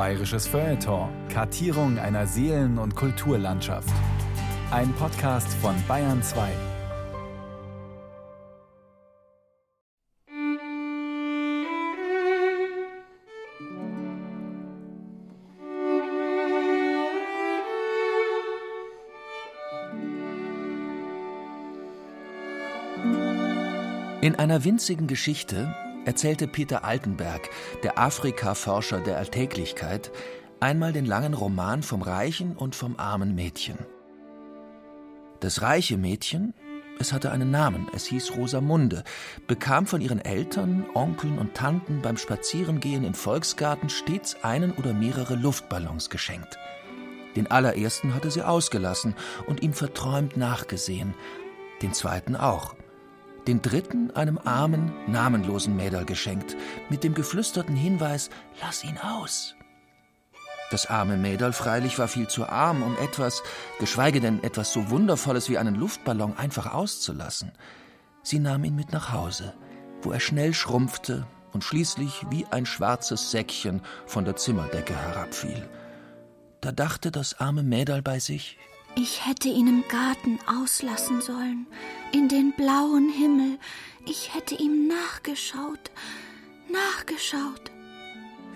Bayerisches 0.00 0.46
Feuilleton. 0.46 1.10
Kartierung 1.28 1.98
einer 1.98 2.26
Seelen- 2.26 2.78
und 2.78 2.96
Kulturlandschaft. 2.96 3.92
Ein 4.70 4.94
Podcast 4.94 5.52
von 5.60 5.74
Bayern 5.86 6.22
2. 6.22 6.48
In 24.22 24.34
einer 24.36 24.64
winzigen 24.64 25.06
Geschichte 25.06 25.74
erzählte 26.04 26.46
Peter 26.46 26.84
Altenberg, 26.84 27.48
der 27.82 27.98
Afrika-Forscher 27.98 29.00
der 29.00 29.18
Alltäglichkeit, 29.18 30.10
einmal 30.60 30.92
den 30.92 31.06
langen 31.06 31.34
Roman 31.34 31.82
vom 31.82 32.02
reichen 32.02 32.56
und 32.56 32.74
vom 32.74 32.98
armen 32.98 33.34
Mädchen. 33.34 33.78
Das 35.40 35.62
reiche 35.62 35.96
Mädchen, 35.96 36.54
es 36.98 37.14
hatte 37.14 37.32
einen 37.32 37.50
Namen, 37.50 37.88
es 37.94 38.04
hieß 38.06 38.36
Rosamunde, 38.36 39.04
bekam 39.46 39.86
von 39.86 40.02
ihren 40.02 40.22
Eltern, 40.22 40.84
Onkeln 40.94 41.38
und 41.38 41.54
Tanten 41.54 42.02
beim 42.02 42.18
Spazierengehen 42.18 43.04
im 43.04 43.14
Volksgarten 43.14 43.88
stets 43.88 44.36
einen 44.42 44.72
oder 44.72 44.92
mehrere 44.92 45.34
Luftballons 45.34 46.10
geschenkt. 46.10 46.58
Den 47.36 47.50
allerersten 47.50 48.14
hatte 48.14 48.30
sie 48.30 48.42
ausgelassen 48.42 49.14
und 49.46 49.62
ihm 49.62 49.72
verträumt 49.72 50.36
nachgesehen, 50.36 51.14
den 51.80 51.94
zweiten 51.94 52.36
auch 52.36 52.74
den 53.46 53.62
dritten 53.62 54.10
einem 54.12 54.38
armen, 54.38 54.92
namenlosen 55.06 55.76
Mädel 55.76 56.04
geschenkt, 56.04 56.56
mit 56.88 57.04
dem 57.04 57.14
geflüsterten 57.14 57.76
Hinweis, 57.76 58.30
lass 58.60 58.84
ihn 58.84 58.98
aus. 58.98 59.54
Das 60.70 60.86
arme 60.86 61.16
Mädel 61.16 61.52
freilich 61.52 61.98
war 61.98 62.06
viel 62.06 62.28
zu 62.28 62.48
arm, 62.48 62.82
um 62.82 62.96
etwas, 62.98 63.42
geschweige 63.80 64.20
denn 64.20 64.42
etwas 64.44 64.72
so 64.72 64.88
Wundervolles 64.90 65.48
wie 65.48 65.58
einen 65.58 65.74
Luftballon 65.74 66.36
einfach 66.36 66.72
auszulassen. 66.72 67.50
Sie 68.22 68.38
nahm 68.38 68.64
ihn 68.64 68.76
mit 68.76 68.92
nach 68.92 69.12
Hause, 69.12 69.54
wo 70.02 70.12
er 70.12 70.20
schnell 70.20 70.54
schrumpfte 70.54 71.26
und 71.52 71.64
schließlich 71.64 72.24
wie 72.30 72.46
ein 72.46 72.66
schwarzes 72.66 73.32
Säckchen 73.32 73.82
von 74.06 74.24
der 74.24 74.36
Zimmerdecke 74.36 74.94
herabfiel. 74.94 75.68
Da 76.60 76.70
dachte 76.70 77.10
das 77.10 77.40
arme 77.40 77.64
Mädel 77.64 78.02
bei 78.02 78.20
sich, 78.20 78.58
ich 78.96 79.26
hätte 79.26 79.48
ihn 79.48 79.66
im 79.66 79.84
Garten 79.88 80.38
auslassen 80.46 81.20
sollen, 81.20 81.66
in 82.12 82.28
den 82.28 82.52
blauen 82.52 83.08
Himmel. 83.10 83.58
Ich 84.06 84.34
hätte 84.34 84.54
ihm 84.54 84.88
nachgeschaut, 84.88 85.90
nachgeschaut. 86.70 87.70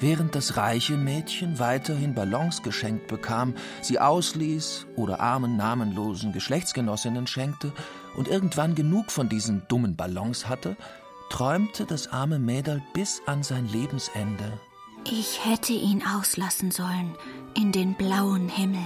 Während 0.01 0.35
das 0.35 0.57
reiche 0.57 0.97
Mädchen 0.97 1.59
weiterhin 1.59 2.15
Ballons 2.15 2.63
geschenkt 2.63 3.07
bekam, 3.07 3.55
sie 3.81 4.01
ausließ 4.01 4.87
oder 4.97 5.21
armen 5.21 5.57
namenlosen 5.57 6.33
Geschlechtsgenossinnen 6.33 7.27
schenkte 7.27 7.73
und 8.17 8.29
irgendwann 8.29 8.75
genug 8.75 9.13
von 9.13 9.29
diesen 9.29 9.63
dummen 9.69 9.97
Ballons 9.97 10.49
hatte, 10.49 10.77
träumte 11.31 11.87
das 11.87 12.09
arme 12.09 12.39
Mädel 12.39 12.83
bis 12.93 13.23
an 13.27 13.43
sein 13.43 13.69
Lebensende. 13.69 14.53
Ich 15.11 15.45
hätte 15.45 15.73
ihn 15.73 16.03
auslassen 16.07 16.71
sollen 16.71 17.15
in 17.55 17.73
den 17.73 17.95
blauen 17.95 18.49
Himmel. 18.49 18.85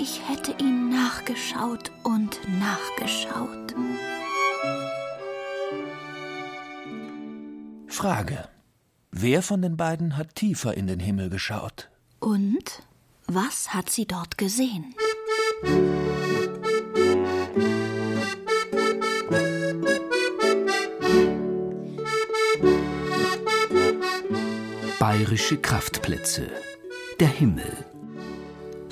Ich 0.00 0.20
hätte 0.28 0.54
ihm 0.60 0.90
nachgeschaut 0.90 1.90
und 2.04 2.38
nachgeschaut. 2.60 3.74
Frage. 7.88 8.48
Wer 9.10 9.42
von 9.42 9.60
den 9.60 9.76
beiden 9.76 10.16
hat 10.16 10.36
tiefer 10.36 10.74
in 10.74 10.86
den 10.86 11.00
Himmel 11.00 11.30
geschaut? 11.30 11.90
Und 12.20 12.84
was 13.26 13.74
hat 13.74 13.90
sie 13.90 14.06
dort 14.06 14.38
gesehen? 14.38 14.94
Bayerische 25.00 25.56
Kraftplätze. 25.56 26.48
Der 27.18 27.28
Himmel 27.28 27.84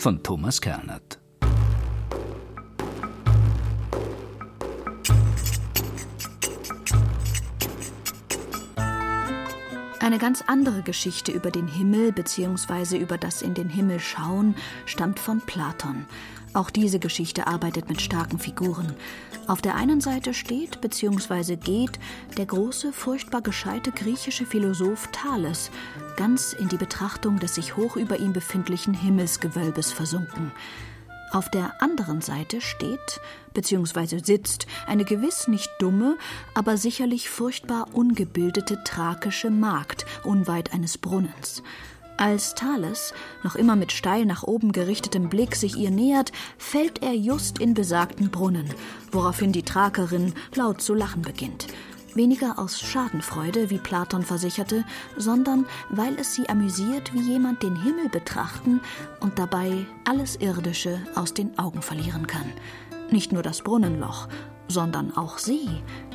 von 0.06 0.22
Thomas 0.22 0.60
Kernert. 0.60 1.18
Eine 9.98 10.18
ganz 10.18 10.44
andere 10.46 10.82
Geschichte 10.82 11.32
über 11.32 11.50
den 11.50 11.66
Himmel 11.66 12.12
bzw. 12.12 12.98
über 12.98 13.18
das 13.18 13.42
in 13.42 13.54
den 13.54 13.68
Himmel 13.68 13.98
schauen 13.98 14.54
stammt 14.84 15.18
von 15.18 15.40
Platon. 15.40 16.06
Auch 16.56 16.70
diese 16.70 16.98
Geschichte 16.98 17.46
arbeitet 17.46 17.90
mit 17.90 18.00
starken 18.00 18.38
Figuren. 18.38 18.94
Auf 19.46 19.60
der 19.60 19.74
einen 19.74 20.00
Seite 20.00 20.32
steht 20.32 20.80
bzw. 20.80 21.56
geht 21.56 21.98
der 22.38 22.46
große, 22.46 22.94
furchtbar 22.94 23.42
gescheite 23.42 23.92
griechische 23.92 24.46
Philosoph 24.46 25.06
Thales, 25.12 25.70
ganz 26.16 26.54
in 26.54 26.68
die 26.68 26.78
Betrachtung 26.78 27.38
des 27.40 27.56
sich 27.56 27.76
hoch 27.76 27.96
über 27.96 28.20
ihm 28.20 28.32
befindlichen 28.32 28.94
Himmelsgewölbes 28.94 29.92
versunken. 29.92 30.50
Auf 31.30 31.50
der 31.50 31.82
anderen 31.82 32.22
Seite 32.22 32.62
steht 32.62 33.20
bzw. 33.52 34.20
sitzt 34.24 34.66
eine 34.86 35.04
gewiss 35.04 35.48
nicht 35.48 35.70
dumme, 35.78 36.16
aber 36.54 36.78
sicherlich 36.78 37.28
furchtbar 37.28 37.88
ungebildete 37.92 38.82
thrakische 38.82 39.50
Magd 39.50 40.06
unweit 40.24 40.72
eines 40.72 40.96
Brunnens. 40.96 41.62
Als 42.18 42.54
Thales, 42.54 43.12
noch 43.42 43.56
immer 43.56 43.76
mit 43.76 43.92
steil 43.92 44.24
nach 44.24 44.42
oben 44.42 44.72
gerichtetem 44.72 45.28
Blick, 45.28 45.54
sich 45.54 45.76
ihr 45.76 45.90
nähert, 45.90 46.32
fällt 46.56 47.02
er 47.02 47.12
just 47.12 47.58
in 47.58 47.74
besagten 47.74 48.30
Brunnen, 48.30 48.70
woraufhin 49.12 49.52
die 49.52 49.62
Thrakerin 49.62 50.32
laut 50.54 50.80
zu 50.80 50.94
lachen 50.94 51.20
beginnt. 51.20 51.66
Weniger 52.14 52.58
aus 52.58 52.80
Schadenfreude, 52.80 53.68
wie 53.68 53.76
Platon 53.76 54.22
versicherte, 54.22 54.86
sondern 55.18 55.66
weil 55.90 56.18
es 56.18 56.34
sie 56.34 56.48
amüsiert, 56.48 57.12
wie 57.12 57.20
jemand 57.20 57.62
den 57.62 57.76
Himmel 57.82 58.08
betrachten 58.08 58.80
und 59.20 59.38
dabei 59.38 59.84
alles 60.06 60.36
Irdische 60.36 60.98
aus 61.14 61.34
den 61.34 61.58
Augen 61.58 61.82
verlieren 61.82 62.26
kann. 62.26 62.50
Nicht 63.10 63.32
nur 63.32 63.42
das 63.42 63.60
Brunnenloch, 63.60 64.28
sondern 64.68 65.16
auch 65.16 65.38
sie, 65.38 65.68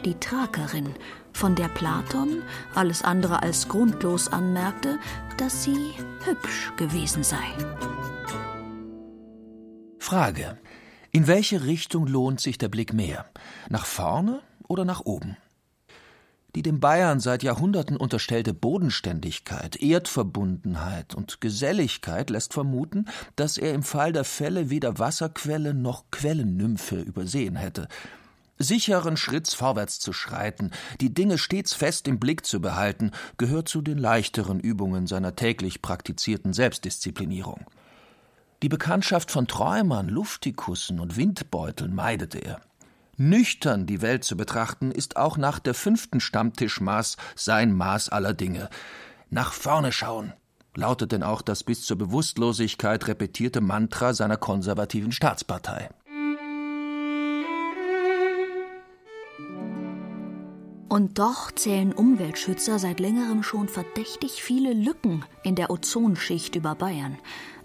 die 0.06 0.16
Thrakerin, 0.16 0.94
von 1.34 1.56
der 1.56 1.70
Platon 1.70 2.42
alles 2.76 3.04
andere 3.04 3.42
als 3.42 3.68
grundlos 3.68 4.28
anmerkte, 4.28 5.00
dass 5.38 5.64
sie 5.64 5.94
hübsch 6.26 6.72
gewesen 6.78 7.24
sei. 7.24 7.38
Frage. 10.00 10.58
In 11.14 11.28
welche 11.28 11.66
Richtung 11.66 12.08
lohnt 12.08 12.40
sich 12.40 12.58
der 12.58 12.70
Blick 12.70 12.94
mehr? 12.94 13.26
Nach 13.70 13.86
vorne 13.86 14.42
oder 14.68 14.86
nach 14.86 15.02
oben? 15.02 15.36
Die 16.56 16.62
dem 16.62 16.80
Bayern 16.80 17.22
seit 17.22 17.44
Jahrhunderten 17.44 17.96
unterstellte 17.96 18.54
Bodenständigkeit, 18.54 19.82
Erdverbundenheit 19.82 21.16
und 21.16 21.40
Geselligkeit 21.40 22.30
lässt 22.30 22.54
vermuten, 22.54 23.06
dass 23.38 23.58
er 23.58 23.74
im 23.74 23.84
Fall 23.84 24.12
der 24.12 24.26
Fälle 24.26 24.70
weder 24.70 25.00
Wasserquelle 25.00 25.74
noch 25.74 26.12
Quellennymphe 26.12 27.00
übersehen 27.00 27.56
hätte 27.56 27.88
sicheren 28.58 29.18
Schritts 29.18 29.54
vorwärts 29.54 30.00
zu 30.00 30.14
schreiten, 30.14 30.72
die 31.00 31.14
Dinge 31.14 31.38
stets 31.38 31.74
fest 31.74 32.08
im 32.08 32.20
Blick 32.20 32.46
zu 32.46 32.62
behalten, 32.62 33.12
gehört 33.38 33.68
zu 33.68 33.82
den 33.82 33.98
leichteren 33.98 34.60
Übungen 34.60 35.08
seiner 35.08 35.36
täglich 35.36 35.82
praktizierten 35.82 36.54
Selbstdisziplinierung. 36.54 37.66
Die 38.62 38.70
Bekanntschaft 38.70 39.32
von 39.32 39.48
Träumern, 39.48 40.08
Luftikussen 40.08 41.00
und 41.00 41.18
Windbeuteln 41.18 41.96
meidete 41.96 42.38
er. 42.38 42.62
Nüchtern 43.18 43.88
die 43.88 44.02
Welt 44.02 44.24
zu 44.24 44.38
betrachten, 44.38 44.92
ist 44.92 45.18
auch 45.18 45.38
nach 45.38 45.60
der 45.60 45.74
fünften 45.74 46.20
Stammtischmaß 46.20 47.18
sein 47.36 47.74
Maß 47.74 48.10
aller 48.10 48.34
Dinge. 48.34 48.70
Nach 49.30 49.54
vorne 49.54 49.92
schauen, 49.92 50.34
lautet 50.76 51.12
denn 51.12 51.24
auch 51.24 51.42
das 51.42 51.64
bis 51.64 51.84
zur 51.84 51.98
Bewusstlosigkeit 51.98 53.08
repetierte 53.08 53.62
Mantra 53.62 54.14
seiner 54.14 54.38
konservativen 54.38 55.12
Staatspartei. 55.12 55.90
Und 60.92 61.20
doch 61.20 61.54
zählen 61.54 61.94
Umweltschützer 61.94 62.78
seit 62.78 63.00
längerem 63.00 63.44
schon 63.44 63.70
verdächtig 63.70 64.44
viele 64.44 64.74
Lücken 64.74 65.24
in 65.42 65.56
der 65.56 65.70
Ozonschicht 65.70 66.58
über 66.58 66.76
Bayern. 66.76 67.18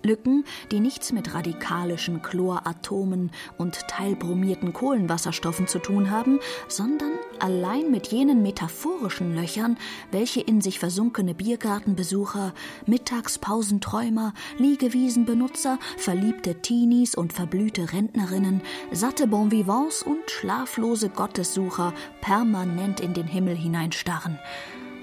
Lücken, 0.07 0.45
die 0.71 0.81
nichts 0.81 1.13
mit 1.13 1.35
radikalischen 1.35 2.23
Chloratomen 2.23 3.31
und 3.59 3.87
teilbromierten 3.89 4.73
Kohlenwasserstoffen 4.73 5.67
zu 5.67 5.79
tun 5.79 6.11
haben, 6.11 6.39
sondern 6.69 7.13
allein 7.41 7.91
mit 7.91 8.09
jenen 8.09 8.43
metaphorischen 8.43 9.35
Löchern, 9.35 9.77
welche 10.11 10.41
in 10.41 10.61
sich 10.61 10.79
versunkene 10.79 11.35
Biergartenbesucher, 11.35 12.55
Mittagspausenträumer, 12.87 14.33
Liegewiesenbenutzer, 14.59 15.79
verliebte 15.97 16.63
Teenies 16.63 17.15
und 17.15 17.33
verblühte 17.33 17.93
Rentnerinnen, 17.93 18.63
satte 18.93 19.27
Bonvivants 19.27 20.03
und 20.03 20.31
schlaflose 20.31 21.09
Gottessucher 21.09 21.93
permanent 22.21 23.01
in 23.01 23.13
den 23.13 23.27
Himmel 23.27 23.57
hineinstarren. 23.57 24.39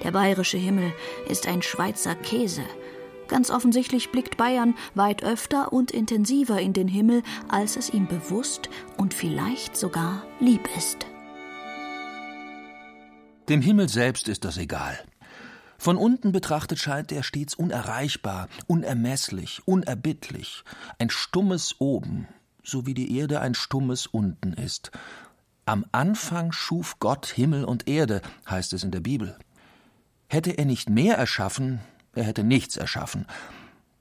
Der 0.03 0.11
bayerische 0.11 0.57
Himmel 0.57 0.93
ist 1.27 1.47
ein 1.47 1.61
Schweizer 1.61 2.15
Käse, 2.15 2.63
Ganz 3.27 3.49
offensichtlich 3.49 4.11
blickt 4.11 4.37
Bayern 4.37 4.75
weit 4.95 5.23
öfter 5.23 5.71
und 5.73 5.91
intensiver 5.91 6.59
in 6.59 6.73
den 6.73 6.87
Himmel, 6.87 7.23
als 7.47 7.77
es 7.77 7.89
ihm 7.89 8.07
bewusst 8.07 8.69
und 8.97 9.13
vielleicht 9.13 9.77
sogar 9.77 10.23
lieb 10.39 10.67
ist. 10.77 11.05
Dem 13.49 13.61
Himmel 13.61 13.89
selbst 13.89 14.29
ist 14.29 14.45
das 14.45 14.57
egal. 14.57 14.97
Von 15.77 15.97
unten 15.97 16.31
betrachtet 16.31 16.79
scheint 16.79 17.11
er 17.11 17.23
stets 17.23 17.55
unerreichbar, 17.55 18.47
unermesslich, 18.67 19.61
unerbittlich, 19.65 20.63
ein 20.97 21.09
stummes 21.09 21.75
Oben, 21.79 22.29
so 22.63 22.85
wie 22.85 22.93
die 22.93 23.17
Erde 23.17 23.41
ein 23.41 23.53
stummes 23.53 24.07
Unten 24.07 24.53
ist. 24.53 24.91
Am 25.65 25.85
Anfang 25.91 26.53
schuf 26.53 26.99
Gott 26.99 27.25
Himmel 27.27 27.65
und 27.65 27.87
Erde, 27.87 28.21
heißt 28.49 28.71
es 28.71 28.83
in 28.83 28.91
der 28.91 29.01
Bibel. 29.01 29.37
Hätte 30.29 30.51
er 30.51 30.65
nicht 30.65 30.89
mehr 30.89 31.17
erschaffen, 31.17 31.81
er 32.13 32.23
hätte 32.23 32.43
nichts 32.43 32.77
erschaffen. 32.77 33.25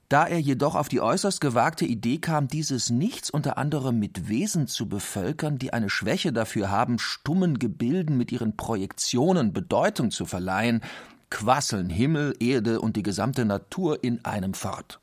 Da 0.09 0.27
er 0.27 0.39
jedoch 0.39 0.75
auf 0.75 0.89
die 0.89 1.01
äußerst 1.01 1.41
gewagte 1.41 1.85
Idee 1.85 2.19
kam, 2.19 2.47
dieses 2.47 2.91
Nichts 2.91 3.31
unter 3.31 3.57
anderem 3.57 3.97
mit 3.97 4.29
Wesen 4.29 4.67
zu 4.67 4.87
bevölkern, 4.87 5.57
die 5.57 5.73
eine 5.73 5.89
Schwäche 5.89 6.31
dafür 6.31 6.69
haben, 6.69 6.99
stummen 6.99 7.57
Gebilden 7.57 8.15
mit 8.15 8.31
ihren 8.31 8.55
Projektionen 8.55 9.53
Bedeutung 9.53 10.11
zu 10.11 10.25
verleihen, 10.25 10.81
quasseln 11.31 11.89
Himmel, 11.89 12.35
Erde 12.39 12.79
und 12.79 12.95
die 12.95 13.01
gesamte 13.01 13.43
Natur 13.43 14.03
in 14.03 14.23
einem 14.23 14.53
fort. 14.53 14.99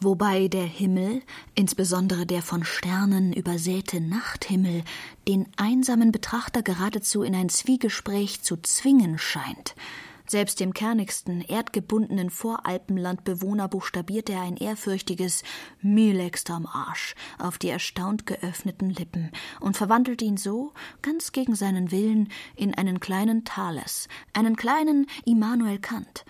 Wobei 0.00 0.48
der 0.48 0.64
Himmel, 0.64 1.22
insbesondere 1.54 2.26
der 2.26 2.42
von 2.42 2.64
Sternen 2.64 3.32
übersäte 3.32 4.00
Nachthimmel, 4.00 4.82
den 5.28 5.46
einsamen 5.56 6.10
Betrachter 6.10 6.62
geradezu 6.62 7.22
in 7.22 7.36
ein 7.36 7.48
Zwiegespräch 7.48 8.42
zu 8.42 8.56
zwingen 8.56 9.18
scheint. 9.18 9.76
Selbst 10.26 10.58
dem 10.58 10.72
kernigsten, 10.72 11.42
erdgebundenen 11.42 12.30
Voralpenlandbewohner 12.30 13.68
buchstabiert 13.68 14.30
er 14.30 14.40
ein 14.40 14.56
ehrfürchtiges 14.56 15.42
Mühlegsterm 15.82 16.66
Arsch 16.66 17.14
auf 17.38 17.58
die 17.58 17.68
erstaunt 17.68 18.24
geöffneten 18.24 18.88
Lippen 18.88 19.30
und 19.60 19.76
verwandelt 19.76 20.22
ihn 20.22 20.38
so, 20.38 20.72
ganz 21.02 21.32
gegen 21.32 21.54
seinen 21.54 21.90
Willen, 21.90 22.30
in 22.56 22.74
einen 22.74 23.00
kleinen 23.00 23.44
Thales, 23.44 24.08
einen 24.32 24.56
kleinen 24.56 25.06
Immanuel 25.26 25.78
Kant. 25.78 26.24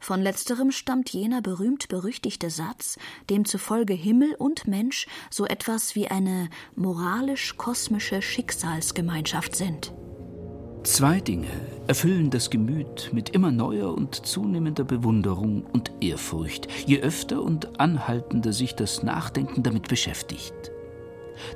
Von 0.00 0.22
letzterem 0.22 0.72
stammt 0.72 1.10
jener 1.10 1.40
berühmt-berüchtigte 1.40 2.50
Satz, 2.50 2.98
demzufolge 3.30 3.94
Himmel 3.94 4.34
und 4.34 4.66
Mensch 4.66 5.06
so 5.30 5.46
etwas 5.46 5.94
wie 5.94 6.08
eine 6.08 6.50
moralisch-kosmische 6.74 8.22
Schicksalsgemeinschaft 8.22 9.56
sind. 9.56 9.92
Zwei 10.86 11.18
Dinge 11.18 11.48
erfüllen 11.88 12.30
das 12.30 12.48
Gemüt 12.48 13.10
mit 13.12 13.30
immer 13.30 13.50
neuer 13.50 13.92
und 13.92 14.24
zunehmender 14.24 14.84
Bewunderung 14.84 15.66
und 15.72 15.90
Ehrfurcht, 16.00 16.68
je 16.86 17.00
öfter 17.00 17.42
und 17.42 17.80
anhaltender 17.80 18.52
sich 18.52 18.76
das 18.76 19.02
Nachdenken 19.02 19.64
damit 19.64 19.88
beschäftigt. 19.88 20.54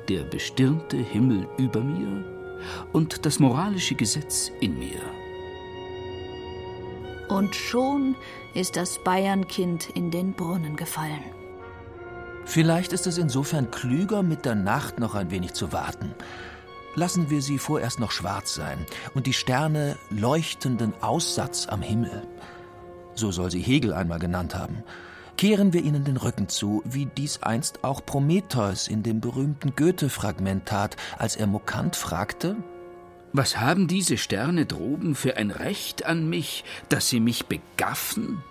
Der 0.09 0.23
bestirnte 0.23 0.97
Himmel 0.97 1.47
über 1.57 1.79
mir 1.79 2.25
und 2.91 3.25
das 3.25 3.39
moralische 3.39 3.95
Gesetz 3.95 4.51
in 4.59 4.77
mir. 4.77 4.99
Und 7.29 7.55
schon 7.55 8.15
ist 8.53 8.75
das 8.75 9.01
Bayernkind 9.01 9.91
in 9.95 10.11
den 10.11 10.33
Brunnen 10.33 10.75
gefallen. 10.75 11.23
Vielleicht 12.43 12.91
ist 12.91 13.07
es 13.07 13.17
insofern 13.17 13.71
klüger, 13.71 14.23
mit 14.23 14.43
der 14.43 14.55
Nacht 14.55 14.99
noch 14.99 15.15
ein 15.15 15.31
wenig 15.31 15.53
zu 15.53 15.71
warten. 15.71 16.13
Lassen 16.95 17.29
wir 17.29 17.41
sie 17.41 17.57
vorerst 17.57 17.99
noch 17.99 18.11
schwarz 18.11 18.53
sein 18.53 18.85
und 19.13 19.25
die 19.25 19.33
Sterne 19.33 19.97
leuchtenden 20.09 20.93
Aussatz 21.01 21.67
am 21.67 21.81
Himmel. 21.81 22.27
So 23.15 23.31
soll 23.31 23.49
sie 23.49 23.61
Hegel 23.61 23.93
einmal 23.93 24.19
genannt 24.19 24.55
haben. 24.55 24.83
Kehren 25.37 25.71
wir 25.73 25.83
ihnen 25.83 26.03
den 26.03 26.17
Rücken 26.17 26.49
zu, 26.49 26.83
wie 26.85 27.05
dies 27.05 27.41
einst 27.43 27.83
auch 27.83 28.05
Prometheus 28.05 28.87
in 28.87 29.03
dem 29.03 29.21
berühmten 29.21 29.73
Goethe-Fragment 29.75 30.65
tat, 30.65 30.97
als 31.17 31.37
er 31.37 31.47
Mokant 31.47 31.95
fragte: 31.95 32.57
Was 33.31 33.57
haben 33.57 33.87
diese 33.87 34.17
Sterne 34.17 34.65
droben 34.65 35.15
für 35.15 35.37
ein 35.37 35.51
Recht 35.51 36.05
an 36.05 36.29
mich, 36.29 36.65
dass 36.89 37.07
sie 37.07 37.21
mich 37.21 37.45
begaffen? 37.45 38.43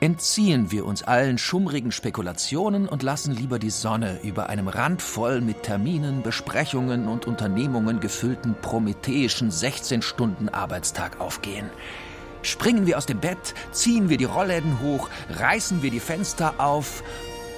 Entziehen 0.00 0.70
wir 0.70 0.86
uns 0.86 1.02
allen 1.02 1.38
schummrigen 1.38 1.90
Spekulationen 1.90 2.88
und 2.88 3.02
lassen 3.02 3.34
lieber 3.34 3.58
die 3.58 3.70
Sonne 3.70 4.20
über 4.22 4.48
einem 4.48 4.68
randvoll 4.68 5.40
mit 5.40 5.64
Terminen, 5.64 6.22
Besprechungen 6.22 7.08
und 7.08 7.26
Unternehmungen 7.26 7.98
gefüllten 7.98 8.54
prometheischen 8.62 9.50
16-Stunden-Arbeitstag 9.50 11.20
aufgehen. 11.20 11.68
Springen 12.42 12.86
wir 12.86 12.96
aus 12.96 13.06
dem 13.06 13.18
Bett, 13.18 13.54
ziehen 13.72 14.08
wir 14.08 14.18
die 14.18 14.24
Rollläden 14.24 14.80
hoch, 14.80 15.08
reißen 15.30 15.82
wir 15.82 15.90
die 15.90 15.98
Fenster 15.98 16.54
auf 16.58 17.02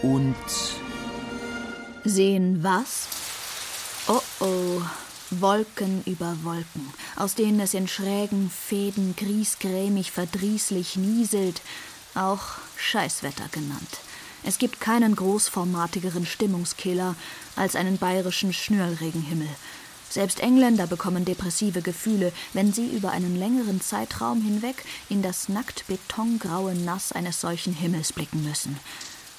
und 0.00 0.34
sehen 2.04 2.62
was? 2.62 3.06
Oh 4.08 4.22
oh, 4.40 4.80
Wolken 5.30 6.02
über 6.06 6.34
Wolken, 6.42 6.88
aus 7.16 7.34
denen 7.34 7.60
es 7.60 7.74
in 7.74 7.86
schrägen 7.86 8.50
Fäden 8.50 9.14
griesgrämig 9.14 10.10
verdrießlich 10.10 10.96
nieselt 10.96 11.60
auch 12.14 12.58
Scheißwetter 12.76 13.48
genannt. 13.52 14.00
Es 14.42 14.58
gibt 14.58 14.80
keinen 14.80 15.16
großformatigeren 15.16 16.24
Stimmungskiller 16.26 17.14
als 17.56 17.76
einen 17.76 17.98
bayerischen 17.98 18.52
Schnürlregenhimmel. 18.52 19.48
Selbst 20.08 20.40
Engländer 20.40 20.86
bekommen 20.86 21.24
depressive 21.24 21.82
Gefühle, 21.82 22.32
wenn 22.52 22.72
sie 22.72 22.88
über 22.88 23.10
einen 23.12 23.36
längeren 23.36 23.80
Zeitraum 23.80 24.42
hinweg 24.42 24.84
in 25.08 25.22
das 25.22 25.48
nackt 25.48 25.86
betongraue 25.86 26.74
Nass 26.74 27.12
eines 27.12 27.40
solchen 27.40 27.74
Himmels 27.74 28.12
blicken 28.12 28.42
müssen. 28.42 28.76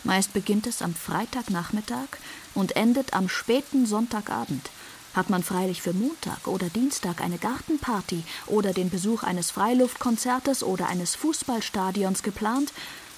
Meist 0.03 0.33
beginnt 0.33 0.67
es 0.67 0.81
am 0.81 0.95
Freitagnachmittag 0.95 2.07
und 2.53 2.75
endet 2.75 3.13
am 3.13 3.27
späten 3.27 3.85
Sonntagabend. 3.85 4.69
Hat 5.13 5.29
man 5.29 5.43
freilich 5.43 5.81
für 5.81 5.93
Montag 5.93 6.47
oder 6.47 6.69
Dienstag 6.69 7.21
eine 7.21 7.37
Gartenparty 7.37 8.23
oder 8.47 8.73
den 8.73 8.89
Besuch 8.89 9.23
eines 9.23 9.51
Freiluftkonzertes 9.51 10.63
oder 10.63 10.87
eines 10.87 11.15
Fußballstadions 11.15 12.23
geplant, 12.23 12.71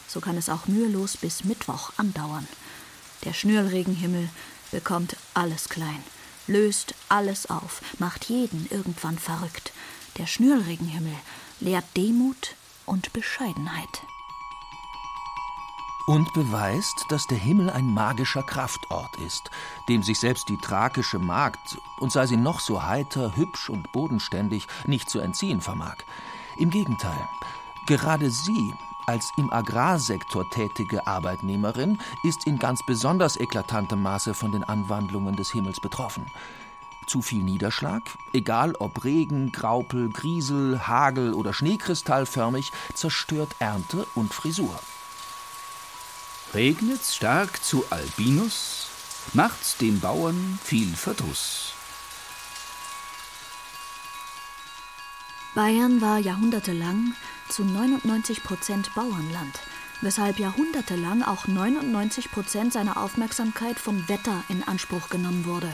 so 0.08 0.20
kann 0.20 0.38
es 0.38 0.50
auch 0.50 0.68
mühelos 0.68 1.18
bis 1.18 1.44
Mittwoch 1.44 1.92
andauern. 1.98 2.48
Der 3.26 3.34
Schnürlregenhimmel 3.34 4.30
bekommt 4.72 5.18
alles 5.34 5.70
klein, 5.70 6.04
löst 6.48 6.96
alles 7.10 7.50
auf, 7.50 7.82
macht 8.00 8.26
jeden 8.26 8.68
irgendwann 8.72 9.20
verrückt. 9.20 9.72
Der 10.18 10.26
Schnürlregenhimmel 10.26 11.16
lehrt 11.60 11.86
Demut 11.96 12.56
und 12.86 13.14
Bescheidenheit 13.14 14.02
und 16.06 16.34
beweist, 16.34 17.06
dass 17.10 17.28
der 17.28 17.38
Himmel 17.38 17.70
ein 17.70 17.94
magischer 17.94 18.44
Kraftort 18.44 19.16
ist, 19.18 19.52
dem 19.88 20.04
sich 20.04 20.20
selbst 20.20 20.50
die 20.50 20.58
thrakische 20.58 21.20
Magd, 21.20 21.78
und 22.00 22.12
sei 22.12 22.28
sie 22.28 22.38
noch 22.38 22.60
so 22.60 22.84
heiter, 22.84 23.36
hübsch 23.36 23.70
und 23.70 23.92
bodenständig, 23.92 24.68
nicht 24.86 25.10
zu 25.10 25.20
entziehen 25.20 25.62
vermag. 25.62 25.98
Im 26.58 26.70
Gegenteil, 26.70 27.28
gerade 27.88 28.30
sie, 28.30 28.74
als 29.08 29.32
im 29.38 29.52
Agrarsektor 29.52 30.50
tätige 30.50 31.08
Arbeitnehmerin, 31.08 32.00
ist 32.24 32.46
in 32.48 32.60
ganz 32.60 32.86
besonders 32.86 33.38
eklatantem 33.38 34.02
Maße 34.02 34.34
von 34.34 34.52
den 34.52 34.64
Anwandlungen 34.64 35.36
des 35.36 35.52
Himmels 35.52 35.80
betroffen. 35.80 36.26
Zu 37.08 37.22
viel 37.22 37.44
Niederschlag, 37.44 38.02
egal 38.32 38.76
ob 38.76 39.04
Regen, 39.04 39.52
Graupel, 39.52 40.10
Griesel, 40.10 40.88
Hagel 40.88 41.34
oder 41.34 41.54
Schneekristallförmig, 41.54 42.72
zerstört 42.94 43.56
Ernte 43.60 44.08
und 44.16 44.34
Frisur. 44.34 44.80
Regnet's 46.54 47.16
stark 47.16 47.64
zu 47.64 47.84
Albinus, 47.90 48.88
macht's 49.34 49.76
den 49.78 50.00
Bauern 50.00 50.60
viel 50.64 50.96
Verdruss. 50.96 51.74
Bayern 55.56 56.00
war 56.00 56.20
jahrhundertelang 56.20 57.16
zu 57.50 57.64
99 57.64 58.44
Prozent 58.44 58.94
Bauernland, 58.94 59.62
weshalb 60.02 60.38
jahrhundertelang 60.38 61.24
auch 61.24 61.48
99 61.48 62.30
Prozent 62.32 62.72
seiner 62.72 62.98
Aufmerksamkeit 62.98 63.80
vom 63.80 64.08
Wetter 64.08 64.44
in 64.48 64.62
Anspruch 64.62 65.10
genommen 65.10 65.46
wurde. 65.46 65.74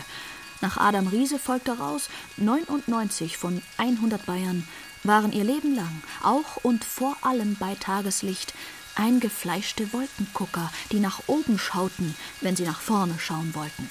Nach 0.62 0.78
Adam 0.78 1.08
Riese 1.08 1.40
folgt 1.40 1.68
daraus, 1.68 2.10
99 2.38 3.36
von 3.36 3.62
100 3.76 4.26
Bayern 4.26 4.66
waren 5.04 5.34
ihr 5.34 5.44
Leben 5.44 5.76
lang, 5.76 6.02
auch 6.24 6.64
und 6.64 6.86
vor 6.86 7.18
allem 7.22 7.58
bei 7.60 7.76
Tageslicht, 7.76 8.54
eingefleischte 9.00 9.92
Wolkengucker, 9.94 10.72
die 10.92 11.00
nach 11.00 11.22
oben 11.28 11.58
schauten, 11.58 12.16
wenn 12.42 12.56
sie 12.56 12.66
nach 12.66 12.82
vorne 12.82 13.18
schauen 13.18 13.56
wollten. 13.56 13.90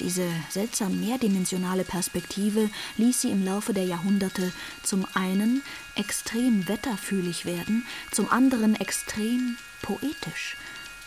Diese 0.00 0.26
seltsam 0.48 0.98
mehrdimensionale 0.98 1.84
Perspektive 1.84 2.70
ließ 2.96 3.20
sie 3.20 3.30
im 3.30 3.44
Laufe 3.44 3.74
der 3.74 3.84
Jahrhunderte 3.84 4.50
zum 4.82 5.06
einen 5.12 5.62
extrem 5.94 6.66
wetterfühlig 6.66 7.44
werden, 7.44 7.86
zum 8.10 8.32
anderen 8.32 8.74
extrem 8.74 9.58
poetisch. 9.82 10.56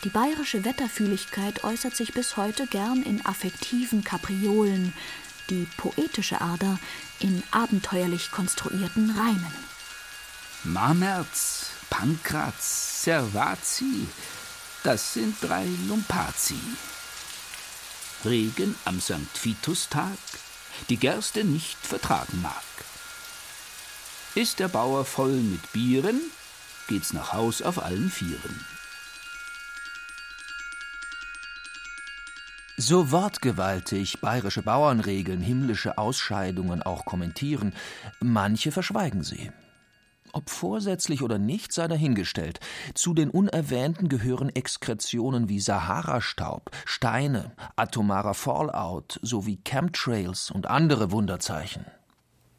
Die 0.03 0.09
bayerische 0.09 0.63
Wetterfühligkeit 0.63 1.63
äußert 1.63 1.95
sich 1.95 2.13
bis 2.13 2.37
heute 2.37 2.67
gern 2.67 3.01
in 3.01 3.25
affektiven 3.25 4.03
Kapriolen, 4.03 4.93
die 5.49 5.67
poetische 5.77 6.39
Ader 6.41 6.77
in 7.19 7.41
abenteuerlich 7.51 8.31
konstruierten 8.31 9.09
Reimen. 9.09 9.53
Marmerz, 10.65 11.72
Pankraz, 11.93 13.03
Servazi, 13.03 14.07
das 14.83 15.13
sind 15.13 15.35
drei 15.39 15.63
Lumpazi. 15.87 16.57
Regen 18.25 18.73
am 18.85 18.99
St. 18.99 19.29
Vitus-Tag, 19.35 20.17
die 20.89 20.97
Gerste 20.97 21.43
nicht 21.43 21.77
vertragen 21.77 22.41
mag. 22.41 22.63
Ist 24.33 24.57
der 24.57 24.69
Bauer 24.69 25.05
voll 25.05 25.33
mit 25.33 25.71
Bieren, 25.71 26.19
geht's 26.87 27.13
nach 27.13 27.31
Haus 27.31 27.61
auf 27.61 27.77
allen 27.77 28.09
Vieren. 28.09 28.65
So 32.75 33.11
wortgewaltig 33.11 34.19
bayerische 34.19 34.63
Bauernregeln 34.63 35.41
himmlische 35.41 35.99
Ausscheidungen 35.99 36.81
auch 36.81 37.05
kommentieren, 37.05 37.71
manche 38.19 38.71
verschweigen 38.71 39.21
sie. 39.21 39.51
Ob 40.35 40.49
vorsätzlich 40.49 41.21
oder 41.21 41.37
nicht, 41.37 41.71
sei 41.71 41.87
dahingestellt. 41.87 42.59
Zu 42.95 43.13
den 43.13 43.29
Unerwähnten 43.29 44.09
gehören 44.09 44.49
Exkretionen 44.49 45.47
wie 45.47 45.59
Sahara-Staub, 45.59 46.71
Steine, 46.85 47.51
atomarer 47.75 48.33
Fallout 48.33 49.19
sowie 49.21 49.59
Chemtrails 49.63 50.49
und 50.49 50.65
andere 50.65 51.11
Wunderzeichen. 51.11 51.85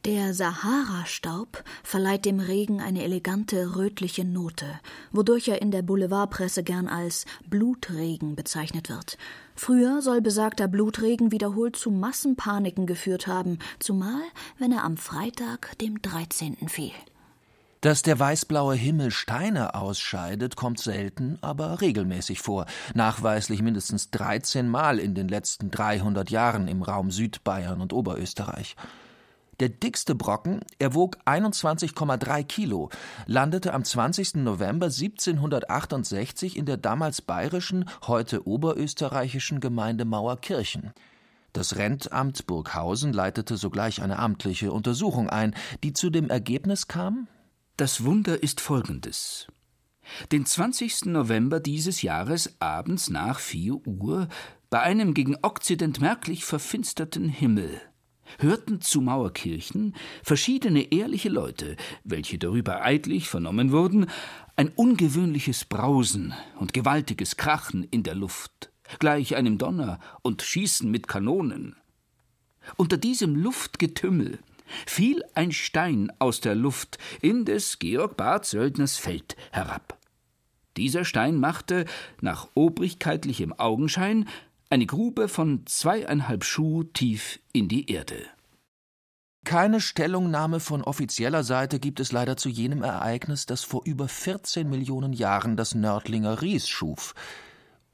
Der 0.04 0.35
Sahara-Staub 0.35 1.64
verleiht 1.83 2.26
dem 2.26 2.38
Regen 2.38 2.81
eine 2.81 3.02
elegante 3.02 3.75
rötliche 3.75 4.25
Note, 4.25 4.78
wodurch 5.11 5.49
er 5.49 5.61
in 5.61 5.73
der 5.73 5.83
Boulevardpresse 5.83 6.62
gern 6.62 6.87
als 6.87 7.25
Blutregen 7.49 8.37
bezeichnet 8.37 8.88
wird. 8.88 9.19
Früher 9.57 10.00
soll 10.00 10.21
besagter 10.21 10.69
Blutregen 10.69 11.33
wiederholt 11.33 11.75
zu 11.75 11.90
Massenpaniken 11.90 12.87
geführt 12.87 13.26
haben, 13.26 13.59
zumal 13.81 14.23
wenn 14.59 14.71
er 14.71 14.85
am 14.85 14.97
Freitag, 14.97 15.76
dem 15.78 16.00
13. 16.02 16.69
fiel. 16.69 16.93
Dass 17.85 18.00
der 18.00 18.19
weißblaue 18.19 18.76
Himmel 18.76 19.11
Steine 19.11 19.75
ausscheidet, 19.75 20.57
kommt 20.57 20.81
selten, 20.81 21.37
aber 21.43 21.83
regelmäßig 21.83 22.41
vor. 22.41 22.64
Nachweislich 22.95 23.61
mindestens 23.61 24.11
13 24.11 24.67
Mal 24.67 24.99
in 24.99 25.14
den 25.14 25.29
letzten 25.29 25.71
300 25.71 26.31
Jahren 26.31 26.67
im 26.67 26.83
Raum 26.83 27.11
Südbayern 27.11 27.83
und 27.83 27.93
Oberösterreich. 27.93 28.75
Der 29.61 29.69
dickste 29.69 30.14
Brocken, 30.14 30.61
er 30.79 30.95
wog 30.95 31.19
21,3 31.26 32.45
Kilo, 32.45 32.88
landete 33.26 33.75
am 33.75 33.85
20. 33.85 34.37
November 34.37 34.87
1768 34.87 36.57
in 36.57 36.64
der 36.64 36.79
damals 36.79 37.21
bayerischen, 37.21 37.85
heute 38.07 38.49
oberösterreichischen 38.49 39.61
Gemeinde 39.61 40.07
Mauerkirchen. 40.07 40.95
Das 41.53 41.76
Rentamt 41.76 42.47
Burghausen 42.47 43.12
leitete 43.12 43.59
sogleich 43.59 44.00
eine 44.00 44.19
amtliche 44.19 44.73
Untersuchung 44.73 45.29
ein, 45.29 45.55
die 45.83 45.93
zu 45.93 46.09
dem 46.09 46.31
Ergebnis 46.31 46.88
kam, 46.88 47.29
das 47.76 48.04
Wunder 48.04 48.40
ist 48.40 48.61
folgendes. 48.61 49.49
Den 50.31 50.47
20. 50.47 51.07
November 51.07 51.59
dieses 51.59 52.02
Jahres 52.02 52.54
abends 52.61 53.11
nach 53.11 53.40
4 53.40 53.87
Uhr, 53.87 54.28
bei 54.71 54.81
einem 54.81 55.12
gegen 55.12 55.37
Okzident 55.43 56.00
merklich 56.00 56.45
verfinsterten 56.45 57.28
Himmel, 57.28 57.81
hörten 58.38 58.81
zu 58.81 59.00
Mauerkirchen 59.00 59.97
verschiedene 60.23 60.93
ehrliche 60.93 61.28
Leute, 61.31 61.76
welche 62.04 62.38
darüber 62.38 62.83
eidlich 62.83 63.28
vernommen 63.28 63.73
wurden, 63.73 64.07
ein 64.54 64.69
ungewöhnliches 64.69 65.64
Brausen 65.64 66.33
und 66.61 66.75
gewaltiges 66.75 67.37
Krachen 67.37 67.83
in 67.83 68.04
der 68.04 68.14
Luft, 68.14 68.71
gleich 69.00 69.35
einem 69.35 69.59
Donner 69.59 69.99
und 70.23 70.43
Schießen 70.43 70.88
mit 70.88 71.09
Kanonen. 71.09 71.75
Unter 72.76 72.99
diesem 72.99 73.35
Luftgetümmel 73.35 74.38
fiel 74.87 75.23
ein 75.35 75.52
Stein 75.52 76.12
aus 76.18 76.40
der 76.40 76.54
Luft 76.54 76.99
in 77.21 77.44
des 77.44 77.78
Georg 77.78 78.16
Bart 78.16 78.47
Söldners 78.47 78.97
Feld 78.97 79.37
herab. 79.52 79.99
Dieser 80.76 81.04
Stein 81.04 81.37
machte, 81.37 81.85
nach 82.21 82.49
obrigkeitlichem 82.54 83.52
Augenschein, 83.52 84.28
eine 84.71 84.87
Grube 84.87 85.28
von 85.28 85.66
zweieinhalb 85.66 86.44
Schuh 86.44 86.83
tief 86.83 87.38
in 87.52 87.68
die 87.68 87.90
Erde. 87.90 88.26
Keine 89.44 89.80
Stellungnahme 89.80 90.59
von 90.59 90.83
offizieller 90.83 91.44
Seite 91.44 91.78
gibt 91.78 92.00
es 92.00 92.12
leider 92.12 92.37
zu 92.37 92.49
jenem 92.49 92.83
Ereignis, 92.83 93.44
das 93.44 93.62
vor 93.62 93.83
über 93.85 94.09
14 94.09 94.68
Millionen 94.68 95.12
Jahren 95.12 95.56
das 95.56 95.75
Nördlinger 95.75 96.40
Ries 96.40 96.66
schuf. 96.66 97.14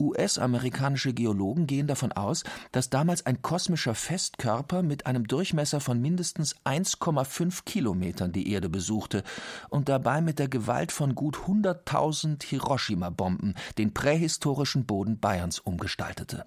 US-amerikanische 0.00 1.12
Geologen 1.12 1.66
gehen 1.66 1.86
davon 1.86 2.12
aus, 2.12 2.42
dass 2.72 2.90
damals 2.90 3.26
ein 3.26 3.42
kosmischer 3.42 3.94
Festkörper 3.94 4.82
mit 4.82 5.06
einem 5.06 5.26
Durchmesser 5.28 5.80
von 5.80 6.00
mindestens 6.00 6.56
1,5 6.64 7.64
Kilometern 7.64 8.32
die 8.32 8.50
Erde 8.50 8.68
besuchte 8.68 9.22
und 9.68 9.88
dabei 9.88 10.20
mit 10.20 10.38
der 10.38 10.48
Gewalt 10.48 10.90
von 10.90 11.14
gut 11.14 11.36
100.000 11.36 12.42
Hiroshima-Bomben 12.44 13.54
den 13.78 13.94
prähistorischen 13.94 14.86
Boden 14.86 15.20
Bayerns 15.20 15.58
umgestaltete. 15.58 16.46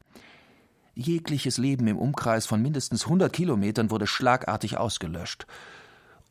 Jegliches 0.95 1.57
Leben 1.57 1.87
im 1.87 1.97
Umkreis 1.97 2.45
von 2.45 2.61
mindestens 2.61 3.05
100 3.05 3.33
Kilometern 3.33 3.89
wurde 3.89 4.05
schlagartig 4.05 4.77
ausgelöscht. 4.77 5.47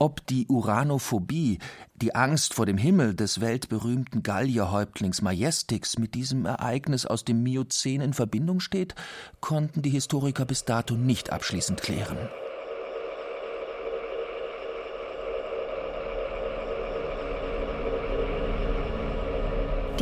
Ob 0.02 0.26
die 0.26 0.48
Uranophobie, 0.48 1.60
die 1.94 2.16
Angst 2.16 2.54
vor 2.54 2.66
dem 2.66 2.76
Himmel 2.76 3.14
des 3.14 3.40
weltberühmten 3.40 4.24
Gallierhäuptlings 4.24 5.22
Majestix 5.22 5.96
mit 5.96 6.16
diesem 6.16 6.44
Ereignis 6.44 7.06
aus 7.06 7.24
dem 7.24 7.44
Miozän 7.44 8.00
in 8.00 8.12
Verbindung 8.12 8.58
steht, 8.58 8.96
konnten 9.40 9.80
die 9.80 9.90
Historiker 9.90 10.44
bis 10.44 10.64
dato 10.64 10.94
nicht 10.96 11.30
abschließend 11.30 11.82
klären. 11.82 12.18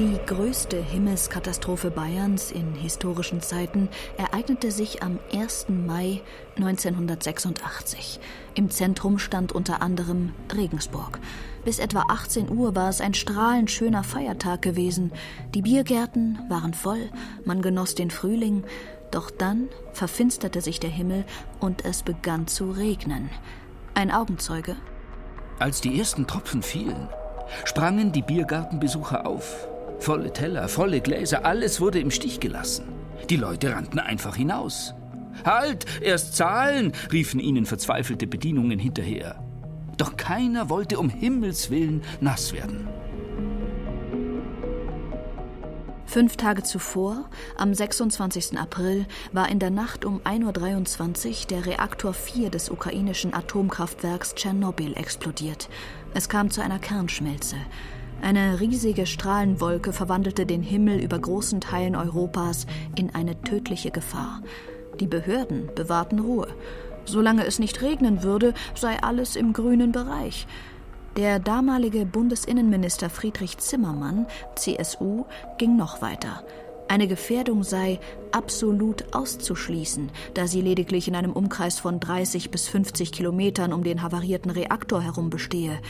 Die 0.01 0.19
größte 0.25 0.83
Himmelskatastrophe 0.83 1.91
Bayerns 1.91 2.51
in 2.51 2.73
historischen 2.73 3.43
Zeiten 3.43 3.91
ereignete 4.17 4.71
sich 4.71 5.03
am 5.03 5.19
1. 5.31 5.67
Mai 5.69 6.23
1986. 6.57 8.19
Im 8.55 8.71
Zentrum 8.71 9.19
stand 9.19 9.53
unter 9.53 9.83
anderem 9.83 10.33
Regensburg. 10.57 11.21
Bis 11.67 11.79
etwa 11.79 12.07
18 12.09 12.49
Uhr 12.51 12.75
war 12.75 12.89
es 12.89 13.03
ein 13.03 13.13
strahlend 13.13 13.71
schöner 13.71 14.03
Feiertag 14.03 14.63
gewesen. 14.63 15.13
Die 15.55 15.61
Biergärten 15.61 16.39
waren 16.49 16.73
voll, 16.73 17.11
man 17.45 17.61
genoss 17.61 17.95
den 17.95 18.11
Frühling. 18.11 18.65
Doch 19.11 19.31
dann 19.31 19.69
verfinsterte 19.93 20.63
sich 20.63 20.81
der 20.81 20.89
Himmel 20.89 21.27
und 21.61 21.85
es 21.85 22.05
begann 22.05 22.47
zu 22.47 22.71
regnen. 22.71 23.29
Ein 23.93 24.11
Augenzeuge. 24.11 24.77
Als 25.59 25.83
die 25.83 25.99
ersten 25.99 26.27
Tropfen 26.27 26.63
fielen, 26.63 27.11
sprangen 27.67 28.13
die 28.13 28.23
Biergartenbesucher 28.23 29.27
auf. 29.27 29.69
Volle 30.01 30.33
Teller, 30.33 30.69
volle 30.69 31.03
Gläser, 31.03 31.45
alles 31.45 31.81
wurde 31.81 32.01
im 32.01 32.11
Stich 32.11 32.41
gelassen. 32.41 32.87
Die 33.29 33.37
Leute 33.37 33.75
rannten 33.75 33.99
einfach 33.99 34.35
hinaus. 34.35 34.95
Halt, 35.45 35.85
erst 36.01 36.37
zahlen, 36.37 36.93
riefen 37.13 37.39
ihnen 37.39 37.67
verzweifelte 37.67 38.27
Bedienungen 38.27 38.79
hinterher. 38.79 39.45
Doch 39.99 40.17
keiner 40.17 40.71
wollte 40.71 40.99
um 40.99 41.11
Himmels 41.11 41.71
willen 41.71 42.03
nass 42.21 42.55
werden. 42.55 42.89
Fünf 46.07 46.37
Tage 46.37 46.63
zuvor, 46.65 47.29
am 47.57 47.73
26. 47.73 48.59
April, 48.59 49.07
war 49.33 49.49
in 49.49 49.61
der 49.61 49.71
Nacht 49.71 50.05
um 50.05 50.21
1.23 50.23 51.29
Uhr 51.29 51.47
der 51.51 51.67
Reaktor 51.67 52.15
4 52.15 52.51
des 52.51 52.71
ukrainischen 52.71 53.33
Atomkraftwerks 53.33 54.35
Tschernobyl 54.35 54.97
explodiert. 54.97 55.69
Es 56.15 56.29
kam 56.29 56.51
zu 56.51 56.63
einer 56.63 56.81
Kernschmelze. 56.81 57.57
Eine 58.23 58.61
riesige 58.61 59.07
Strahlenwolke 59.07 59.93
verwandelte 59.93 60.45
den 60.45 60.63
Himmel 60.63 61.01
über 61.01 61.19
großen 61.19 61.61
Teilen 61.61 61.97
Europas 61.97 62.67
in 62.95 63.15
eine 63.15 63.41
tödliche 63.41 63.91
Gefahr. 63.91 64.43
Die 65.01 65.07
Behörden 65.07 65.71
bewahrten 65.75 66.19
Ruhe. 66.19 66.49
Solange 67.07 67.47
es 67.47 67.59
nicht 67.59 67.81
regnen 67.81 68.23
würde, 68.23 68.53
sei 68.75 69.03
alles 69.03 69.37
im 69.37 69.55
grünen 69.55 69.91
Bereich. 69.91 70.47
Der 71.17 71.39
damalige 71.39 72.05
Bundesinnenminister 72.05 73.09
Friedrich 73.09 73.57
Zimmermann, 73.59 74.27
CSU, 74.55 75.25
ging 75.57 75.77
noch 75.77 76.03
weiter. 76.03 76.45
Eine 76.89 77.09
Gefährdung 77.09 77.63
sei 77.63 78.01
absolut 78.33 79.15
auszuschließen, 79.15 80.11
da 80.35 80.47
sie 80.47 80.61
lediglich 80.61 81.09
in 81.09 81.17
einem 81.17 81.33
Umkreis 81.33 81.79
von 81.79 82.01
30 82.01 82.51
bis 82.51 82.69
50 82.69 83.13
Kilometern 83.13 83.73
um 83.73 83.83
den 83.83 84.03
havarierten 84.03 84.51
Reaktor 84.51 85.01
herum 85.01 85.31
bestehe. 85.31 85.81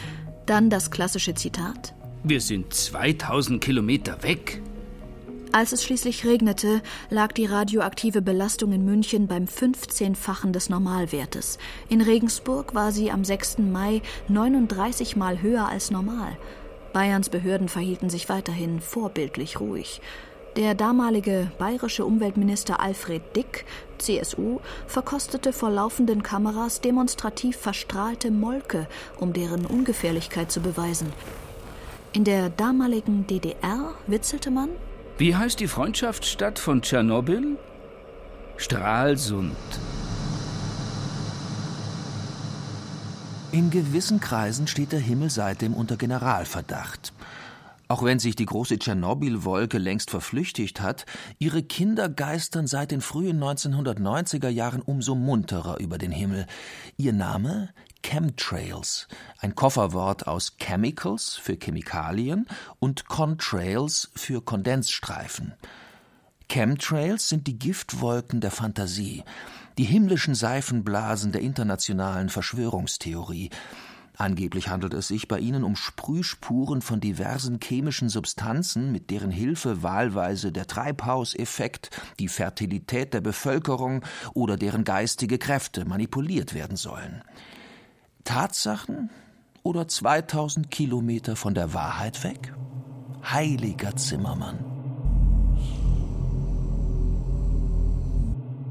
Dann 0.46 0.70
das 0.70 0.90
klassische 0.90 1.34
Zitat 1.34 1.94
wir 2.22 2.40
sind 2.40 2.74
2000 2.74 3.62
Kilometer 3.62 4.22
weg. 4.22 4.60
Als 5.52 5.72
es 5.72 5.82
schließlich 5.82 6.26
regnete, 6.26 6.80
lag 7.08 7.32
die 7.32 7.46
radioaktive 7.46 8.22
Belastung 8.22 8.72
in 8.72 8.84
München 8.84 9.26
beim 9.26 9.46
15-fachen 9.46 10.52
des 10.52 10.68
Normalwertes. 10.68 11.58
In 11.88 12.00
Regensburg 12.02 12.74
war 12.74 12.92
sie 12.92 13.10
am 13.10 13.24
6. 13.24 13.58
Mai 13.58 14.02
39 14.28 15.16
Mal 15.16 15.42
höher 15.42 15.68
als 15.68 15.90
normal. 15.90 16.36
Bayerns 16.92 17.30
Behörden 17.30 17.68
verhielten 17.68 18.10
sich 18.10 18.28
weiterhin 18.28 18.80
vorbildlich 18.80 19.58
ruhig. 19.58 20.00
Der 20.56 20.74
damalige 20.74 21.50
bayerische 21.58 22.04
Umweltminister 22.04 22.80
Alfred 22.80 23.22
Dick, 23.34 23.64
CSU, 23.98 24.60
verkostete 24.86 25.52
vor 25.52 25.70
laufenden 25.70 26.22
Kameras 26.22 26.80
demonstrativ 26.80 27.56
verstrahlte 27.56 28.30
Molke, 28.30 28.88
um 29.18 29.32
deren 29.32 29.64
Ungefährlichkeit 29.64 30.50
zu 30.52 30.60
beweisen. 30.60 31.12
In 32.12 32.24
der 32.24 32.50
damaligen 32.50 33.24
DDR 33.28 33.94
witzelte 34.08 34.50
man. 34.50 34.70
Wie 35.16 35.36
heißt 35.36 35.60
die 35.60 35.68
Freundschaftsstadt 35.68 36.58
von 36.58 36.82
Tschernobyl? 36.82 37.56
Stralsund. 38.56 39.56
In 43.52 43.70
gewissen 43.70 44.18
Kreisen 44.18 44.66
steht 44.66 44.90
der 44.90 44.98
Himmel 44.98 45.30
seitdem 45.30 45.72
unter 45.72 45.96
Generalverdacht. 45.96 47.12
Auch 47.86 48.02
wenn 48.02 48.18
sich 48.18 48.34
die 48.34 48.46
große 48.46 48.78
Tschernobyl-Wolke 48.78 49.78
längst 49.78 50.10
verflüchtigt 50.10 50.80
hat, 50.80 51.06
ihre 51.38 51.62
Kinder 51.62 52.08
geistern 52.08 52.66
seit 52.66 52.90
den 52.90 53.00
frühen 53.02 53.40
1990er 53.40 54.48
Jahren 54.48 54.82
umso 54.82 55.14
munterer 55.14 55.78
über 55.78 55.98
den 55.98 56.12
Himmel. 56.12 56.46
Ihr 56.96 57.12
Name? 57.12 57.70
Chemtrails, 58.02 59.08
ein 59.38 59.54
Kofferwort 59.54 60.26
aus 60.26 60.56
Chemicals 60.58 61.36
für 61.36 61.56
Chemikalien 61.56 62.46
und 62.78 63.06
Contrails 63.06 64.10
für 64.14 64.42
Kondensstreifen. 64.42 65.54
Chemtrails 66.48 67.28
sind 67.28 67.46
die 67.46 67.58
Giftwolken 67.58 68.40
der 68.40 68.50
Fantasie, 68.50 69.22
die 69.78 69.84
himmlischen 69.84 70.34
Seifenblasen 70.34 71.30
der 71.32 71.42
internationalen 71.42 72.28
Verschwörungstheorie. 72.28 73.50
Angeblich 74.16 74.68
handelt 74.68 74.92
es 74.92 75.08
sich 75.08 75.28
bei 75.28 75.38
ihnen 75.38 75.64
um 75.64 75.76
Sprühspuren 75.76 76.82
von 76.82 77.00
diversen 77.00 77.58
chemischen 77.62 78.08
Substanzen, 78.08 78.92
mit 78.92 79.10
deren 79.10 79.30
Hilfe 79.30 79.82
wahlweise 79.82 80.52
der 80.52 80.66
Treibhauseffekt, 80.66 81.90
die 82.18 82.28
Fertilität 82.28 83.14
der 83.14 83.22
Bevölkerung 83.22 84.04
oder 84.34 84.56
deren 84.56 84.84
geistige 84.84 85.38
Kräfte 85.38 85.84
manipuliert 85.84 86.52
werden 86.52 86.76
sollen. 86.76 87.22
Tatsachen 88.24 89.10
oder 89.62 89.88
2000 89.88 90.70
Kilometer 90.70 91.36
von 91.36 91.54
der 91.54 91.74
Wahrheit 91.74 92.22
weg? 92.24 92.54
Heiliger 93.22 93.96
Zimmermann. 93.96 94.64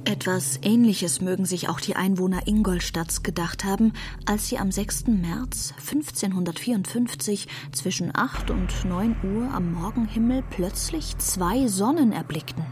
Etwas 0.05 0.59
Ähnliches 0.63 1.21
mögen 1.21 1.45
sich 1.45 1.69
auch 1.69 1.79
die 1.79 1.95
Einwohner 1.95 2.47
Ingolstadts 2.47 3.21
gedacht 3.21 3.63
haben, 3.63 3.93
als 4.25 4.47
sie 4.47 4.57
am 4.57 4.71
6. 4.71 5.05
März 5.07 5.73
1554 5.77 7.47
zwischen 7.71 8.15
8 8.15 8.49
und 8.49 8.85
9 8.85 9.17
Uhr 9.23 9.53
am 9.53 9.71
Morgenhimmel 9.71 10.43
plötzlich 10.49 11.15
zwei 11.19 11.67
Sonnen 11.67 12.11
erblickten. 12.11 12.65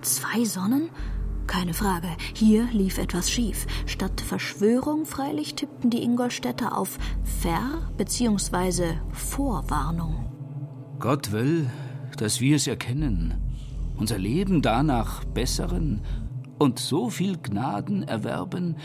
Zwei 0.00 0.44
Sonnen? 0.44 0.90
Keine 1.46 1.74
Frage, 1.74 2.08
hier 2.34 2.66
lief 2.72 2.98
etwas 2.98 3.30
schief. 3.30 3.66
Statt 3.86 4.20
Verschwörung 4.20 5.04
freilich 5.06 5.54
tippten 5.54 5.90
die 5.90 6.02
Ingolstädter 6.02 6.76
auf 6.76 6.98
Ver- 7.22 7.90
bzw. 7.96 8.94
Vorwarnung. 9.12 10.26
Gott 10.98 11.32
will, 11.32 11.70
dass 12.16 12.40
wir 12.40 12.56
es 12.56 12.66
erkennen, 12.66 13.34
unser 13.96 14.18
Leben 14.18 14.62
danach 14.62 15.24
besseren 15.24 16.00
und 16.58 16.78
so 16.78 17.10
viel 17.10 17.36
Gnaden 17.36 18.02
erwerben, 18.04 18.76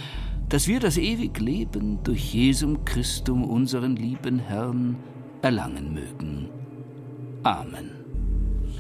dass 0.50 0.68
wir 0.68 0.80
das 0.80 0.98
ewig 0.98 1.40
Leben 1.40 2.00
durch 2.04 2.34
Jesum 2.34 2.84
Christum, 2.84 3.44
unseren 3.44 3.96
lieben 3.96 4.40
Herrn, 4.40 4.98
erlangen 5.42 5.94
mögen. 5.94 6.50
Amen. 7.44 7.99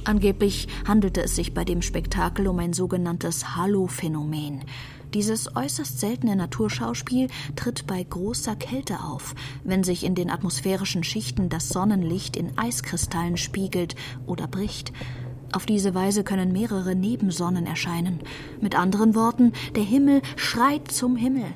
Angeblich 0.04 0.68
handelte 0.88 1.22
es 1.22 1.36
sich 1.36 1.54
bei 1.54 1.64
dem 1.64 1.82
Spektakel 1.82 2.48
um 2.48 2.60
ein 2.60 2.74
sogenanntes 2.74 3.56
Halo-Phänomen. 3.56 4.64
Dieses 5.14 5.56
äußerst 5.56 6.00
seltene 6.00 6.36
Naturschauspiel 6.36 7.30
tritt 7.56 7.88
bei 7.88 8.04
großer 8.04 8.56
Kälte 8.56 9.00
auf, 9.04 9.34
wenn 9.64 9.84
sich 9.84 10.04
in 10.04 10.14
den 10.14 10.30
atmosphärischen 10.30 11.04
Schichten 11.04 11.50
das 11.50 11.70
Sonnenlicht 11.70 12.38
in 12.38 12.58
Eiskristallen 12.58 13.38
spiegelt 13.38 13.96
oder 14.28 14.48
bricht. 14.48 14.94
Auf 15.52 15.66
diese 15.66 15.96
Weise 15.96 16.24
können 16.24 16.52
mehrere 16.52 16.96
Nebensonnen 16.96 17.66
erscheinen. 17.66 18.20
Mit 18.62 18.76
anderen 18.78 19.16
Worten, 19.16 19.54
der 19.76 19.84
Himmel 19.84 20.22
schreit 20.36 20.92
zum 20.92 21.16
Himmel. 21.16 21.48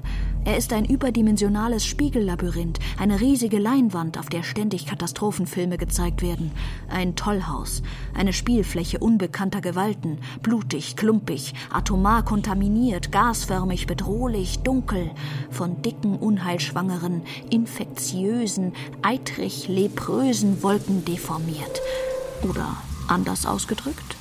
Er 0.46 0.58
ist 0.58 0.74
ein 0.74 0.86
überdimensionales 0.86 1.86
Spiegellabyrinth, 1.86 2.80
eine 3.00 3.22
riesige 3.22 3.60
Leinwand, 3.60 4.18
auf 4.18 4.28
der 4.28 4.44
ständig 4.44 4.86
Katastrophenfilme 4.86 5.78
gezeigt 5.78 6.22
werden, 6.22 6.52
ein 6.90 7.16
Tollhaus, 7.16 7.82
eine 8.14 8.34
Spielfläche 8.34 9.00
unbekannter 9.00 9.62
Gewalten, 9.62 10.18
blutig, 10.42 10.96
klumpig, 10.96 11.54
atomar 11.72 12.26
kontaminiert, 12.26 13.12
gasförmig, 13.12 13.88
bedrohlich, 13.88 14.60
dunkel, 14.60 15.12
von 15.50 15.82
dicken, 15.82 16.18
unheilschwangeren, 16.18 17.22
infektiösen, 17.50 18.74
eitrig 19.02 19.68
leprösen 19.68 20.62
Wolken 20.62 21.06
deformiert. 21.06 21.82
Oder 22.50 22.76
Anders 23.08 23.46
ausgedrückt? 23.46 24.16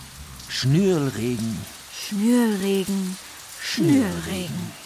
Schnürlregen. 0.49 1.57
Schnürregen. 1.93 3.17
Schnürregen. 3.61 4.82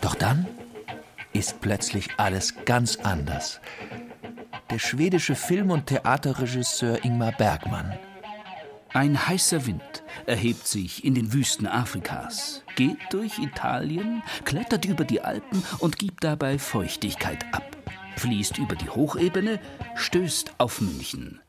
Doch 0.00 0.14
dann 0.14 0.46
ist 1.32 1.60
plötzlich 1.60 2.08
alles 2.18 2.54
ganz 2.64 2.96
anders. 2.96 3.60
Der 4.70 4.78
schwedische 4.78 5.34
Film- 5.34 5.70
und 5.70 5.86
Theaterregisseur 5.86 7.04
Ingmar 7.04 7.32
Bergmann. 7.32 7.98
Ein 8.92 9.26
heißer 9.26 9.66
Wind 9.66 10.02
erhebt 10.26 10.66
sich 10.66 11.04
in 11.04 11.14
den 11.14 11.32
Wüsten 11.32 11.66
Afrikas, 11.66 12.62
geht 12.76 12.98
durch 13.10 13.38
Italien, 13.38 14.22
klettert 14.44 14.84
über 14.84 15.04
die 15.04 15.22
Alpen 15.22 15.62
und 15.78 15.98
gibt 15.98 16.24
dabei 16.24 16.58
Feuchtigkeit 16.58 17.44
ab 17.52 17.72
fließt 18.22 18.58
über 18.58 18.76
die 18.76 18.88
Hochebene, 18.88 19.58
stößt 19.96 20.52
auf 20.58 20.80
München. 20.80 21.41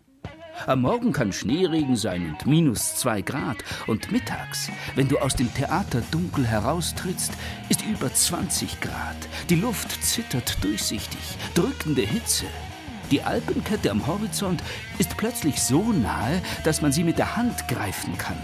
Am 0.68 0.82
Morgen 0.82 1.12
kann 1.12 1.34
Schneeregen 1.34 1.96
sein 1.98 2.30
und 2.30 2.46
minus 2.46 2.96
zwei 2.96 3.22
Grad. 3.22 3.58
Und 3.88 4.12
mittags, 4.12 4.70
wenn 4.96 5.10
du 5.10 5.18
aus 5.18 5.36
dem 5.36 5.54
Theater 5.54 6.02
dunkel 6.12 6.46
heraustrittst, 6.46 7.34
ist 7.70 7.84
über 7.86 8.14
20 8.14 8.80
Grad. 8.80 9.18
Die 9.50 9.56
Luft 9.56 10.04
zittert 10.04 10.64
durchsichtig, 10.64 11.20
drückende 11.54 12.04
Hitze. 12.04 12.46
Die 13.12 13.22
Alpenkette 13.22 13.92
am 13.92 14.08
Horizont 14.08 14.64
ist 15.00 15.18
plötzlich 15.18 15.62
so 15.62 15.92
nahe, 15.92 16.42
dass 16.64 16.82
man 16.82 16.92
sie 16.92 17.04
mit 17.04 17.18
der 17.18 17.36
Hand 17.36 17.68
greifen 17.68 18.18
kann. 18.18 18.38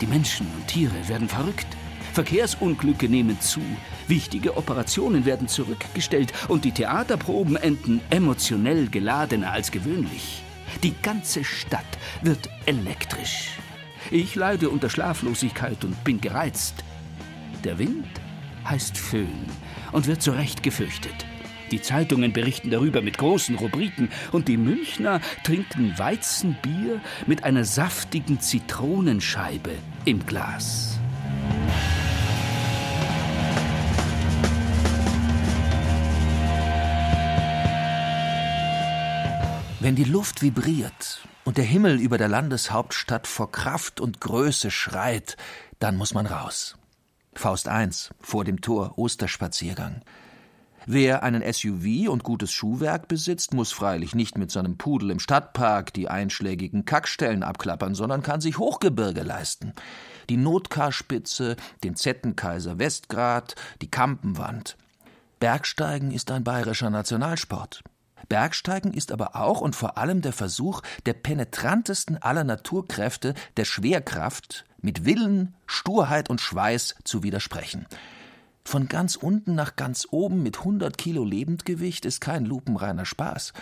Die 0.00 0.06
Menschen 0.06 0.46
und 0.54 0.66
Tiere 0.66 1.08
werden 1.08 1.28
verrückt. 1.28 1.66
Verkehrsunglücke 2.12 3.08
nehmen 3.08 3.40
zu, 3.40 3.60
wichtige 4.06 4.58
Operationen 4.58 5.24
werden 5.24 5.48
zurückgestellt 5.48 6.32
und 6.48 6.66
die 6.66 6.72
Theaterproben 6.72 7.56
enden 7.56 8.02
emotionell 8.10 8.88
geladener 8.88 9.52
als 9.52 9.70
gewöhnlich. 9.70 10.42
Die 10.82 10.94
ganze 11.02 11.44
Stadt 11.44 11.98
wird 12.22 12.48
elektrisch. 12.66 13.50
Ich 14.10 14.34
leide 14.34 14.68
unter 14.68 14.90
Schlaflosigkeit 14.90 15.84
und 15.84 16.02
bin 16.04 16.20
gereizt. 16.20 16.84
Der 17.64 17.78
Wind 17.78 18.06
heißt 18.64 18.96
Föhn 18.98 19.46
und 19.92 20.06
wird 20.06 20.22
zu 20.22 20.32
Recht 20.32 20.62
gefürchtet. 20.62 21.14
Die 21.70 21.80
Zeitungen 21.80 22.34
berichten 22.34 22.70
darüber 22.70 23.00
mit 23.00 23.16
großen 23.16 23.54
Rubriken 23.56 24.10
und 24.30 24.48
die 24.48 24.58
Münchner 24.58 25.20
trinken 25.42 25.98
Weizenbier 25.98 27.00
mit 27.26 27.44
einer 27.44 27.64
saftigen 27.64 28.40
Zitronenscheibe 28.40 29.72
im 30.04 30.26
Glas. 30.26 30.91
Wenn 39.82 39.96
die 39.96 40.04
Luft 40.04 40.42
vibriert 40.42 41.26
und 41.44 41.56
der 41.56 41.64
Himmel 41.64 41.98
über 41.98 42.16
der 42.16 42.28
Landeshauptstadt 42.28 43.26
vor 43.26 43.50
Kraft 43.50 44.00
und 44.00 44.20
Größe 44.20 44.70
schreit, 44.70 45.36
dann 45.80 45.96
muss 45.96 46.14
man 46.14 46.26
raus. 46.26 46.76
Faust 47.34 47.66
1, 47.66 48.10
vor 48.20 48.44
dem 48.44 48.60
Tor, 48.60 48.96
Osterspaziergang. 48.96 50.02
Wer 50.86 51.24
einen 51.24 51.42
SUV 51.52 52.08
und 52.08 52.22
gutes 52.22 52.52
Schuhwerk 52.52 53.08
besitzt, 53.08 53.54
muss 53.54 53.72
freilich 53.72 54.14
nicht 54.14 54.38
mit 54.38 54.52
seinem 54.52 54.78
Pudel 54.78 55.10
im 55.10 55.18
Stadtpark 55.18 55.92
die 55.92 56.06
einschlägigen 56.08 56.84
Kackstellen 56.84 57.42
abklappern, 57.42 57.96
sondern 57.96 58.22
kann 58.22 58.40
sich 58.40 58.58
Hochgebirge 58.58 59.24
leisten. 59.24 59.72
Die 60.30 60.36
Notkarspitze, 60.36 61.56
den 61.82 61.96
Zettenkaiser 61.96 62.78
Westgrad, 62.78 63.56
die 63.80 63.90
Kampenwand. 63.90 64.76
Bergsteigen 65.40 66.12
ist 66.12 66.30
ein 66.30 66.44
bayerischer 66.44 66.90
Nationalsport. 66.90 67.82
Bergsteigen 68.32 68.94
ist 68.94 69.12
aber 69.12 69.36
auch 69.36 69.60
und 69.60 69.76
vor 69.76 69.98
allem 69.98 70.22
der 70.22 70.32
Versuch 70.32 70.80
der 71.04 71.12
penetrantesten 71.12 72.16
aller 72.16 72.44
Naturkräfte, 72.44 73.34
der 73.58 73.66
Schwerkraft, 73.66 74.64
mit 74.80 75.04
Willen, 75.04 75.52
Sturheit 75.66 76.30
und 76.30 76.40
Schweiß 76.40 76.94
zu 77.04 77.22
widersprechen. 77.22 77.84
Von 78.64 78.88
ganz 78.88 79.16
unten 79.16 79.54
nach 79.54 79.76
ganz 79.76 80.08
oben 80.10 80.42
mit 80.42 80.60
100 80.60 80.96
Kilo 80.96 81.26
Lebendgewicht 81.26 82.06
ist 82.06 82.22
kein 82.22 82.46
lupenreiner 82.46 83.04
Spaß. 83.04 83.52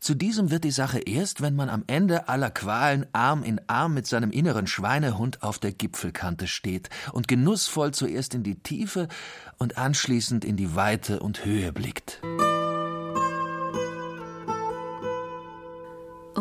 Zu 0.00 0.16
diesem 0.16 0.50
wird 0.50 0.64
die 0.64 0.72
Sache 0.72 0.98
erst, 0.98 1.40
wenn 1.40 1.54
man 1.54 1.68
am 1.68 1.84
Ende 1.86 2.28
aller 2.28 2.50
Qualen 2.50 3.06
Arm 3.12 3.44
in 3.44 3.60
Arm 3.68 3.94
mit 3.94 4.08
seinem 4.08 4.32
inneren 4.32 4.66
Schweinehund 4.66 5.44
auf 5.44 5.60
der 5.60 5.70
Gipfelkante 5.70 6.48
steht 6.48 6.90
und 7.12 7.28
genussvoll 7.28 7.94
zuerst 7.94 8.34
in 8.34 8.42
die 8.42 8.56
Tiefe 8.56 9.06
und 9.58 9.78
anschließend 9.78 10.44
in 10.44 10.56
die 10.56 10.74
Weite 10.74 11.20
und 11.20 11.44
Höhe 11.44 11.72
blickt. 11.72 12.20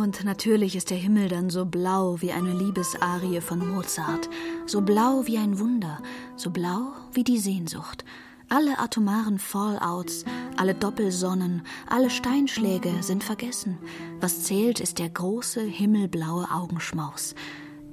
Und 0.08 0.24
natürlich 0.24 0.78
ist 0.78 0.89
der 0.89 0.96
Himmel 0.96 1.28
dann 1.28 1.50
so 1.50 1.65
blau 1.65 2.22
wie 2.22 2.32
eine 2.32 2.54
Liebesarie 2.54 3.41
von 3.41 3.60
Mozart, 3.60 4.30
so 4.65 4.80
blau 4.80 5.24
wie 5.26 5.38
ein 5.38 5.60
Wunder, 5.60 6.02
so 6.38 6.50
blau 6.50 6.93
wie 7.12 7.26
die 7.26 7.38
Sehnsucht. 7.38 8.06
Alle 8.48 8.80
atomaren 8.80 9.38
Fallouts, 9.38 10.24
alle 10.56 10.76
Doppelsonnen, 10.76 11.62
alle 11.89 12.10
Steinschläge 12.10 13.04
sind 13.04 13.22
vergessen. 13.22 13.78
Was 14.22 14.43
zählt, 14.43 14.80
ist 14.80 14.98
der 15.00 15.10
große 15.10 15.60
himmelblaue 15.60 16.50
Augenschmaus. 16.52 17.36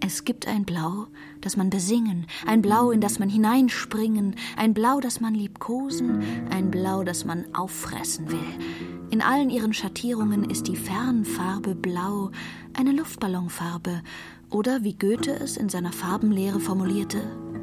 Es 0.06 0.26
gibt 0.26 0.46
ein 0.46 0.66
Blau, 0.66 1.06
das 1.40 1.56
man 1.56 1.70
besingen, 1.70 2.26
ein 2.46 2.60
Blau, 2.60 2.90
in 2.90 3.00
das 3.00 3.18
man 3.18 3.30
hineinspringen, 3.30 4.34
ein 4.54 4.74
Blau, 4.74 5.00
das 5.00 5.18
man 5.18 5.34
liebkosen, 5.34 6.22
ein 6.50 6.70
Blau, 6.70 7.04
das 7.04 7.24
man 7.24 7.46
auffressen 7.54 8.30
will. 8.30 9.08
In 9.08 9.22
allen 9.22 9.48
ihren 9.48 9.72
Schattierungen 9.72 10.50
ist 10.50 10.68
die 10.68 10.76
Fernfarbe 10.76 11.74
blau 11.74 12.30
eine 12.74 12.92
Luftballonfarbe 12.92 14.02
oder 14.50 14.84
wie 14.84 14.92
Goethe 14.92 15.32
es 15.32 15.56
in 15.56 15.70
seiner 15.70 15.92
Farbenlehre 15.92 16.60
formulierte. 16.60 17.22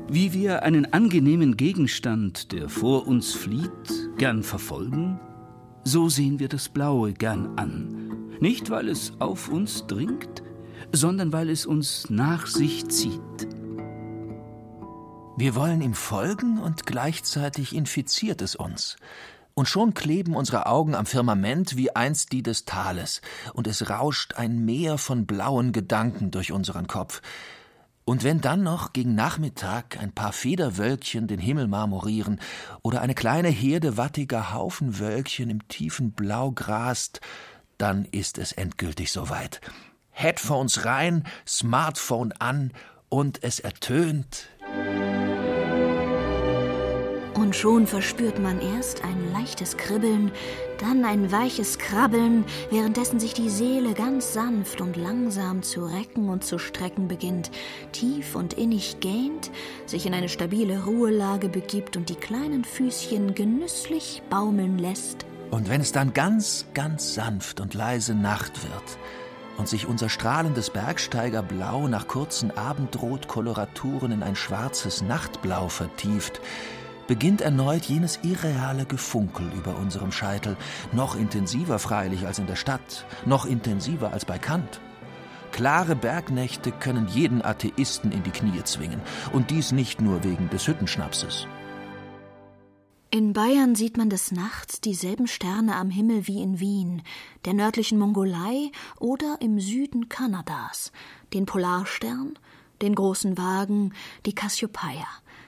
Wie 0.09 0.33
wir 0.33 0.63
einen 0.63 0.91
angenehmen 0.91 1.57
Gegenstand, 1.57 2.51
der 2.53 2.69
vor 2.69 3.07
uns 3.07 3.35
flieht, 3.35 4.17
gern 4.17 4.41
verfolgen, 4.41 5.19
so 5.83 6.09
sehen 6.09 6.39
wir 6.39 6.47
das 6.47 6.69
Blaue 6.69 7.13
gern 7.13 7.51
an. 7.57 8.13
Nicht, 8.39 8.71
weil 8.71 8.89
es 8.89 9.13
auf 9.19 9.49
uns 9.49 9.85
dringt, 9.85 10.41
sondern 10.91 11.33
weil 11.33 11.49
es 11.49 11.65
uns 11.65 12.09
nach 12.09 12.47
sich 12.47 12.87
zieht. 12.89 13.47
Wir 15.37 15.55
wollen 15.55 15.81
ihm 15.81 15.93
folgen 15.93 16.59
und 16.59 16.85
gleichzeitig 16.85 17.75
infiziert 17.75 18.41
es 18.41 18.55
uns. 18.55 18.97
Und 19.53 19.67
schon 19.67 19.93
kleben 19.93 20.35
unsere 20.35 20.65
Augen 20.65 20.95
am 20.95 21.05
Firmament 21.05 21.75
wie 21.75 21.95
einst 21.95 22.31
die 22.31 22.43
des 22.43 22.65
Tales, 22.65 23.21
und 23.53 23.67
es 23.67 23.89
rauscht 23.89 24.35
ein 24.35 24.63
Meer 24.63 24.97
von 24.97 25.25
blauen 25.25 25.71
Gedanken 25.71 26.31
durch 26.31 26.51
unseren 26.51 26.87
Kopf. 26.87 27.21
Und 28.05 28.23
wenn 28.23 28.41
dann 28.41 28.63
noch 28.63 28.93
gegen 28.93 29.13
Nachmittag 29.13 29.97
ein 29.99 30.11
paar 30.11 30.31
Federwölkchen 30.31 31.27
den 31.27 31.39
Himmel 31.39 31.67
marmorieren 31.67 32.39
oder 32.81 33.01
eine 33.01 33.13
kleine 33.13 33.49
Herde 33.49 33.97
wattiger 33.97 34.53
Haufenwölkchen 34.53 35.49
im 35.49 35.67
tiefen 35.67 36.11
Blau 36.11 36.51
grast, 36.51 37.21
dann 37.77 38.05
ist 38.05 38.37
es 38.37 38.51
endgültig 38.51 39.11
soweit. 39.11 39.61
Headphones 40.21 40.85
rein, 40.85 41.23
Smartphone 41.47 42.31
an 42.33 42.71
und 43.09 43.43
es 43.43 43.59
ertönt. 43.59 44.49
Und 47.33 47.55
schon 47.55 47.87
verspürt 47.87 48.39
man 48.39 48.61
erst 48.61 49.03
ein 49.03 49.33
leichtes 49.33 49.75
Kribbeln, 49.75 50.31
dann 50.79 51.05
ein 51.05 51.31
weiches 51.31 51.79
Krabbeln, 51.79 52.45
währenddessen 52.69 53.19
sich 53.19 53.33
die 53.33 53.49
Seele 53.49 53.93
ganz 53.93 54.33
sanft 54.33 54.79
und 54.79 54.95
langsam 54.95 55.63
zu 55.63 55.85
recken 55.85 56.29
und 56.29 56.43
zu 56.43 56.59
strecken 56.59 57.07
beginnt, 57.07 57.49
tief 57.91 58.35
und 58.35 58.53
innig 58.53 58.99
gähnt, 58.99 59.49
sich 59.87 60.05
in 60.05 60.13
eine 60.13 60.29
stabile 60.29 60.83
Ruhelage 60.83 61.49
begibt 61.49 61.97
und 61.97 62.09
die 62.09 62.15
kleinen 62.15 62.63
Füßchen 62.63 63.33
genüsslich 63.33 64.21
baumeln 64.29 64.77
lässt. 64.77 65.25
Und 65.49 65.67
wenn 65.67 65.81
es 65.81 65.91
dann 65.91 66.13
ganz, 66.13 66.65
ganz 66.73 67.15
sanft 67.15 67.59
und 67.59 67.73
leise 67.73 68.13
Nacht 68.13 68.63
wird, 68.63 68.97
und 69.61 69.67
sich 69.67 69.85
unser 69.85 70.09
strahlendes 70.09 70.71
Bergsteigerblau 70.71 71.87
nach 71.87 72.07
kurzen 72.07 72.49
Abendrotkoloraturen 72.49 74.11
in 74.11 74.23
ein 74.23 74.35
schwarzes 74.35 75.03
Nachtblau 75.03 75.69
vertieft, 75.69 76.41
beginnt 77.05 77.41
erneut 77.41 77.85
jenes 77.85 78.17
irreale 78.23 78.85
Gefunkel 78.85 79.45
über 79.55 79.77
unserem 79.77 80.11
Scheitel, 80.11 80.57
noch 80.91 81.15
intensiver 81.15 81.77
freilich 81.77 82.25
als 82.25 82.39
in 82.39 82.47
der 82.47 82.55
Stadt, 82.55 83.05
noch 83.27 83.45
intensiver 83.45 84.11
als 84.11 84.25
bei 84.25 84.39
Kant. 84.39 84.81
Klare 85.51 85.95
Bergnächte 85.95 86.71
können 86.71 87.07
jeden 87.07 87.45
Atheisten 87.45 88.11
in 88.11 88.23
die 88.23 88.31
Knie 88.31 88.63
zwingen, 88.63 89.01
und 89.31 89.51
dies 89.51 89.71
nicht 89.71 90.01
nur 90.01 90.23
wegen 90.23 90.49
des 90.49 90.67
Hüttenschnapses. 90.67 91.45
In 93.13 93.33
Bayern 93.33 93.75
sieht 93.75 93.97
man 93.97 94.09
des 94.09 94.31
Nachts 94.31 94.79
dieselben 94.79 95.27
Sterne 95.27 95.75
am 95.75 95.89
Himmel 95.89 96.27
wie 96.27 96.41
in 96.41 96.61
Wien, 96.61 97.01
der 97.43 97.53
nördlichen 97.53 97.99
Mongolei 97.99 98.71
oder 99.01 99.35
im 99.41 99.59
Süden 99.59 100.07
Kanadas, 100.07 100.93
den 101.33 101.45
Polarstern, 101.45 102.39
den 102.81 102.95
großen 102.95 103.37
Wagen, 103.37 103.93
die 104.25 104.33
Cassiopeia. 104.33 105.05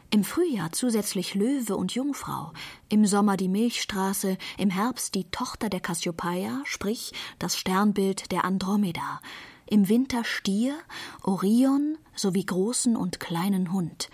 Im 0.09 0.25
Frühjahr 0.25 0.73
zusätzlich 0.73 1.35
Löwe 1.35 1.77
und 1.77 1.95
Jungfrau, 1.95 2.51
im 2.89 3.05
Sommer 3.05 3.37
die 3.37 3.47
Milchstraße, 3.47 4.37
im 4.57 4.69
Herbst 4.69 5.15
die 5.15 5.31
Tochter 5.31 5.69
der 5.69 5.79
Cassiopeia, 5.79 6.63
sprich 6.65 7.13
das 7.39 7.57
Sternbild 7.57 8.29
der 8.33 8.43
Andromeda, 8.43 9.21
im 9.67 9.87
Winter 9.87 10.25
Stier, 10.25 10.75
Orion 11.21 11.97
sowie 12.13 12.45
großen 12.45 12.97
und 12.97 13.21
kleinen 13.21 13.71
Hund. 13.71 14.09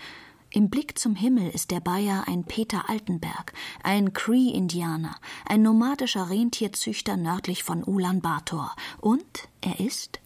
Im 0.52 0.72
Blick 0.72 0.98
zum 0.98 1.16
Himmel 1.16 1.52
ist 1.52 1.70
der 1.70 1.80
Bayer 1.80 2.24
ein 2.28 2.44
Peter 2.44 2.90
Altenberg, 2.90 3.54
ein 3.84 4.14
Cree-Indianer, 4.14 5.16
ein 5.46 5.62
nomadischer 5.62 6.32
Rentierzüchter 6.32 7.18
nördlich 7.18 7.64
von 7.64 7.84
Ulaanbaatar. 7.84 8.76
Und 9.00 9.48
er 9.62 9.80
ist 9.80 10.20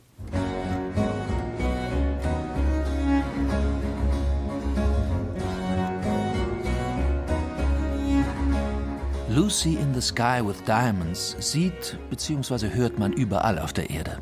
Lucy 9.28 9.76
in 9.76 9.94
the 9.94 10.02
Sky 10.02 10.42
with 10.42 10.64
Diamonds 10.64 11.36
sieht 11.40 11.98
bzw. 12.10 12.70
hört 12.70 12.98
man 12.98 13.12
überall 13.12 13.60
auf 13.60 13.74
der 13.74 13.90
Erde. 13.90 14.22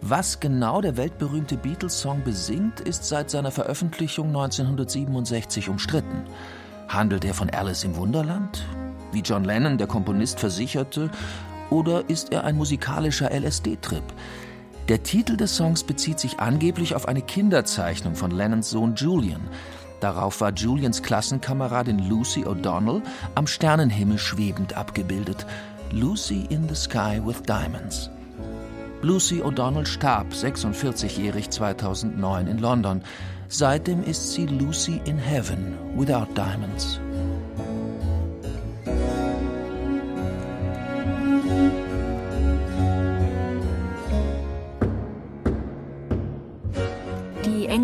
Was 0.00 0.40
genau 0.40 0.80
der 0.80 0.96
weltberühmte 0.96 1.56
Beatles-Song 1.56 2.22
besingt, 2.22 2.80
ist 2.80 3.04
seit 3.04 3.30
seiner 3.30 3.50
Veröffentlichung 3.50 4.28
1967 4.28 5.68
umstritten. 5.68 6.24
Handelt 6.88 7.24
er 7.24 7.34
von 7.34 7.50
Alice 7.50 7.84
im 7.84 7.96
Wunderland, 7.96 8.64
wie 9.12 9.20
John 9.20 9.44
Lennon, 9.44 9.76
der 9.76 9.86
Komponist, 9.86 10.40
versicherte, 10.40 11.10
oder 11.70 12.08
ist 12.08 12.32
er 12.32 12.44
ein 12.44 12.56
musikalischer 12.56 13.30
LSD-Trip? 13.30 14.04
Der 14.88 15.02
Titel 15.02 15.36
des 15.36 15.56
Songs 15.56 15.84
bezieht 15.84 16.18
sich 16.18 16.38
angeblich 16.38 16.94
auf 16.94 17.08
eine 17.08 17.20
Kinderzeichnung 17.20 18.14
von 18.14 18.30
Lennons 18.30 18.70
Sohn 18.70 18.94
Julian, 18.94 19.48
Darauf 20.00 20.40
war 20.40 20.52
Julians 20.52 21.02
Klassenkameradin 21.02 21.98
Lucy 21.98 22.44
O'Donnell 22.44 23.02
am 23.34 23.46
Sternenhimmel 23.46 24.18
schwebend 24.18 24.76
abgebildet. 24.76 25.44
Lucy 25.90 26.46
in 26.50 26.68
the 26.68 26.74
Sky 26.74 27.20
with 27.24 27.42
Diamonds. 27.42 28.10
Lucy 29.02 29.42
O'Donnell 29.42 29.86
starb 29.86 30.32
46-jährig 30.32 31.50
2009 31.50 32.48
in 32.48 32.58
London. 32.58 33.02
Seitdem 33.48 34.02
ist 34.02 34.32
sie 34.32 34.46
Lucy 34.46 35.00
in 35.04 35.16
Heaven 35.16 35.78
without 35.96 36.26
Diamonds. 36.36 37.00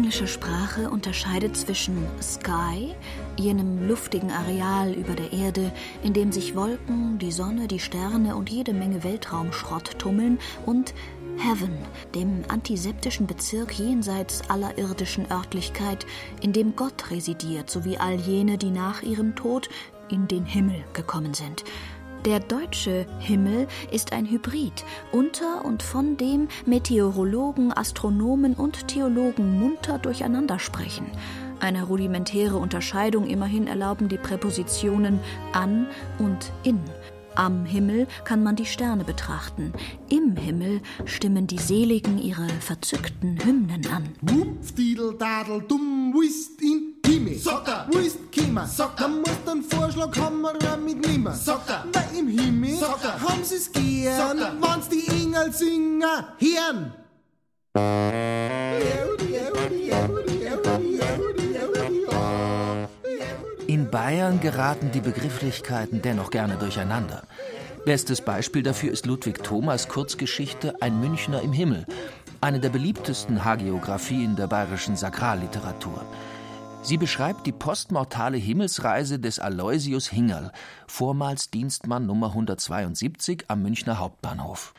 Englische 0.04 0.28
Sprache 0.28 0.90
unterscheidet 0.90 1.56
zwischen 1.56 1.96
Sky, 2.20 2.94
jenem 3.38 3.88
luftigen 3.88 4.30
Areal 4.30 4.92
über 4.92 5.14
der 5.14 5.32
Erde, 5.32 5.72
in 6.02 6.12
dem 6.12 6.30
sich 6.30 6.54
Wolken, 6.54 7.18
die 7.18 7.32
Sonne, 7.32 7.68
die 7.68 7.78
Sterne 7.78 8.36
und 8.36 8.50
jede 8.50 8.74
Menge 8.74 9.02
Weltraumschrott 9.02 9.98
tummeln, 9.98 10.38
und 10.66 10.92
Heaven, 11.38 11.72
dem 12.14 12.42
antiseptischen 12.48 13.26
Bezirk 13.26 13.72
jenseits 13.78 14.42
aller 14.50 14.76
irdischen 14.76 15.24
Örtlichkeit, 15.30 16.04
in 16.42 16.52
dem 16.52 16.76
Gott 16.76 17.10
residiert, 17.10 17.70
sowie 17.70 17.96
all 17.96 18.16
jene, 18.16 18.58
die 18.58 18.70
nach 18.70 19.00
ihrem 19.00 19.34
Tod 19.34 19.70
in 20.10 20.28
den 20.28 20.44
Himmel 20.44 20.84
gekommen 20.92 21.32
sind. 21.32 21.64
Der 22.24 22.40
deutsche 22.40 23.04
Himmel 23.18 23.68
ist 23.90 24.14
ein 24.14 24.24
Hybrid, 24.24 24.82
unter 25.12 25.62
und 25.62 25.82
von 25.82 26.16
dem 26.16 26.48
Meteorologen, 26.64 27.70
Astronomen 27.76 28.54
und 28.54 28.88
Theologen 28.88 29.60
munter 29.60 29.98
durcheinander 29.98 30.58
sprechen. 30.58 31.04
Eine 31.60 31.82
rudimentäre 31.82 32.56
Unterscheidung 32.56 33.26
immerhin 33.26 33.66
erlauben 33.66 34.08
die 34.08 34.16
Präpositionen 34.16 35.20
an 35.52 35.86
und 36.18 36.50
in. 36.62 36.80
Am 37.36 37.64
Himmel 37.64 38.06
kann 38.24 38.42
man 38.42 38.54
die 38.56 38.66
Sterne 38.66 39.04
betrachten. 39.04 39.72
Im 40.08 40.36
Himmel 40.36 40.80
stimmen 41.04 41.46
die 41.46 41.58
Seligen 41.58 42.18
ihre 42.18 42.48
verzückten 42.60 43.38
Hymnen 43.44 43.86
an. 43.88 44.08
Wupfdidel, 44.22 45.16
dadel, 45.18 45.62
dumm, 45.62 46.14
wist 46.14 46.62
in 46.62 46.94
Himmel. 47.04 47.38
Socker. 47.38 47.86
Wist 47.90 48.30
Kimmer. 48.30 48.66
Socker. 48.66 49.08
Man 49.08 49.20
muss 49.20 49.44
den 49.46 49.62
Vorschlag 49.62 50.12
Kamera 50.12 50.76
mitnehmen. 50.76 51.34
Socker. 51.34 51.84
Weil 51.92 52.18
im 52.18 52.28
Himmel 52.28 52.76
Socker. 52.76 53.20
haben 53.20 53.42
sie's 53.42 53.70
gern, 53.72 54.38
Socker. 54.38 54.52
wenn's 54.60 54.88
die 54.88 55.06
Engel 55.08 55.52
singen, 55.52 56.02
hören. 56.38 56.92
Bayern 64.04 64.38
geraten 64.38 64.90
die 64.92 65.00
Begrifflichkeiten 65.00 66.02
dennoch 66.02 66.30
gerne 66.30 66.56
durcheinander. 66.56 67.22
Bestes 67.86 68.20
Beispiel 68.20 68.62
dafür 68.62 68.92
ist 68.92 69.06
Ludwig 69.06 69.42
Thomas 69.42 69.88
Kurzgeschichte 69.88 70.74
Ein 70.82 71.00
Münchner 71.00 71.40
im 71.40 71.54
Himmel, 71.54 71.86
eine 72.42 72.60
der 72.60 72.68
beliebtesten 72.68 73.46
Hagiographien 73.46 74.36
der 74.36 74.46
bayerischen 74.46 74.94
Sakralliteratur. 74.94 76.04
Sie 76.82 76.98
beschreibt 76.98 77.46
die 77.46 77.52
postmortale 77.52 78.36
Himmelsreise 78.36 79.18
des 79.18 79.38
Aloysius 79.38 80.06
Hingerl, 80.06 80.52
vormals 80.86 81.50
Dienstmann 81.50 82.04
Nummer 82.04 82.26
172 82.26 83.46
am 83.48 83.62
Münchner 83.62 84.00
Hauptbahnhof. 84.00 84.74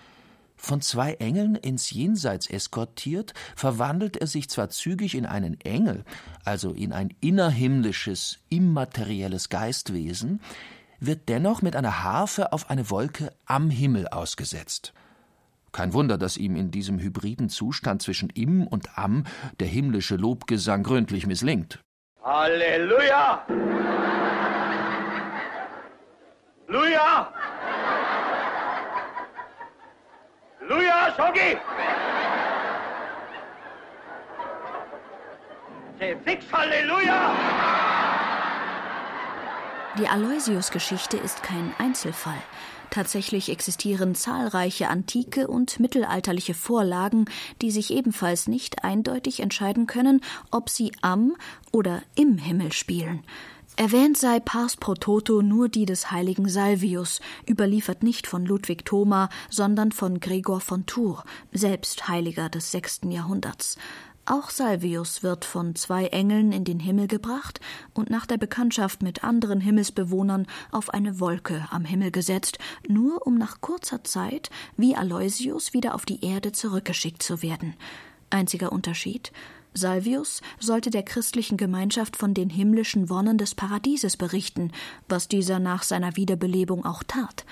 Von 0.66 0.82
zwei 0.82 1.14
Engeln 1.14 1.54
ins 1.54 1.92
Jenseits 1.92 2.50
eskortiert, 2.50 3.36
verwandelt 3.56 4.18
er 4.18 4.26
sich 4.26 4.50
zwar 4.50 4.70
zügig 4.70 5.14
in 5.14 5.28
einen 5.28 5.62
Engel, 5.62 6.04
also 6.44 6.72
in 6.72 6.92
ein 6.92 7.14
innerhimmlisches, 7.22 8.40
immaterielles 8.50 9.50
Geistwesen, 9.50 10.42
wird 11.00 11.30
dennoch 11.30 11.62
mit 11.62 11.76
einer 11.76 12.04
Harfe 12.04 12.52
auf 12.52 12.72
eine 12.72 12.90
Wolke 12.90 13.32
am 13.46 13.70
Himmel 13.70 14.08
ausgesetzt. 14.08 14.96
Kein 15.72 15.94
Wunder, 15.94 16.18
dass 16.18 16.36
ihm 16.36 16.56
in 16.56 16.72
diesem 16.72 16.98
hybriden 16.98 17.50
Zustand 17.50 18.02
zwischen 18.02 18.32
im 18.32 18.66
und 18.66 18.98
am 18.98 19.26
der 19.60 19.68
himmlische 19.68 20.16
Lobgesang 20.16 20.82
gründlich 20.82 21.28
misslingt. 21.28 21.80
Halleluja! 22.24 23.46
Luja! 26.68 27.32
Luja, 30.68 31.14
Schogi! 31.16 31.58
Fix, 36.24 36.46
Halleluja! 36.52 37.36
Die 40.00 40.08
Aloysius-Geschichte 40.08 41.18
ist 41.18 41.44
kein 41.44 41.74
Einzelfall. 41.78 42.42
Tatsächlich 42.90 43.50
existieren 43.50 44.16
zahlreiche 44.16 44.90
antike 44.90 45.48
und 45.48 45.80
mittelalterliche 45.80 46.54
Vorlagen, 46.54 47.26
die 47.62 47.70
sich 47.70 47.92
ebenfalls 47.92 48.48
nicht 48.48 48.84
eindeutig 48.84 49.42
entscheiden 49.42 49.86
können, 49.86 50.22
ob 50.50 50.70
sie 50.70 50.92
am 51.02 51.36
oder 51.72 52.02
im 52.16 52.38
Himmel 52.38 52.72
spielen. 52.72 53.24
Erwähnt 53.78 54.18
sei 54.18 54.40
pars 54.40 54.78
pro 54.78 54.94
toto 54.94 55.42
nur 55.42 55.68
die 55.68 55.86
des 55.86 56.10
heiligen 56.10 56.48
Salvius, 56.48 57.20
überliefert 57.50 58.04
nicht 58.04 58.26
von 58.26 58.46
Ludwig 58.46 58.86
Thoma, 58.86 59.28
sondern 59.50 59.92
von 59.92 60.22
Gregor 60.22 60.62
von 60.62 60.86
Tours, 60.86 61.24
selbst 61.52 62.08
Heiliger 62.08 62.48
des 62.48 62.72
sechsten 62.72 63.12
Jahrhunderts. 63.12 63.78
Auch 64.26 64.50
Salvius 64.50 65.24
wird 65.24 65.44
von 65.44 65.76
zwei 65.76 66.06
Engeln 66.08 66.54
in 66.54 66.64
den 66.64 66.80
Himmel 66.80 67.08
gebracht 67.08 67.60
und 67.94 68.10
nach 68.10 68.26
der 68.26 68.38
Bekanntschaft 68.38 69.04
mit 69.04 69.26
anderen 69.26 69.60
Himmelsbewohnern 69.60 70.48
auf 70.72 70.90
eine 70.92 71.20
Wolke 71.20 71.68
am 71.70 71.84
Himmel 71.84 72.12
gesetzt, 72.12 72.58
nur 72.88 73.28
um 73.28 73.38
nach 73.38 73.60
kurzer 73.60 74.06
Zeit 74.06 74.50
wie 74.78 74.96
Aloysius 74.96 75.74
wieder 75.74 75.94
auf 75.96 76.06
die 76.06 76.24
Erde 76.26 76.54
zurückgeschickt 76.54 77.22
zu 77.22 77.42
werden. 77.42 77.76
Einziger 78.30 78.72
Unterschied 78.72 79.34
Salvius 79.76 80.42
sollte 80.60 80.90
der 80.90 81.04
christlichen 81.04 81.58
Gemeinschaft 81.58 82.16
von 82.16 82.34
den 82.34 82.50
himmlischen 82.50 83.10
Wonnen 83.10 83.38
des 83.38 83.54
Paradieses 83.54 84.18
berichten, 84.18 84.72
was 85.08 85.28
dieser 85.28 85.60
nach 85.60 85.84
seiner 85.84 86.16
Wiederbelebung 86.16 86.86
auch 86.86 87.04
tat. 87.04 87.46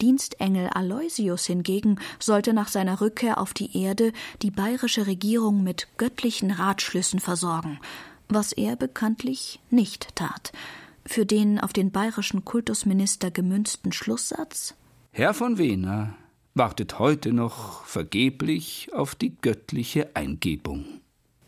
Dienstengel 0.00 0.68
Aloysius 0.68 1.46
hingegen 1.46 1.98
sollte 2.18 2.52
nach 2.52 2.68
seiner 2.68 3.00
Rückkehr 3.00 3.38
auf 3.38 3.52
die 3.52 3.76
Erde 3.82 4.12
die 4.42 4.50
bayerische 4.50 5.06
Regierung 5.06 5.62
mit 5.62 5.88
göttlichen 5.98 6.50
Ratschlüssen 6.50 7.20
versorgen, 7.20 7.80
was 8.28 8.52
er 8.52 8.76
bekanntlich 8.76 9.60
nicht 9.70 10.14
tat. 10.14 10.52
Für 11.04 11.26
den 11.26 11.58
auf 11.58 11.72
den 11.72 11.90
bayerischen 11.90 12.44
Kultusminister 12.44 13.30
gemünzten 13.30 13.92
Schlusssatz 13.92 14.74
Herr 15.10 15.34
von 15.34 15.58
Wehner 15.58 16.14
wartet 16.54 16.98
heute 16.98 17.32
noch 17.32 17.84
vergeblich 17.84 18.90
auf 18.92 19.14
die 19.14 19.36
göttliche 19.40 20.14
Eingebung. 20.14 20.97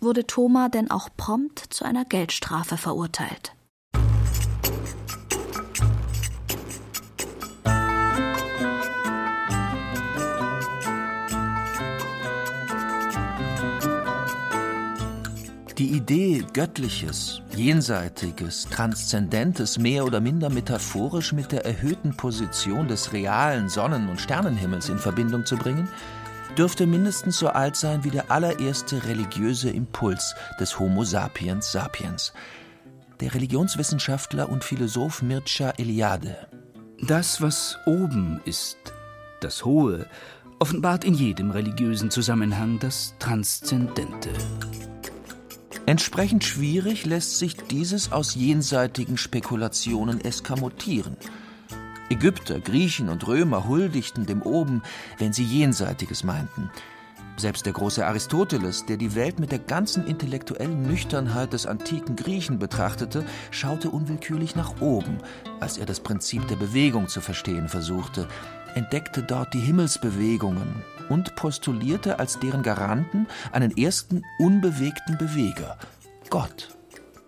Wurde 0.00 0.26
Thoma 0.26 0.68
denn 0.68 0.90
auch 0.90 1.10
prompt 1.16 1.58
zu 1.70 1.84
einer 1.84 2.04
Geldstrafe 2.04 2.76
verurteilt. 2.76 3.52
Die 15.80 15.92
Idee 15.92 16.44
Göttliches, 16.52 17.40
Jenseitiges, 17.56 18.68
Transzendentes 18.68 19.78
mehr 19.78 20.04
oder 20.04 20.20
minder 20.20 20.50
metaphorisch 20.50 21.32
mit 21.32 21.52
der 21.52 21.64
erhöhten 21.64 22.14
Position 22.14 22.86
des 22.86 23.14
realen 23.14 23.70
Sonnen- 23.70 24.10
und 24.10 24.20
Sternenhimmels 24.20 24.90
in 24.90 24.98
Verbindung 24.98 25.46
zu 25.46 25.56
bringen, 25.56 25.88
dürfte 26.56 26.86
mindestens 26.86 27.38
so 27.38 27.48
alt 27.48 27.76
sein 27.76 28.04
wie 28.04 28.10
der 28.10 28.30
allererste 28.30 29.04
religiöse 29.04 29.70
Impuls 29.70 30.34
des 30.58 30.78
Homo 30.78 31.04
sapiens 31.04 31.72
sapiens, 31.72 32.32
der 33.20 33.34
Religionswissenschaftler 33.34 34.48
und 34.48 34.64
Philosoph 34.64 35.22
Mircea 35.22 35.70
Eliade. 35.78 36.36
Das, 37.02 37.40
was 37.40 37.78
oben 37.86 38.40
ist, 38.44 38.78
das 39.40 39.64
Hohe, 39.64 40.06
offenbart 40.58 41.04
in 41.04 41.14
jedem 41.14 41.50
religiösen 41.50 42.10
Zusammenhang 42.10 42.78
das 42.78 43.14
Transzendente. 43.18 44.30
Entsprechend 45.86 46.44
schwierig 46.44 47.06
lässt 47.06 47.38
sich 47.38 47.56
dieses 47.56 48.12
aus 48.12 48.34
jenseitigen 48.34 49.16
Spekulationen 49.16 50.20
eskamotieren. 50.20 51.16
Ägypter, 52.10 52.60
Griechen 52.60 53.08
und 53.08 53.26
Römer 53.26 53.68
huldigten 53.68 54.26
dem 54.26 54.42
Oben, 54.42 54.82
wenn 55.18 55.32
sie 55.32 55.44
Jenseitiges 55.44 56.24
meinten. 56.24 56.70
Selbst 57.36 57.64
der 57.64 57.72
große 57.72 58.04
Aristoteles, 58.04 58.84
der 58.84 58.98
die 58.98 59.14
Welt 59.14 59.38
mit 59.38 59.52
der 59.52 59.60
ganzen 59.60 60.06
intellektuellen 60.06 60.82
Nüchternheit 60.82 61.52
des 61.52 61.64
antiken 61.66 62.16
Griechen 62.16 62.58
betrachtete, 62.58 63.24
schaute 63.50 63.90
unwillkürlich 63.90 64.56
nach 64.56 64.80
oben, 64.80 65.18
als 65.60 65.78
er 65.78 65.86
das 65.86 66.00
Prinzip 66.00 66.46
der 66.48 66.56
Bewegung 66.56 67.08
zu 67.08 67.20
verstehen 67.20 67.68
versuchte, 67.68 68.28
entdeckte 68.74 69.22
dort 69.22 69.54
die 69.54 69.60
Himmelsbewegungen 69.60 70.82
und 71.08 71.34
postulierte 71.36 72.18
als 72.18 72.38
deren 72.40 72.62
Garanten 72.62 73.26
einen 73.52 73.76
ersten 73.76 74.22
unbewegten 74.38 75.16
Beweger, 75.16 75.78
Gott. 76.28 76.76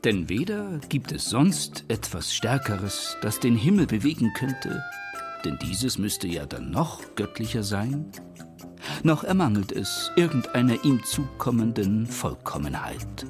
Denn 0.04 0.28
weder 0.28 0.80
gibt 0.88 1.12
es 1.12 1.26
sonst 1.26 1.84
etwas 1.86 2.34
Stärkeres, 2.34 3.16
das 3.22 3.38
den 3.38 3.54
Himmel 3.54 3.86
bewegen 3.86 4.32
könnte, 4.34 4.82
denn 5.44 5.58
dieses 5.62 5.96
müsste 5.96 6.26
ja 6.26 6.44
dann 6.44 6.72
noch 6.72 7.14
göttlicher 7.14 7.62
sein, 7.62 8.10
noch 9.04 9.22
ermangelt 9.22 9.70
es 9.70 10.10
irgendeiner 10.16 10.84
ihm 10.84 11.04
zukommenden 11.04 12.06
Vollkommenheit. 12.06 13.26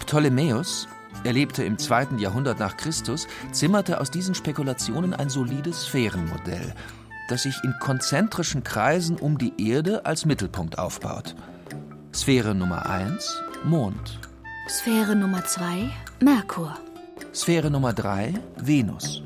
Ptolemäus 0.00 0.86
er 1.24 1.32
lebte 1.32 1.64
im 1.64 1.78
zweiten 1.78 2.18
Jahrhundert 2.18 2.58
nach 2.58 2.76
Christus, 2.76 3.26
zimmerte 3.50 3.98
aus 3.98 4.10
diesen 4.10 4.34
Spekulationen 4.34 5.14
ein 5.14 5.30
solides 5.30 5.84
Sphärenmodell, 5.84 6.74
das 7.28 7.44
sich 7.44 7.56
in 7.64 7.74
konzentrischen 7.80 8.64
Kreisen 8.64 9.16
um 9.16 9.38
die 9.38 9.52
Erde 9.58 10.04
als 10.06 10.24
Mittelpunkt 10.24 10.78
aufbaut. 10.78 11.34
Sphäre 12.14 12.54
Nummer 12.54 12.86
1 12.86 13.42
Mond. 13.64 14.20
Sphäre 14.68 15.16
Nummer 15.16 15.44
2 15.44 15.90
Merkur. 16.20 16.76
Sphäre 17.34 17.70
Nummer 17.70 17.92
3 17.92 18.34
Venus. 18.56 19.22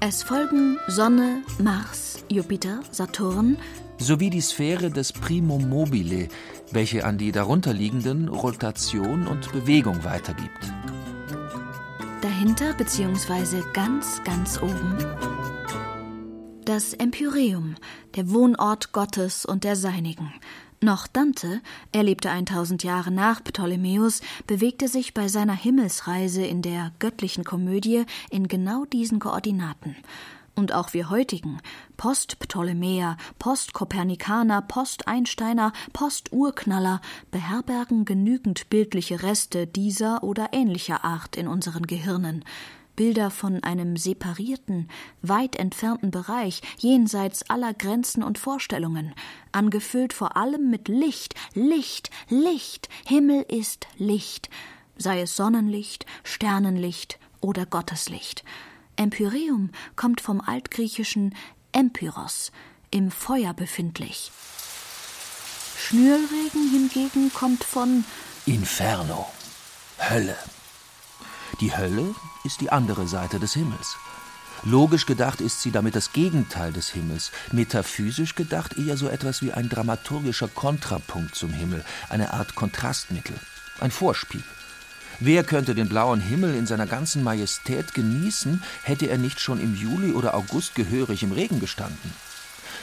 Es 0.00 0.22
folgen 0.22 0.78
Sonne, 0.86 1.42
Mars, 1.58 2.24
Jupiter, 2.28 2.80
Saturn 2.90 3.58
sowie 3.98 4.30
die 4.30 4.40
Sphäre 4.40 4.90
des 4.90 5.12
Primum 5.12 5.68
mobile, 5.68 6.28
welche 6.72 7.04
an 7.04 7.18
die 7.18 7.32
darunterliegenden 7.32 8.28
Rotation 8.28 9.26
und 9.26 9.52
Bewegung 9.52 10.04
weitergibt. 10.04 10.72
Dahinter 12.22 12.72
bzw. 12.74 13.62
ganz, 13.74 14.22
ganz 14.24 14.60
oben 14.62 14.96
das 16.70 16.94
Empyreum, 16.94 17.74
der 18.14 18.30
Wohnort 18.30 18.92
Gottes 18.92 19.44
und 19.44 19.64
der 19.64 19.74
Seinigen. 19.74 20.32
Noch 20.80 21.08
Dante, 21.08 21.60
er 21.90 22.04
lebte 22.04 22.30
1000 22.30 22.84
Jahre 22.84 23.10
nach 23.10 23.42
Ptolemäus, 23.42 24.20
bewegte 24.46 24.86
sich 24.86 25.12
bei 25.12 25.26
seiner 25.26 25.56
Himmelsreise 25.56 26.46
in 26.46 26.62
der 26.62 26.92
göttlichen 27.00 27.42
Komödie 27.42 28.04
in 28.30 28.46
genau 28.46 28.84
diesen 28.84 29.18
Koordinaten 29.18 29.96
und 30.54 30.72
auch 30.72 30.92
wir 30.92 31.10
heutigen 31.10 31.58
Post-Ptolemäer, 31.96 33.16
Post-Kopernikaner, 33.40 34.62
Post-Einsteiner, 34.62 35.72
Post-Urknaller 35.92 37.00
beherbergen 37.32 38.04
genügend 38.04 38.70
bildliche 38.70 39.24
Reste 39.24 39.66
dieser 39.66 40.22
oder 40.22 40.50
ähnlicher 40.52 41.04
Art 41.04 41.36
in 41.36 41.48
unseren 41.48 41.88
Gehirnen. 41.88 42.44
Bilder 43.00 43.30
von 43.30 43.64
einem 43.64 43.96
separierten, 43.96 44.90
weit 45.22 45.56
entfernten 45.56 46.10
Bereich, 46.10 46.60
jenseits 46.76 47.48
aller 47.48 47.72
Grenzen 47.72 48.22
und 48.22 48.38
Vorstellungen, 48.38 49.14
angefüllt 49.52 50.12
vor 50.12 50.36
allem 50.36 50.68
mit 50.68 50.88
Licht, 50.88 51.34
Licht, 51.54 52.10
Licht, 52.28 52.90
Himmel 53.06 53.46
ist 53.48 53.86
Licht, 53.96 54.50
sei 54.98 55.22
es 55.22 55.34
Sonnenlicht, 55.34 56.04
Sternenlicht 56.24 57.18
oder 57.40 57.64
Gotteslicht. 57.64 58.44
Empyreum 58.96 59.70
kommt 59.96 60.20
vom 60.20 60.42
altgriechischen 60.42 61.34
Empyros, 61.72 62.52
im 62.90 63.10
Feuer 63.10 63.54
befindlich. 63.54 64.30
Schnürregen 65.78 66.70
hingegen 66.70 67.32
kommt 67.32 67.64
von 67.64 68.04
Inferno, 68.44 69.26
Hölle. 69.98 70.36
Die 71.60 71.76
Hölle 71.76 72.14
ist 72.42 72.62
die 72.62 72.72
andere 72.72 73.06
Seite 73.06 73.38
des 73.38 73.52
Himmels. 73.52 73.96
Logisch 74.62 75.04
gedacht 75.04 75.42
ist 75.42 75.60
sie 75.60 75.70
damit 75.70 75.94
das 75.94 76.12
Gegenteil 76.12 76.72
des 76.72 76.88
Himmels, 76.88 77.32
metaphysisch 77.52 78.34
gedacht 78.34 78.78
eher 78.78 78.96
so 78.96 79.08
etwas 79.08 79.42
wie 79.42 79.52
ein 79.52 79.68
dramaturgischer 79.68 80.48
Kontrapunkt 80.48 81.34
zum 81.34 81.50
Himmel, 81.50 81.84
eine 82.08 82.32
Art 82.32 82.54
Kontrastmittel, 82.54 83.36
ein 83.78 83.90
Vorspiel. 83.90 84.42
Wer 85.18 85.44
könnte 85.44 85.74
den 85.74 85.90
blauen 85.90 86.20
Himmel 86.20 86.54
in 86.54 86.66
seiner 86.66 86.86
ganzen 86.86 87.22
Majestät 87.22 87.92
genießen, 87.92 88.62
hätte 88.82 89.06
er 89.06 89.18
nicht 89.18 89.38
schon 89.38 89.60
im 89.60 89.74
Juli 89.74 90.12
oder 90.12 90.34
August 90.34 90.74
gehörig 90.74 91.22
im 91.22 91.32
Regen 91.32 91.60
gestanden? 91.60 92.10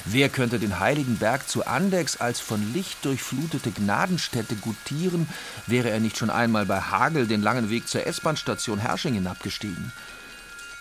Wer 0.06 0.30
könnte 0.30 0.60
den 0.60 0.80
heiligen 0.80 1.18
Berg 1.18 1.50
zu 1.50 1.66
Andex 1.66 2.18
als 2.18 2.40
von 2.40 2.74
Licht 2.74 3.04
durchflutete 3.04 3.72
Gnadenstätte 3.72 4.56
gutieren, 4.56 5.28
wäre 5.66 5.90
er 5.90 6.00
nicht 6.00 6.18
schon 6.18 6.30
einmal 6.30 6.66
bei 6.66 6.80
Hagel 6.80 7.28
den 7.28 7.42
langen 7.42 7.70
Weg 7.70 7.88
zur 7.88 8.06
S-Bahn-Station 8.08 8.80
Hersching 8.80 9.16
hinabgestiegen? 9.16 9.92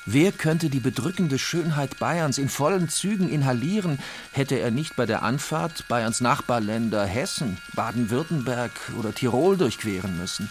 Wer 0.08 0.30
könnte 0.30 0.70
die 0.70 0.78
bedrückende 0.78 1.36
Schönheit 1.36 1.98
Bayerns 1.98 2.38
in 2.38 2.48
vollen 2.48 2.88
Zügen 2.88 3.28
inhalieren, 3.28 3.98
hätte 4.30 4.54
er 4.54 4.70
nicht 4.70 4.94
bei 4.94 5.04
der 5.04 5.24
Anfahrt 5.24 5.88
Bayerns 5.88 6.20
Nachbarländer 6.20 7.04
Hessen, 7.04 7.58
Baden-Württemberg 7.74 8.70
oder 8.96 9.12
Tirol 9.12 9.56
durchqueren 9.56 10.16
müssen? 10.16 10.48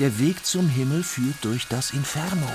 Der 0.00 0.18
Weg 0.18 0.44
zum 0.44 0.68
Himmel 0.68 1.04
führt 1.04 1.36
durch 1.42 1.68
das 1.68 1.92
Inferno. 1.92 2.50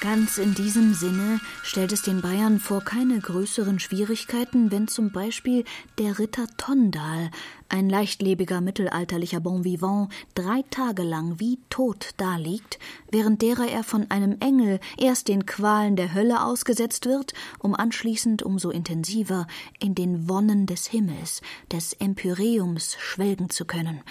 Ganz 0.00 0.36
in 0.36 0.54
diesem 0.54 0.92
Sinne 0.92 1.40
stellt 1.62 1.90
es 1.92 2.02
den 2.02 2.20
Bayern 2.20 2.58
vor 2.58 2.82
keine 2.82 3.18
größeren 3.18 3.78
Schwierigkeiten, 3.78 4.70
wenn 4.70 4.86
zum 4.86 5.10
Beispiel 5.12 5.64
der 5.98 6.18
Ritter 6.18 6.46
Tondal, 6.58 7.30
ein 7.70 7.88
leichtlebiger 7.88 8.60
mittelalterlicher 8.60 9.40
Bon 9.40 9.64
vivant, 9.64 10.12
drei 10.34 10.62
Tage 10.70 11.02
lang 11.02 11.40
wie 11.40 11.58
tot 11.70 12.10
daliegt, 12.18 12.78
während 13.10 13.40
derer 13.40 13.66
er 13.66 13.82
von 13.82 14.10
einem 14.10 14.36
Engel 14.40 14.78
erst 14.98 15.28
den 15.28 15.46
Qualen 15.46 15.96
der 15.96 16.12
Hölle 16.12 16.44
ausgesetzt 16.44 17.06
wird, 17.06 17.32
um 17.58 17.74
anschließend 17.74 18.42
umso 18.42 18.70
intensiver 18.70 19.46
in 19.78 19.94
den 19.94 20.28
Wonnen 20.28 20.66
des 20.66 20.86
Himmels, 20.86 21.40
des 21.72 21.94
Empyreums 21.94 22.96
schwelgen 22.98 23.48
zu 23.48 23.64
können. 23.64 24.02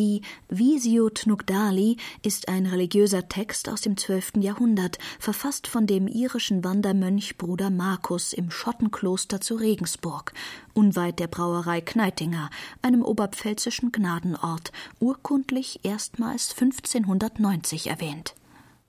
Die 0.00 0.22
Visio 0.48 1.10
Tnugdali 1.10 1.98
ist 2.22 2.48
ein 2.48 2.64
religiöser 2.64 3.28
Text 3.28 3.68
aus 3.68 3.82
dem 3.82 3.98
12. 3.98 4.36
Jahrhundert, 4.36 4.96
verfasst 5.18 5.66
von 5.66 5.86
dem 5.86 6.08
irischen 6.08 6.64
Wandermönch 6.64 7.36
Bruder 7.36 7.68
Markus 7.68 8.32
im 8.32 8.50
Schottenkloster 8.50 9.42
zu 9.42 9.56
Regensburg, 9.56 10.32
unweit 10.72 11.18
der 11.18 11.26
Brauerei 11.26 11.82
Kneitinger, 11.82 12.48
einem 12.80 13.02
oberpfälzischen 13.02 13.92
Gnadenort, 13.92 14.72
urkundlich 15.00 15.80
erstmals 15.82 16.54
1590 16.58 17.88
erwähnt. 17.88 18.34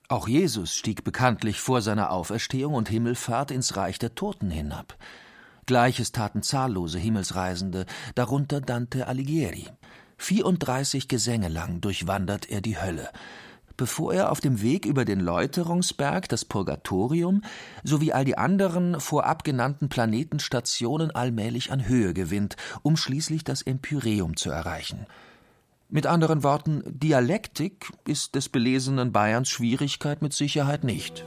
Auch 0.08 0.30
Jesus 0.30 0.74
stieg 0.74 1.04
bekanntlich 1.04 1.60
vor 1.60 1.82
seiner 1.82 2.12
Auferstehung 2.12 2.74
und 2.74 2.88
Himmelfahrt 2.88 3.52
ins 3.52 3.76
Reich 3.76 4.00
der 4.00 4.16
Toten 4.16 4.50
hinab. 4.50 4.98
Gleiches 5.66 6.14
taten 6.14 6.42
zahllose 6.42 7.00
Himmelsreisende, 7.00 7.86
darunter 8.16 8.62
Dante 8.62 9.08
Alighieri. 9.08 9.68
34 10.22 11.08
Gesänge 11.08 11.48
lang 11.48 11.82
durchwandert 11.82 12.48
er 12.48 12.62
die 12.62 12.80
Hölle, 12.80 13.10
bevor 13.76 14.14
er 14.14 14.32
auf 14.32 14.40
dem 14.40 14.62
Weg 14.62 14.86
über 14.86 15.04
den 15.04 15.20
Läuterungsberg, 15.20 16.30
das 16.30 16.46
Purgatorium 16.46 17.42
sowie 17.84 18.14
all 18.14 18.24
die 18.24 18.38
anderen 18.38 19.00
vorab 19.00 19.44
genannten 19.44 19.90
Planetenstationen 19.90 21.10
allmählich 21.10 21.72
an 21.72 21.88
Höhe 21.88 22.14
gewinnt, 22.14 22.56
um 22.84 22.98
schließlich 22.98 23.44
das 23.44 23.64
Empyreum 23.64 24.38
zu 24.38 24.52
erreichen. 24.52 25.08
Mit 25.90 26.06
anderen 26.06 26.44
Worten, 26.44 26.84
Dialektik 26.86 27.92
ist 28.06 28.36
des 28.36 28.48
belesenen 28.48 29.12
Bayerns 29.12 29.50
Schwierigkeit 29.50 30.22
mit 30.22 30.34
Sicherheit 30.34 30.84
nicht 30.84 31.26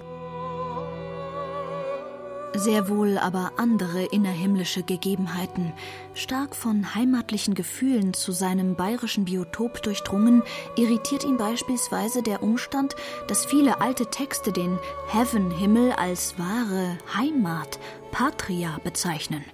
sehr 2.54 2.88
wohl 2.88 3.18
aber 3.18 3.52
andere 3.56 4.04
innerhimmlische 4.04 4.82
Gegebenheiten. 4.82 5.72
Stark 6.14 6.54
von 6.54 6.94
heimatlichen 6.94 7.54
Gefühlen 7.54 8.14
zu 8.14 8.32
seinem 8.32 8.76
bayerischen 8.76 9.24
Biotop 9.24 9.82
durchdrungen, 9.82 10.42
irritiert 10.76 11.24
ihn 11.24 11.36
beispielsweise 11.36 12.22
der 12.22 12.42
Umstand, 12.42 12.94
dass 13.26 13.44
viele 13.44 13.80
alte 13.80 14.06
Texte 14.06 14.52
den 14.52 14.78
Heaven 15.08 15.50
Himmel 15.50 15.92
als 15.92 16.38
wahre 16.38 16.96
Heimat, 17.16 17.78
Patria 18.12 18.78
bezeichnen. 18.84 19.44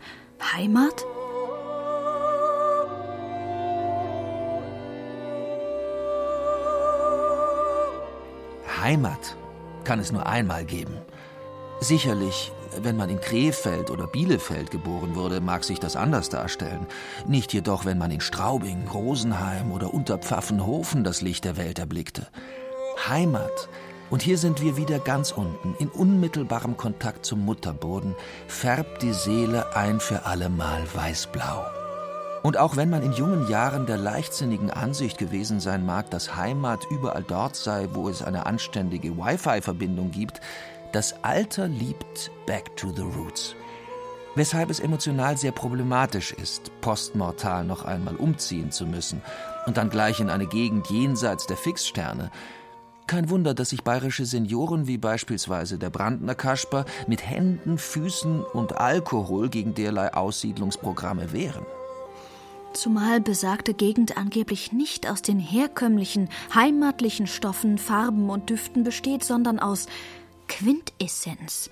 Heimat? 0.53 1.05
Heimat 8.81 9.37
kann 9.85 9.99
es 9.99 10.13
nur 10.13 10.27
einmal 10.27 10.65
geben. 10.65 10.95
Sicherlich 11.81 12.53
wenn 12.83 12.97
man 12.97 13.11
in 13.11 13.21
Krefeld 13.21 13.91
oder 13.91 14.07
Bielefeld 14.07 14.71
geboren 14.71 15.15
wurde, 15.15 15.41
mag 15.41 15.65
sich 15.65 15.79
das 15.79 15.97
anders 15.97 16.29
darstellen. 16.29 16.87
Nicht 17.27 17.53
jedoch, 17.53 17.85
wenn 17.85 17.99
man 17.99 18.11
in 18.11 18.21
Straubing, 18.21 18.89
Rosenheim 18.89 19.73
oder 19.73 19.93
Unterpfaffenhofen 19.93 21.05
das 21.05 21.21
Licht 21.21 21.45
der 21.45 21.57
Welt 21.57 21.79
erblickte. 21.79 22.29
Heimat. 23.09 23.69
Und 24.11 24.23
hier 24.23 24.39
sind 24.39 24.61
wir 24.61 24.77
wieder 24.77 24.99
ganz 24.99 25.31
unten, 25.31 25.77
in 25.79 25.89
unmittelbarem 25.89 26.77
Kontakt 26.77 27.25
zum 27.25 27.45
Mutterboden, 27.45 28.17
färbt 28.49 29.03
die 29.03 29.13
Seele 29.13 29.77
ein 29.77 30.01
für 30.01 30.27
allemal 30.27 30.83
weißblau. 30.93 31.65
Und 32.43 32.57
auch 32.57 32.77
wenn 32.77 32.89
man 32.89 33.03
in 33.03 33.13
jungen 33.13 33.49
Jahren 33.49 33.87
der 33.87 33.99
leichtsinnigen 33.99 34.71
Ansicht 34.71 35.19
gewesen 35.19 35.61
sein 35.61 35.85
mag, 35.85 36.11
dass 36.11 36.37
Heimat 36.37 36.87
überall 36.91 37.23
dort 37.23 37.55
sei, 37.55 37.89
wo 37.93 38.09
es 38.09 38.23
eine 38.23 38.47
anständige 38.47 39.17
Wi-Fi-Verbindung 39.17 40.11
gibt, 40.11 40.41
das 40.93 41.25
Alter 41.25 41.69
liebt 41.69 42.31
Back 42.47 42.77
to 42.77 42.91
the 42.95 43.03
Roots. 43.03 43.55
Weshalb 44.35 44.71
es 44.71 44.81
emotional 44.81 45.37
sehr 45.37 45.53
problematisch 45.53 46.33
ist, 46.33 46.71
postmortal 46.81 47.65
noch 47.65 47.85
einmal 47.85 48.17
umziehen 48.17 48.71
zu 48.71 48.87
müssen 48.87 49.23
und 49.67 49.77
dann 49.77 49.91
gleich 49.91 50.21
in 50.21 50.31
eine 50.31 50.47
Gegend 50.47 50.89
jenseits 50.89 51.47
der 51.47 51.57
Fixsterne. 51.57 52.31
Kein 53.07 53.29
Wunder, 53.29 53.55
dass 53.55 53.71
sich 53.71 53.83
bayerische 53.83 54.25
Senioren 54.25 54.87
wie 54.87 54.99
beispielsweise 54.99 55.79
der 55.79 55.91
Brandner 55.91 56.37
Kasper 56.37 56.85
mit 57.09 57.29
Händen, 57.29 57.77
Füßen 57.77 58.45
und 58.45 58.77
Alkohol 58.77 59.49
gegen 59.49 59.75
derlei 59.75 60.15
Aussiedlungsprogramme 60.15 61.33
wehren. 61.33 61.67
Zumal 62.73 63.21
besagte 63.21 63.75
Gegend 63.75 64.17
angeblich 64.17 64.71
nicht 64.71 65.09
aus 65.11 65.23
den 65.23 65.41
herkömmlichen, 65.41 66.29
heimatlichen 66.55 67.27
Stoffen, 67.27 67.79
Farben 67.79 68.31
und 68.31 68.49
Düften 68.49 68.85
besteht, 68.85 69.25
sondern 69.25 69.59
aus 69.59 69.89
Quintessenz. 70.51 71.71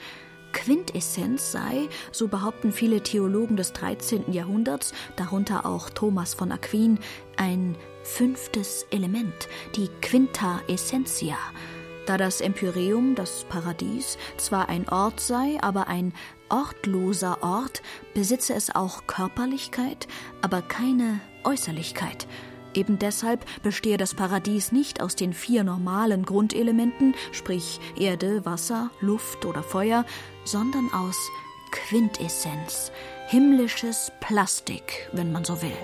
Quintessenz 0.52 1.50
sei, 1.50 1.88
so 2.12 2.28
behaupten 2.28 2.72
viele 2.72 3.02
Theologen 3.02 3.56
des 3.56 3.72
13. 3.72 4.32
Jahrhunderts, 4.32 4.94
darunter 5.16 5.66
auch 5.66 5.90
Thomas 5.90 6.32
von 6.34 6.52
Aquin, 6.52 7.00
ein 7.36 7.76
fünftes 8.04 8.86
Element, 8.90 9.48
die 9.74 9.88
Quinta 10.00 10.60
Essentia. 10.68 11.36
Da 12.06 12.16
das 12.16 12.40
Empyreum, 12.40 13.16
das 13.16 13.44
Paradies, 13.48 14.16
zwar 14.36 14.68
ein 14.68 14.88
Ort 14.88 15.18
sei, 15.20 15.58
aber 15.60 15.88
ein 15.88 16.14
ortloser 16.48 17.42
Ort, 17.42 17.82
besitze 18.14 18.54
es 18.54 18.74
auch 18.74 19.08
Körperlichkeit, 19.08 20.06
aber 20.40 20.62
keine 20.62 21.20
Äußerlichkeit. 21.42 22.28
Eben 22.74 22.98
deshalb 22.98 23.44
bestehe 23.62 23.96
das 23.96 24.14
Paradies 24.14 24.72
nicht 24.72 25.00
aus 25.00 25.16
den 25.16 25.32
vier 25.32 25.64
normalen 25.64 26.24
Grundelementen, 26.24 27.14
sprich 27.32 27.80
Erde, 27.98 28.44
Wasser, 28.44 28.90
Luft 29.00 29.44
oder 29.44 29.62
Feuer, 29.62 30.04
sondern 30.44 30.92
aus 30.92 31.16
Quintessenz, 31.70 32.92
himmlisches 33.28 34.12
Plastik, 34.20 35.08
wenn 35.12 35.32
man 35.32 35.44
so 35.44 35.60
will. 35.62 35.76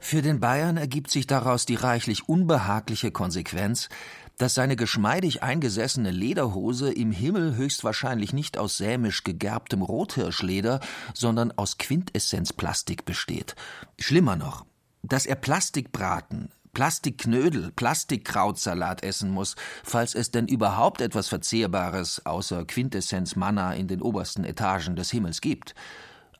Für 0.00 0.22
den 0.22 0.40
Bayern 0.40 0.78
ergibt 0.78 1.10
sich 1.10 1.26
daraus 1.26 1.66
die 1.66 1.74
reichlich 1.74 2.28
unbehagliche 2.28 3.10
Konsequenz, 3.10 3.90
dass 4.38 4.54
seine 4.54 4.76
geschmeidig 4.76 5.42
eingesessene 5.42 6.10
Lederhose 6.10 6.92
im 6.92 7.12
Himmel 7.12 7.56
höchstwahrscheinlich 7.56 8.32
nicht 8.32 8.56
aus 8.56 8.78
sämisch 8.78 9.24
gegerbtem 9.24 9.82
Rothirschleder, 9.82 10.80
sondern 11.12 11.52
aus 11.52 11.76
Quintessenzplastik 11.78 13.04
besteht. 13.04 13.56
Schlimmer 13.98 14.36
noch, 14.36 14.64
dass 15.02 15.26
er 15.26 15.34
Plastikbraten, 15.34 16.50
Plastikknödel, 16.72 17.72
Plastikkrautsalat 17.72 19.02
essen 19.02 19.30
muss, 19.30 19.56
falls 19.82 20.14
es 20.14 20.30
denn 20.30 20.46
überhaupt 20.46 21.00
etwas 21.00 21.28
Verzehrbares 21.28 22.24
außer 22.24 22.64
Quintessenz 22.64 23.34
Manna 23.34 23.74
in 23.74 23.88
den 23.88 24.00
obersten 24.00 24.44
Etagen 24.44 24.94
des 24.94 25.10
Himmels 25.10 25.40
gibt. 25.40 25.74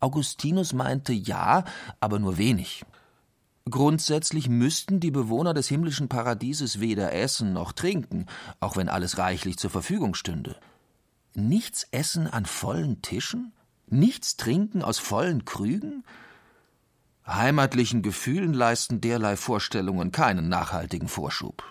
Augustinus 0.01 0.73
meinte 0.73 1.13
ja, 1.13 1.65
aber 1.99 2.21
nur 2.21 2.39
wenig. 2.39 2.85
Grundsätzlich 3.69 4.49
müssten 4.49 5.01
die 5.01 5.11
Bewohner 5.11 5.55
des 5.55 5.69
himmlischen 5.69 6.09
Paradieses 6.09 6.81
weder 6.81 7.12
essen 7.12 7.53
noch 7.53 7.73
trinken, 7.73 8.27
auch 8.61 8.77
wenn 8.77 8.89
alles 8.89 9.19
reichlich 9.19 9.59
zur 9.59 9.71
Verfügung 9.71 10.14
stünde. 10.14 10.57
Nichts 11.35 11.87
essen 11.91 12.27
an 12.27 12.47
vollen 12.47 13.03
Tischen? 13.03 13.53
Nichts 13.89 14.37
trinken 14.37 14.83
aus 14.83 14.99
vollen 14.99 15.45
Krügen? 15.45 16.05
Heimatlichen 17.27 18.03
Gefühlen 18.03 18.55
leisten 18.55 19.01
derlei 19.01 19.37
Vorstellungen 19.37 20.12
keinen 20.12 20.49
nachhaltigen 20.49 21.09
Vorschub. 21.09 21.62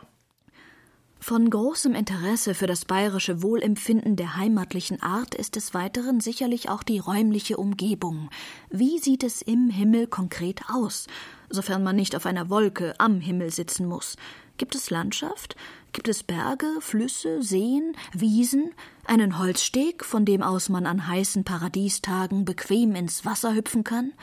Von 1.20 1.50
großem 1.50 1.95
Interesse 1.95 2.54
für 2.54 2.68
das 2.68 2.86
bayerische 2.86 3.41
Wohlempfinden 3.41 4.16
der 4.16 4.38
heimatlichen 4.38 5.02
Art 5.02 5.36
ist 5.36 5.56
des 5.56 5.74
Weiteren 5.74 6.22
sicherlich 6.22 6.70
auch 6.70 6.84
die 6.84 7.00
räumliche 7.00 7.58
Umgebung. 7.58 8.30
Wie 8.70 9.00
sieht 9.00 9.24
es 9.24 9.41
im 9.41 9.70
Himmel 9.70 10.08
konkret 10.08 10.62
aus, 10.70 11.08
sofern 11.50 11.84
man 11.84 11.95
nicht 11.95 12.16
auf 12.16 12.26
einer 12.26 12.50
Wolke 12.50 12.93
am 12.98 13.20
Himmel 13.20 13.52
sitzen 13.52 13.88
muss? 13.88 14.16
Gibt 14.58 14.76
es 14.76 14.89
Landschaft? 14.89 15.56
Gibt 15.93 16.08
es 16.08 16.24
Berge, 16.24 16.68
Flüsse, 16.80 17.41
Seen, 17.43 17.95
Wiesen, 18.14 18.72
einen 19.06 19.38
Holzsteg, 19.39 20.04
von 20.04 20.26
dem 20.26 20.41
aus 20.41 20.70
man 20.70 20.86
an 20.86 21.08
heißen 21.08 21.43
Paradiestagen 21.43 22.45
bequem 22.45 22.95
ins 22.95 23.26
Wasser 23.26 23.54
hüpfen 23.54 23.84
kann? 23.84 24.14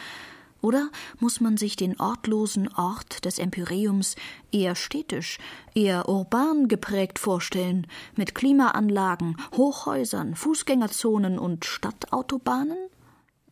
Oder 0.61 0.89
muss 1.21 1.43
man 1.43 1.59
sich 1.59 1.77
den 1.77 2.01
ortlosen 2.01 2.73
Ort 2.75 3.27
des 3.27 3.39
Empyreums 3.39 4.17
eher 4.51 4.75
städtisch, 4.75 5.39
eher 5.75 6.09
urban 6.09 6.69
geprägt 6.69 7.19
vorstellen, 7.19 7.87
mit 8.17 8.35
Klimaanlagen, 8.35 9.37
Hochhäusern, 9.57 10.35
Fußgängerzonen 10.35 11.39
und 11.39 11.67
Stadtautobahnen? 11.67 12.79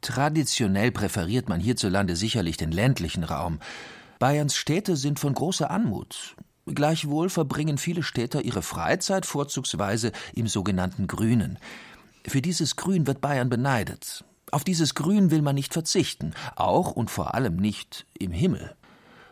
Traditionell 0.02 0.90
präferiert 0.90 1.48
man 1.48 1.60
hierzulande 1.60 2.16
sicherlich 2.16 2.56
den 2.56 2.72
ländlichen 2.72 3.22
Raum. 3.22 3.60
Bayerns 4.18 4.56
Städte 4.56 4.96
sind 4.96 5.20
von 5.20 5.32
großer 5.32 5.70
Anmut. 5.70 6.36
Gleichwohl 6.66 7.28
verbringen 7.28 7.78
viele 7.78 8.02
Städter 8.02 8.44
ihre 8.44 8.62
Freizeit 8.62 9.26
vorzugsweise 9.26 10.12
im 10.34 10.48
sogenannten 10.48 11.06
Grünen. 11.06 11.58
Für 12.26 12.42
dieses 12.42 12.76
Grün 12.76 13.06
wird 13.06 13.20
Bayern 13.20 13.48
beneidet. 13.48 14.24
Auf 14.50 14.64
dieses 14.64 14.94
Grün 14.94 15.30
will 15.30 15.42
man 15.42 15.54
nicht 15.54 15.72
verzichten, 15.72 16.34
auch 16.56 16.92
und 16.92 17.10
vor 17.10 17.34
allem 17.34 17.56
nicht 17.56 18.06
im 18.18 18.32
Himmel. 18.32 18.74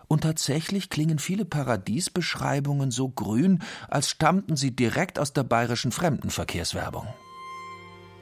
Und 0.09 0.23
tatsächlich 0.23 0.89
klingen 0.89 1.19
viele 1.19 1.45
Paradiesbeschreibungen 1.45 2.91
so 2.91 3.09
grün, 3.09 3.61
als 3.89 4.09
stammten 4.09 4.57
sie 4.57 4.75
direkt 4.75 5.19
aus 5.19 5.33
der 5.33 5.45
bayerischen 5.45 5.93
Fremdenverkehrswerbung. 5.93 7.07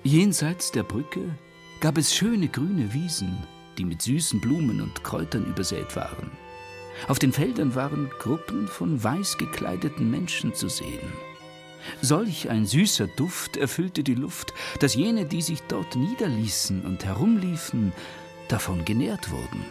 Jenseits 0.03 0.71
der 0.71 0.83
Brücke 0.83 1.39
gab 1.81 1.99
es 1.99 2.15
schöne 2.15 2.49
grüne 2.49 2.93
Wiesen, 2.93 3.39
die 3.77 3.85
mit 3.85 4.03
süßen 4.03 4.41
Blumen 4.41 4.81
und 4.81 5.05
Kräutern 5.05 5.47
übersät 5.47 5.95
waren. 5.97 6.31
Auf 7.07 7.19
den 7.19 7.33
Feldern 7.33 7.75
waren 7.75 8.11
Gruppen 8.19 8.67
von 8.67 9.03
weiß 9.03 9.39
gekleideten 9.39 10.11
Menschen 10.11 10.55
zu 10.55 10.69
sehen. 10.69 11.13
Solch 12.03 12.51
ein 12.51 12.67
süßer 12.67 13.07
Duft 13.07 13.57
erfüllte 13.57 14.03
die 14.03 14.17
Luft, 14.17 14.53
dass 14.81 14.95
jene, 14.95 15.25
die 15.25 15.43
sich 15.43 15.63
dort 15.69 15.95
niederließen 15.95 16.85
und 16.85 17.05
herumliefen, 17.05 17.93
davon 18.49 18.85
genährt 18.85 19.31
wurden. 19.31 19.65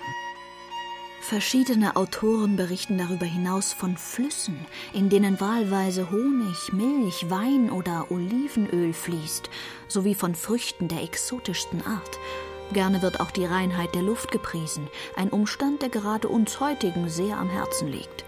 Verschiedene 1.19 1.97
Autoren 1.97 2.55
berichten 2.55 2.97
darüber 2.97 3.25
hinaus 3.25 3.73
von 3.73 3.97
Flüssen, 3.97 4.57
in 4.93 5.09
denen 5.09 5.41
wahlweise 5.41 6.09
Honig, 6.09 6.71
Milch, 6.71 7.29
Wein 7.29 7.69
oder 7.69 8.09
Olivenöl 8.11 8.93
fließt, 8.93 9.49
sowie 9.89 10.15
von 10.15 10.35
Früchten 10.35 10.87
der 10.87 11.03
exotischsten 11.03 11.85
Art. 11.85 12.19
Gerne 12.71 13.01
wird 13.01 13.19
auch 13.19 13.31
die 13.31 13.45
Reinheit 13.45 13.93
der 13.93 14.03
Luft 14.03 14.31
gepriesen, 14.31 14.87
ein 15.15 15.29
Umstand, 15.29 15.81
der 15.81 15.89
gerade 15.89 16.29
uns 16.29 16.59
heutigen 16.59 17.09
sehr 17.09 17.37
am 17.37 17.49
Herzen 17.49 17.89
liegt. 17.89 18.23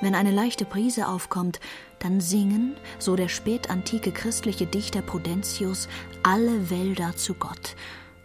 Wenn 0.00 0.14
eine 0.14 0.30
leichte 0.30 0.64
Brise 0.64 1.08
aufkommt, 1.08 1.60
dann 1.98 2.20
singen, 2.20 2.76
so 2.98 3.16
der 3.16 3.28
spätantike 3.28 4.12
christliche 4.12 4.66
Dichter 4.66 5.02
Prudentius, 5.02 5.88
alle 6.22 6.70
Wälder 6.70 7.16
zu 7.16 7.34
Gott. 7.34 7.74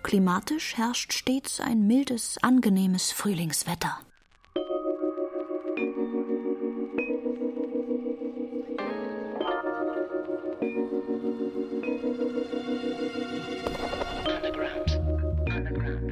Klimatisch 0.04 0.78
herrscht 0.78 1.14
stets 1.14 1.60
ein 1.60 1.88
mildes, 1.88 2.38
angenehmes 2.42 3.12
Frühlingswetter. 3.12 3.98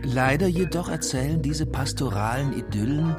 Leider 0.03 0.47
jedoch 0.47 0.89
erzählen 0.89 1.41
diese 1.41 1.65
pastoralen 1.65 2.53
Idyllen 2.53 3.15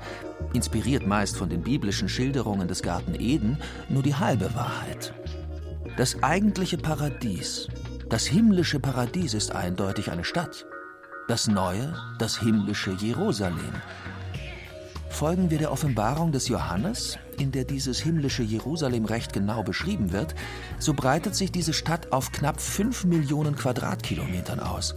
inspiriert 0.52 1.06
meist 1.06 1.36
von 1.36 1.48
den 1.48 1.62
biblischen 1.62 2.08
Schilderungen 2.08 2.68
des 2.68 2.82
Garten 2.82 3.14
Eden, 3.14 3.58
nur 3.88 4.02
die 4.02 4.14
halbe 4.14 4.54
Wahrheit. 4.54 5.14
Das 5.96 6.22
eigentliche 6.22 6.78
Paradies, 6.78 7.68
das 8.12 8.26
himmlische 8.26 8.78
Paradies 8.78 9.32
ist 9.32 9.52
eindeutig 9.52 10.10
eine 10.10 10.22
Stadt. 10.22 10.66
Das 11.28 11.48
neue, 11.48 11.94
das 12.18 12.38
himmlische 12.38 12.90
Jerusalem. 12.90 13.72
Folgen 15.08 15.48
wir 15.48 15.56
der 15.56 15.72
Offenbarung 15.72 16.30
des 16.30 16.48
Johannes, 16.48 17.16
in 17.38 17.52
der 17.52 17.64
dieses 17.64 18.00
himmlische 18.00 18.42
Jerusalem 18.42 19.06
recht 19.06 19.32
genau 19.32 19.62
beschrieben 19.62 20.12
wird, 20.12 20.34
so 20.78 20.92
breitet 20.92 21.34
sich 21.34 21.52
diese 21.52 21.72
Stadt 21.72 22.12
auf 22.12 22.32
knapp 22.32 22.60
fünf 22.60 23.06
Millionen 23.06 23.56
Quadratkilometern 23.56 24.60
aus. 24.60 24.94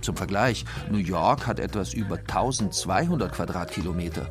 Zum 0.00 0.16
Vergleich, 0.16 0.64
New 0.90 0.98
York 0.98 1.46
hat 1.46 1.60
etwas 1.60 1.94
über 1.94 2.16
1200 2.16 3.30
Quadratkilometer. 3.30 4.28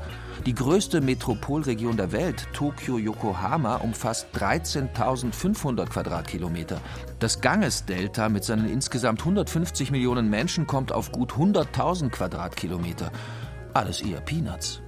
Die 0.48 0.56
größte 0.56 1.02
Metropolregion 1.02 1.98
der 1.98 2.12
Welt, 2.12 2.48
Tokio-Yokohama, 2.54 3.76
umfasst 3.76 4.28
13.500 4.36 5.86
Quadratkilometer. 5.86 6.82
Das 7.20 7.42
Ganges-Delta 7.42 8.28
mit 8.28 8.44
seinen 8.44 8.68
insgesamt 8.68 9.20
150 9.20 9.92
Millionen 9.92 10.32
Menschen 10.32 10.66
kommt 10.66 10.92
auf 10.92 11.12
gut 11.12 11.34
100.000 11.34 12.10
Quadratkilometer. 12.10 13.12
Alles 13.76 14.02
eher 14.02 14.22
Peanuts. 14.22 14.82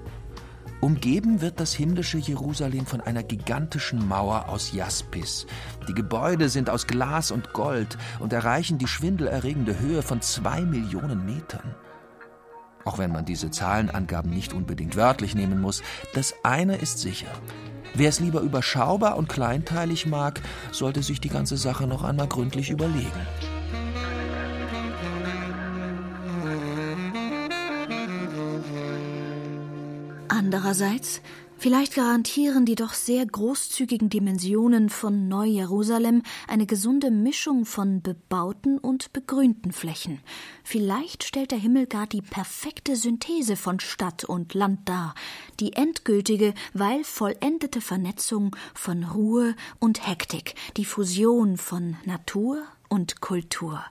Umgeben 0.82 1.40
wird 1.40 1.60
das 1.60 1.72
himmlische 1.72 2.18
Jerusalem 2.18 2.88
von 2.88 3.02
einer 3.02 3.22
gigantischen 3.22 4.08
Mauer 4.08 4.50
aus 4.50 4.74
Jaspis. 4.74 5.46
Die 5.88 5.94
Gebäude 5.94 6.50
sind 6.50 6.72
aus 6.72 6.88
Glas 6.88 7.30
und 7.30 7.54
Gold 7.54 7.96
und 8.20 8.34
erreichen 8.34 8.80
die 8.80 8.88
schwindelerregende 8.88 9.80
Höhe 9.80 10.02
von 10.02 10.20
zwei 10.22 10.62
Millionen 10.62 11.28
Metern. 11.28 11.76
Auch 12.86 12.98
wenn 12.98 13.12
man 13.12 13.26
diese 13.26 13.50
Zahlenangaben 13.50 14.32
nicht 14.32 14.54
unbedingt 14.54 14.96
wörtlich 14.96 15.36
nehmen 15.36 15.62
muss, 15.62 15.82
das 16.14 16.36
eine 16.44 16.76
ist 16.76 17.00
sicher. 17.00 17.32
Wer 17.94 18.10
es 18.10 18.20
lieber 18.20 18.42
überschaubar 18.42 19.18
und 19.18 19.30
kleinteilig 19.30 20.06
mag, 20.06 20.42
sollte 20.72 21.04
sich 21.04 21.22
die 21.22 21.30
ganze 21.30 21.58
Sache 21.58 21.88
noch 21.88 22.04
einmal 22.04 22.28
gründlich 22.28 22.72
überlegen. 22.72 23.12
Andererseits, 30.28 31.22
vielleicht 31.58 31.96
garantieren 31.96 32.66
die 32.66 32.76
doch 32.76 32.94
sehr 32.94 33.26
großzügigen 33.26 34.10
Dimensionen 34.10 34.90
von 34.90 35.28
Neu-Jerusalem 35.28 36.24
eine 36.48 36.66
gesunde 36.66 37.12
Mischung 37.12 37.66
von 37.66 38.02
bebauten 38.02 38.78
und 38.78 39.14
begrünten 39.14 39.72
Flächen. 39.72 40.20
Vielleicht 40.64 41.24
stellt 41.24 41.52
der 41.52 41.58
Himmel 41.58 41.88
gar 41.88 42.08
die 42.08 42.22
perfekte 42.22 42.96
Synthese 42.96 43.56
von 43.56 43.80
Stadt 43.80 44.24
und 44.24 44.54
Land 44.54 44.88
dar, 44.90 45.16
die 45.60 45.74
endgültige, 45.74 46.54
weil 46.74 47.04
vollendete 47.04 47.82
Vernetzung 47.82 48.56
von 48.74 49.04
Ruhe 49.04 49.56
und 49.80 50.08
Hektik, 50.08 50.56
die 50.78 50.86
Fusion 50.86 51.58
von 51.58 51.98
Natur 52.06 52.64
und 52.90 53.22
Kultur. 53.22 53.84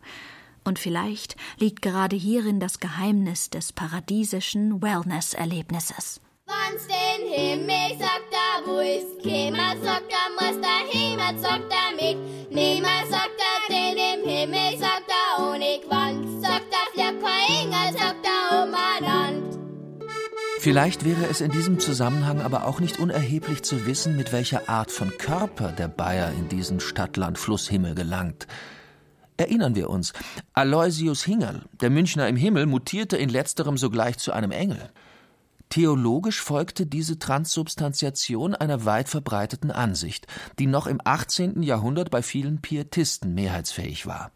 Und 0.65 0.79
vielleicht 0.79 1.37
liegt 1.59 1.83
gerade 1.83 2.17
hierin 2.17 2.61
das 2.61 2.79
Geheimnis 2.79 3.51
des 3.51 3.73
paradiesischen 3.73 4.81
Wellness-Erlebnisses. 4.81 6.21
Wann's 6.53 6.87
den 6.87 7.23
Himmel 7.33 7.99
sagt, 7.99 8.29
da 8.31 8.67
wo 8.67 8.79
ist, 8.81 9.23
Kämer 9.23 9.75
sagt, 9.83 10.13
da 10.13 10.25
muss 10.37 10.61
der 10.61 10.83
Himmel 10.91 11.39
sagt, 11.39 11.73
er 11.73 11.91
mit. 11.97 12.53
Nimmer 12.53 13.07
sagt 13.09 13.39
er 13.39 13.75
den 13.75 13.97
im 13.97 14.29
Himmel, 14.29 14.79
sagt 14.79 15.09
er 15.09 15.51
ohne 15.51 15.81
Quanz, 15.89 16.43
sagt 16.43 16.67
er 16.71 16.87
vielleicht 16.93 17.23
kein 17.23 17.63
Engel, 17.63 17.99
sagt 17.99 18.27
er 18.27 18.65
umeinander. 18.65 19.59
Vielleicht 20.59 21.05
wäre 21.07 21.27
es 21.31 21.41
in 21.41 21.51
diesem 21.51 21.81
Zusammenhang 21.81 22.43
aber 22.43 22.67
auch 22.67 22.81
nicht 22.81 22.99
unerheblich 22.99 23.63
zu 23.63 23.87
wissen, 23.87 24.17
mit 24.19 24.33
welcher 24.33 24.69
Art 24.69 24.91
von 24.93 25.17
Körper 25.17 25.73
der 25.73 25.89
Bayer 25.89 26.33
in 26.33 26.51
diesen 26.51 26.81
Stadtland-Flusshimmel 26.81 27.95
gelangt. 27.95 28.47
Erinnern 29.39 29.75
wir 29.75 29.89
uns, 29.89 30.13
Aloysius 30.53 31.25
Hingerl, 31.25 31.63
der 31.81 31.89
Münchner 31.89 32.29
im 32.29 32.37
Himmel, 32.37 32.67
mutierte 32.67 33.17
in 33.17 33.31
letzterem 33.31 33.79
sogleich 33.79 34.19
zu 34.19 34.33
einem 34.33 34.51
Engel. 34.51 34.91
Theologisch 35.73 36.43
folgte 36.43 36.85
diese 36.85 37.19
Transsubstantiation 37.19 38.55
einer 38.55 38.85
weit 38.85 39.09
verbreiteten 39.09 39.71
Ansicht, 39.71 40.27
die 40.59 40.67
noch 40.67 40.87
im 40.87 41.01
18. 41.03 41.63
Jahrhundert 41.63 42.11
bei 42.11 42.21
vielen 42.21 42.61
Pietisten 42.61 43.33
mehrheitsfähig 43.33 44.07
war. 44.07 44.33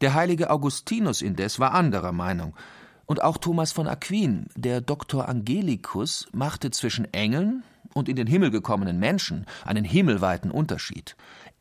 Der 0.00 0.14
heilige 0.14 0.48
Augustinus 0.48 1.20
indes 1.20 1.58
war 1.58 1.74
anderer 1.74 2.12
Meinung. 2.12 2.56
Und 3.04 3.22
auch 3.22 3.36
Thomas 3.36 3.72
von 3.72 3.86
Aquin, 3.86 4.46
der 4.56 4.80
Doktor 4.80 5.28
Angelicus, 5.28 6.28
machte 6.32 6.70
zwischen 6.70 7.12
Engeln 7.12 7.62
und 7.92 8.08
in 8.08 8.16
den 8.16 8.26
Himmel 8.26 8.50
gekommenen 8.50 8.98
Menschen 8.98 9.44
einen 9.66 9.84
himmelweiten 9.84 10.50
Unterschied. 10.50 11.14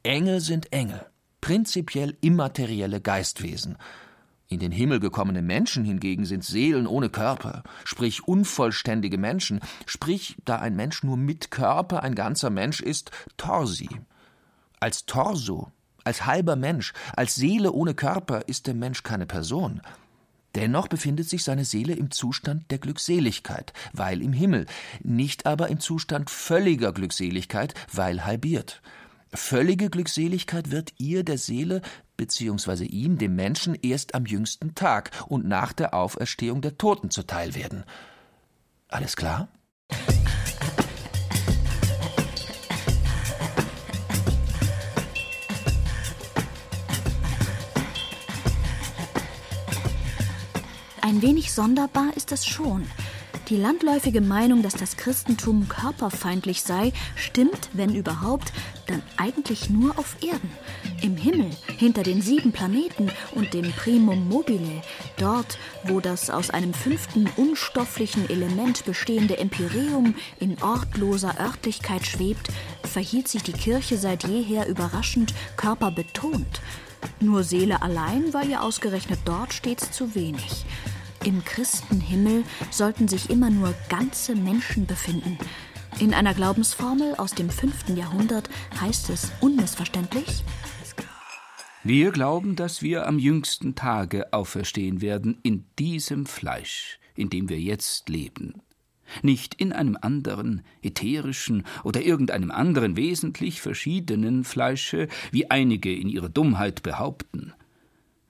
Engel 0.04 0.40
sind 0.40 0.72
Engel, 0.72 1.06
prinzipiell 1.42 2.16
immaterielle 2.22 3.02
Geistwesen. 3.02 3.76
In 4.50 4.60
den 4.60 4.72
Himmel 4.72 5.02
gekommene 5.02 5.42
Menschen 5.42 5.84
hingegen 5.84 6.26
sind 6.26 6.44
Seelen 6.44 6.88
ohne 6.88 7.10
Körper, 7.10 7.64
sprich 7.84 8.28
unvollständige 8.28 9.18
Menschen, 9.18 9.60
sprich, 9.86 10.38
da 10.46 10.58
ein 10.58 10.76
Mensch 10.76 11.04
nur 11.04 11.18
mit 11.18 11.52
Körper 11.52 12.02
ein 12.02 12.16
ganzer 12.16 12.50
Mensch 12.50 12.80
ist, 12.80 13.12
Torsi. 13.36 13.90
Als 14.80 15.06
Torso, 15.06 15.72
als 16.06 16.26
halber 16.26 16.56
Mensch, 16.56 16.94
als 17.18 17.36
Seele 17.36 17.74
ohne 17.74 17.94
Körper 17.94 18.48
ist 18.48 18.68
der 18.68 18.74
Mensch 18.74 19.04
keine 19.04 19.26
Person. 19.26 19.82
Dennoch 20.56 20.88
befindet 20.88 21.28
sich 21.28 21.44
seine 21.44 21.66
Seele 21.66 21.94
im 21.94 22.10
Zustand 22.10 22.72
der 22.72 22.78
Glückseligkeit, 22.78 23.74
weil 23.92 24.22
im 24.22 24.32
Himmel, 24.32 24.66
nicht 25.04 25.46
aber 25.46 25.68
im 25.68 25.82
Zustand 25.82 26.30
völliger 26.30 26.94
Glückseligkeit, 26.94 27.74
weil 27.92 28.26
halbiert. 28.26 28.82
Völlige 29.34 29.90
Glückseligkeit 29.90 30.72
wird 30.72 30.94
ihr, 30.98 31.24
der 31.24 31.38
Seele, 31.38 31.82
beziehungsweise 32.18 32.86
ihm, 32.86 33.18
dem 33.18 33.36
Menschen, 33.36 33.76
erst 33.76 34.16
am 34.16 34.26
jüngsten 34.26 34.76
Tag 34.76 35.12
und 35.28 35.48
nach 35.48 35.72
der 35.74 35.94
Auferstehung 35.94 36.62
der 36.62 36.78
Toten 36.78 37.12
zuteil 37.12 37.56
werden. 37.56 37.84
Alles 38.90 39.16
klar? 39.16 39.48
Ein 51.02 51.22
wenig 51.22 51.54
sonderbar 51.54 52.12
ist 52.18 52.34
es 52.34 52.46
schon. 52.46 52.86
Die 53.50 53.56
landläufige 53.56 54.20
Meinung, 54.20 54.62
dass 54.62 54.74
das 54.74 54.98
Christentum 54.98 55.70
körperfeindlich 55.70 56.64
sei, 56.64 56.92
stimmt, 57.16 57.70
wenn 57.72 57.96
überhaupt, 57.96 58.52
dann 58.88 59.02
eigentlich 59.16 59.70
nur 59.70 59.98
auf 59.98 60.18
Erden. 60.22 60.52
Im 61.02 61.16
Himmel, 61.16 61.52
hinter 61.78 62.04
den 62.04 62.22
sieben 62.22 62.52
Planeten 62.52 63.10
und 63.36 63.54
dem 63.54 63.72
Primum 63.72 64.28
mobile, 64.28 64.82
dort, 65.18 65.58
wo 65.86 66.02
das 66.02 66.30
aus 66.30 66.50
einem 66.50 66.74
fünften 66.74 67.30
unstofflichen 67.38 68.30
Element 68.30 68.84
bestehende 68.84 69.38
Empyreum 69.38 70.16
in 70.42 70.62
ortloser 70.62 71.40
Örtlichkeit 71.40 72.06
schwebt, 72.06 72.50
verhielt 72.84 73.30
sich 73.30 73.44
die 73.44 73.54
Kirche 73.54 73.98
seit 73.98 74.28
jeher 74.28 74.68
überraschend 74.68 75.34
körperbetont. 75.56 76.60
Nur 77.22 77.46
Seele 77.46 77.82
allein 77.82 78.34
war 78.34 78.44
ihr 78.44 78.62
ausgerechnet 78.62 79.20
dort 79.24 79.54
stets 79.54 79.92
zu 79.92 80.16
wenig. 80.16 80.66
Im 81.28 81.44
Christenhimmel 81.44 82.46
sollten 82.72 83.10
sich 83.10 83.30
immer 83.30 83.50
nur 83.50 83.74
ganze 83.90 84.34
Menschen 84.34 84.86
befinden. 84.86 85.38
In 86.00 86.14
einer 86.14 86.34
Glaubensformel 86.34 87.16
aus 87.16 87.34
dem 87.34 87.50
5. 87.50 87.98
Jahrhundert 87.98 88.50
heißt 88.80 89.10
es 89.10 89.34
unmissverständlich 89.42 90.46
Wir 91.84 92.12
glauben, 92.12 92.56
dass 92.56 92.82
wir 92.82 93.08
am 93.08 93.20
jüngsten 93.20 93.76
Tage 93.76 94.32
auferstehen 94.32 95.02
werden 95.02 95.38
in 95.44 95.66
diesem 95.78 96.28
Fleisch, 96.28 96.98
in 97.14 97.30
dem 97.30 97.50
wir 97.50 97.60
jetzt 97.60 98.08
leben. 98.08 98.62
Nicht 99.22 99.54
in 99.56 99.74
einem 99.74 99.98
anderen, 100.00 100.62
ätherischen 100.82 101.66
oder 101.84 102.02
irgendeinem 102.04 102.52
anderen 102.52 102.96
wesentlich 102.96 103.60
verschiedenen 103.60 104.46
Fleische, 104.46 105.10
wie 105.32 105.52
einige 105.52 105.94
in 105.94 106.08
ihrer 106.08 106.30
Dummheit 106.30 106.84
behaupten. 106.84 107.52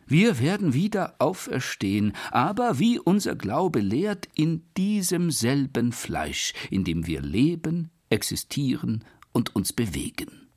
Wir 0.08 0.40
werden 0.40 0.74
wieder 0.74 1.16
auferstehen, 1.20 2.14
aber 2.32 2.80
wie 2.80 2.98
unser 2.98 3.36
Glaube 3.36 3.82
lehrt, 3.82 4.30
in 4.36 4.64
diesem 4.78 5.32
selben 5.32 5.92
Fleisch, 5.92 6.54
in 6.72 6.86
dem 6.86 7.08
wir 7.08 7.22
leben, 7.22 7.90
existieren 8.10 9.04
und 9.34 9.54
uns 9.54 9.74
bewegen. 9.74 10.48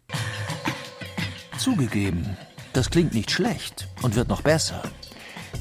Zugegeben, 1.58 2.36
das 2.72 2.90
klingt 2.90 3.12
nicht 3.12 3.32
schlecht 3.32 3.88
und 4.02 4.14
wird 4.14 4.28
noch 4.28 4.42
besser. 4.42 4.82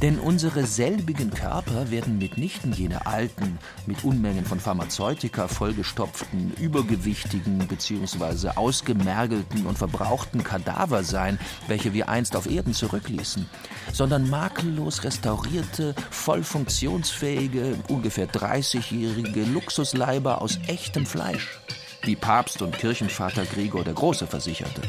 Denn 0.02 0.18
unsere 0.18 0.66
selbigen 0.66 1.30
Körper 1.30 1.92
werden 1.92 2.20
mitnichten 2.20 2.72
jene 2.72 3.06
alten, 3.06 3.60
mit 3.86 4.06
Unmengen 4.06 4.46
von 4.46 4.58
Pharmazeutika 4.58 5.50
vollgestopften, 5.50 6.54
übergewichtigen 6.58 7.68
bzw. 7.68 8.52
ausgemergelten 8.56 9.66
und 9.66 9.78
verbrauchten 9.78 10.42
Kadaver 10.42 11.04
sein, 11.04 11.38
welche 11.68 11.94
wir 11.94 12.08
einst 12.08 12.38
auf 12.38 12.50
Erden 12.50 12.74
zurückließen, 12.74 13.46
sondern 13.92 14.30
makellos 14.30 15.04
restaurierte, 15.04 15.94
voll 16.12 16.44
funktionsfähige, 16.44 17.76
ungefähr 17.90 18.30
30-jährige 18.30 19.44
Luxusleiber 19.44 20.42
aus 20.42 20.60
echtem 20.68 21.06
Fleisch, 21.06 21.60
wie 22.04 22.16
Papst 22.16 22.62
und 22.62 22.78
Kirchenvater 22.78 23.44
Gregor 23.44 23.84
der 23.84 23.96
Große 23.96 24.28
versicherte. 24.28 24.82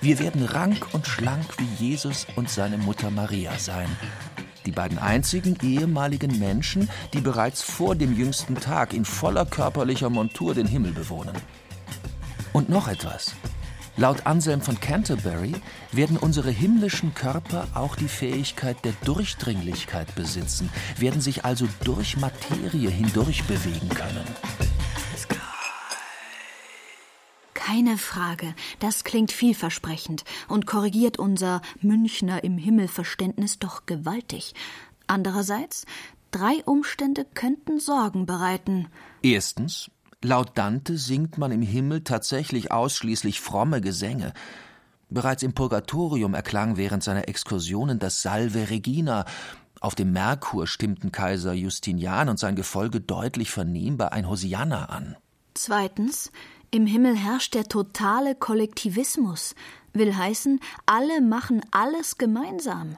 Wir 0.00 0.18
werden 0.18 0.44
rank 0.44 0.88
und 0.92 1.06
schlank 1.06 1.46
wie 1.58 1.86
Jesus 1.86 2.26
und 2.34 2.50
seine 2.50 2.78
Mutter 2.78 3.12
Maria 3.12 3.56
sein, 3.58 3.88
die 4.66 4.72
beiden 4.72 4.98
einzigen 4.98 5.56
ehemaligen 5.62 6.38
Menschen, 6.38 6.90
die 7.14 7.20
bereits 7.20 7.62
vor 7.62 7.94
dem 7.94 8.16
jüngsten 8.16 8.56
Tag 8.56 8.92
in 8.92 9.04
voller 9.04 9.46
körperlicher 9.46 10.10
Montur 10.10 10.54
den 10.54 10.66
Himmel 10.66 10.92
bewohnen. 10.92 11.34
Und 12.52 12.68
noch 12.68 12.88
etwas. 12.88 13.34
Laut 13.98 14.26
Anselm 14.26 14.60
von 14.60 14.78
Canterbury 14.78 15.54
werden 15.90 16.18
unsere 16.18 16.50
himmlischen 16.50 17.14
Körper 17.14 17.66
auch 17.72 17.96
die 17.96 18.08
Fähigkeit 18.08 18.76
der 18.84 18.92
Durchdringlichkeit 19.04 20.14
besitzen, 20.14 20.68
werden 20.98 21.22
sich 21.22 21.46
also 21.46 21.66
durch 21.82 22.18
Materie 22.18 22.90
hindurch 22.90 23.44
bewegen 23.44 23.88
können. 23.88 24.75
Keine 27.66 27.98
Frage, 27.98 28.54
das 28.78 29.02
klingt 29.02 29.32
vielversprechend 29.32 30.22
und 30.46 30.66
korrigiert 30.66 31.18
unser 31.18 31.62
Münchner 31.80 32.44
im 32.44 32.58
Himmel 32.58 32.86
Verständnis 32.86 33.58
doch 33.58 33.86
gewaltig. 33.86 34.54
Andererseits, 35.08 35.84
drei 36.30 36.62
Umstände 36.64 37.26
könnten 37.34 37.80
Sorgen 37.80 38.24
bereiten. 38.24 38.86
Erstens, 39.20 39.90
laut 40.22 40.56
Dante 40.56 40.96
singt 40.96 41.38
man 41.38 41.50
im 41.50 41.60
Himmel 41.60 42.04
tatsächlich 42.04 42.70
ausschließlich 42.70 43.40
fromme 43.40 43.80
Gesänge. 43.80 44.32
Bereits 45.10 45.42
im 45.42 45.52
Purgatorium 45.52 46.34
erklang 46.34 46.76
während 46.76 47.02
seiner 47.02 47.26
Exkursionen 47.26 47.98
das 47.98 48.22
Salve 48.22 48.70
Regina. 48.70 49.24
Auf 49.80 49.96
dem 49.96 50.12
Merkur 50.12 50.68
stimmten 50.68 51.10
Kaiser 51.10 51.52
Justinian 51.52 52.28
und 52.28 52.38
sein 52.38 52.54
Gefolge 52.54 53.00
deutlich 53.00 53.50
vernehmbar 53.50 54.12
ein 54.12 54.28
Hosianna 54.28 54.84
an. 54.84 55.16
Zweitens, 55.54 56.30
im 56.70 56.86
Himmel 56.86 57.16
herrscht 57.16 57.54
der 57.54 57.64
totale 57.64 58.34
Kollektivismus, 58.34 59.54
will 59.92 60.14
heißen, 60.14 60.60
alle 60.84 61.20
machen 61.20 61.62
alles 61.70 62.18
gemeinsam. 62.18 62.96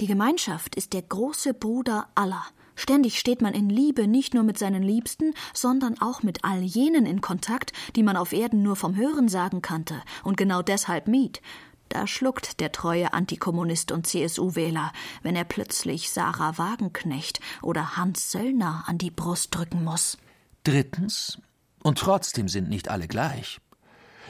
Die 0.00 0.06
Gemeinschaft 0.06 0.74
ist 0.74 0.92
der 0.92 1.02
große 1.02 1.54
Bruder 1.54 2.08
aller. 2.14 2.44
Ständig 2.76 3.20
steht 3.20 3.40
man 3.40 3.54
in 3.54 3.70
Liebe 3.70 4.08
nicht 4.08 4.34
nur 4.34 4.42
mit 4.42 4.58
seinen 4.58 4.82
Liebsten, 4.82 5.32
sondern 5.52 6.00
auch 6.00 6.22
mit 6.22 6.44
all 6.44 6.60
jenen 6.60 7.06
in 7.06 7.20
Kontakt, 7.20 7.72
die 7.94 8.02
man 8.02 8.16
auf 8.16 8.32
Erden 8.32 8.62
nur 8.62 8.74
vom 8.74 8.96
Hörensagen 8.96 9.62
kannte 9.62 10.02
und 10.24 10.36
genau 10.36 10.62
deshalb 10.62 11.06
mied. 11.06 11.40
Da 11.88 12.08
schluckt 12.08 12.58
der 12.58 12.72
treue 12.72 13.12
Antikommunist 13.12 13.92
und 13.92 14.06
CSU-Wähler, 14.06 14.92
wenn 15.22 15.36
er 15.36 15.44
plötzlich 15.44 16.10
Sarah 16.10 16.58
Wagenknecht 16.58 17.38
oder 17.62 17.96
Hans 17.96 18.32
Söllner 18.32 18.82
an 18.86 18.98
die 18.98 19.12
Brust 19.12 19.54
drücken 19.54 19.84
muss. 19.84 20.18
Drittens, 20.64 21.38
und 21.84 21.98
trotzdem 21.98 22.48
sind 22.48 22.68
nicht 22.68 22.88
alle 22.88 23.06
gleich. 23.06 23.60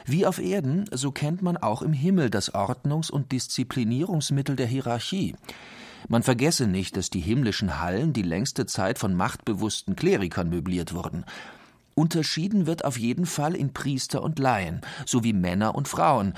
Wie 0.05 0.26
auf 0.26 0.38
Erden, 0.38 0.84
so 0.92 1.12
kennt 1.12 1.40
man 1.40 1.57
auch 1.57 1.80
im 1.80 1.94
Himmel 1.94 2.28
das 2.28 2.55
Ordnungs- 2.55 3.11
und 3.11 3.32
Disziplinierungsmittel 3.32 4.57
der 4.57 4.66
Hierarchie. 4.66 5.34
Man 6.09 6.22
vergesse 6.22 6.66
nicht, 6.66 6.98
dass 6.98 7.09
die 7.09 7.20
himmlischen 7.20 7.80
Hallen 7.80 8.12
die 8.12 8.22
längste 8.22 8.66
Zeit 8.66 8.98
von 8.98 9.14
machtbewussten 9.14 9.96
Klerikern 9.96 10.50
möbliert 10.50 10.92
wurden. 10.92 11.24
Unterschieden 11.94 12.66
wird 12.66 12.84
auf 12.84 12.98
jeden 12.98 13.24
Fall 13.24 13.55
in 13.55 13.72
Priester 13.72 14.22
und 14.22 14.38
Laien, 14.38 14.82
sowie 15.07 15.32
Männer 15.32 15.74
und 15.74 15.88
Frauen, 15.88 16.34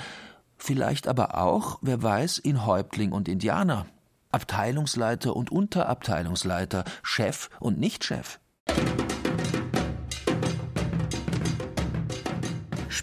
vielleicht 0.57 1.07
aber 1.07 1.37
auch, 1.37 1.79
wer 1.81 2.01
weiß, 2.01 2.37
in 2.37 2.65
Häuptling 2.65 3.11
und 3.11 3.27
Indianer, 3.27 3.87
Abteilungsleiter 4.31 5.35
und 5.35 5.51
Unterabteilungsleiter, 5.51 6.85
Chef 7.01 7.49
und 7.59 7.79
Nichtchef. 7.79 8.39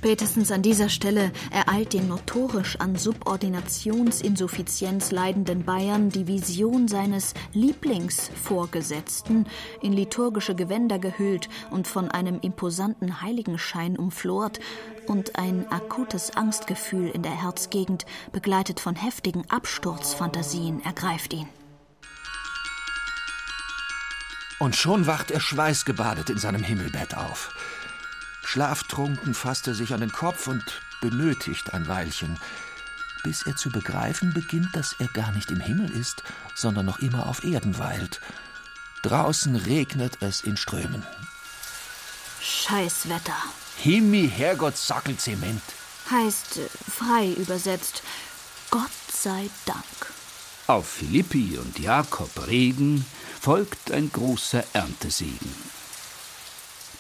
Spätestens 0.04 0.52
an 0.52 0.60
dieser 0.60 0.90
Stelle 0.90 1.32
ereilt 1.50 1.94
den 1.94 2.08
notorisch 2.08 2.78
an 2.78 2.94
Subordinationsinsuffizienz 2.94 5.12
leidenden 5.12 5.64
Bayern 5.64 6.10
die 6.10 6.26
Vision 6.26 6.88
seines 6.88 7.32
Lieblingsvorgesetzten, 7.54 9.46
in 9.80 9.94
liturgische 9.94 10.54
Gewänder 10.54 10.98
gehüllt 10.98 11.48
und 11.70 11.88
von 11.88 12.10
einem 12.10 12.38
imposanten 12.40 13.22
Heiligenschein 13.22 13.96
umflort, 13.96 14.60
und 15.06 15.38
ein 15.38 15.72
akutes 15.72 16.36
Angstgefühl 16.36 17.08
in 17.08 17.22
der 17.22 17.32
Herzgegend, 17.32 18.04
begleitet 18.30 18.80
von 18.80 18.96
heftigen 18.96 19.48
Absturzfantasien, 19.48 20.84
ergreift 20.84 21.32
ihn. 21.32 21.48
Und 24.58 24.76
schon 24.76 25.06
wacht 25.06 25.30
er 25.30 25.40
schweißgebadet 25.40 26.28
in 26.28 26.36
seinem 26.36 26.62
Himmelbett 26.62 27.16
auf. 27.16 27.54
Schlaftrunken 28.44 29.34
fasst 29.34 29.66
er 29.66 29.74
sich 29.74 29.92
an 29.94 30.00
den 30.00 30.12
Kopf 30.12 30.46
und 30.46 30.64
benötigt 31.00 31.74
ein 31.74 31.88
Weilchen, 31.88 32.38
bis 33.22 33.46
er 33.46 33.56
zu 33.56 33.70
begreifen 33.70 34.32
beginnt, 34.32 34.74
dass 34.74 34.94
er 34.98 35.08
gar 35.08 35.32
nicht 35.32 35.50
im 35.50 35.60
Himmel 35.60 35.90
ist, 35.90 36.22
sondern 36.54 36.86
noch 36.86 37.00
immer 37.00 37.26
auf 37.26 37.42
Erden 37.42 37.78
weilt. 37.78 38.20
Draußen 39.02 39.56
regnet 39.56 40.18
es 40.20 40.42
in 40.42 40.56
Strömen. 40.56 41.04
Scheißwetter. 42.40 43.36
Himmi, 43.78 44.30
Herrgott, 44.34 44.76
Sackelzement. 44.76 45.62
Heißt 46.10 46.58
äh, 46.58 46.68
frei 46.90 47.32
übersetzt. 47.32 48.02
Gott 48.70 48.90
sei 49.10 49.48
Dank. 49.64 50.12
Auf 50.66 50.88
Philippi 50.88 51.58
und 51.58 51.78
Jakob 51.78 52.46
Regen 52.46 53.04
folgt 53.40 53.90
ein 53.90 54.10
großer 54.10 54.64
Erntesegen. 54.72 55.73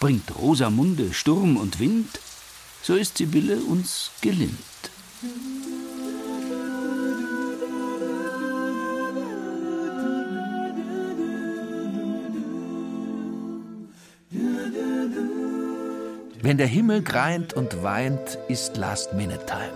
Bringt 0.04 0.36
Rosamunde 0.38 1.14
Sturm 1.14 1.56
und 1.56 1.80
Wind, 1.80 2.20
so 2.82 2.94
ist 2.94 3.16
Sibylle 3.16 3.56
uns 3.56 4.10
gelinnt. 4.20 4.52
Wenn 16.42 16.58
der 16.58 16.66
Himmel 16.66 17.00
greint 17.00 17.54
und 17.54 17.82
weint, 17.82 18.38
ist 18.48 18.76
Last-Minute-Time. 18.76 19.72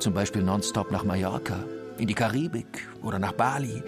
Zum 0.00 0.12
Beispiel 0.12 0.42
nonstop 0.42 0.90
nach 0.90 1.04
Mallorca, 1.04 1.62
in 1.98 2.08
die 2.08 2.14
Karibik 2.14 2.88
oder 3.00 3.20
nach 3.20 3.34
Bali. 3.34 3.80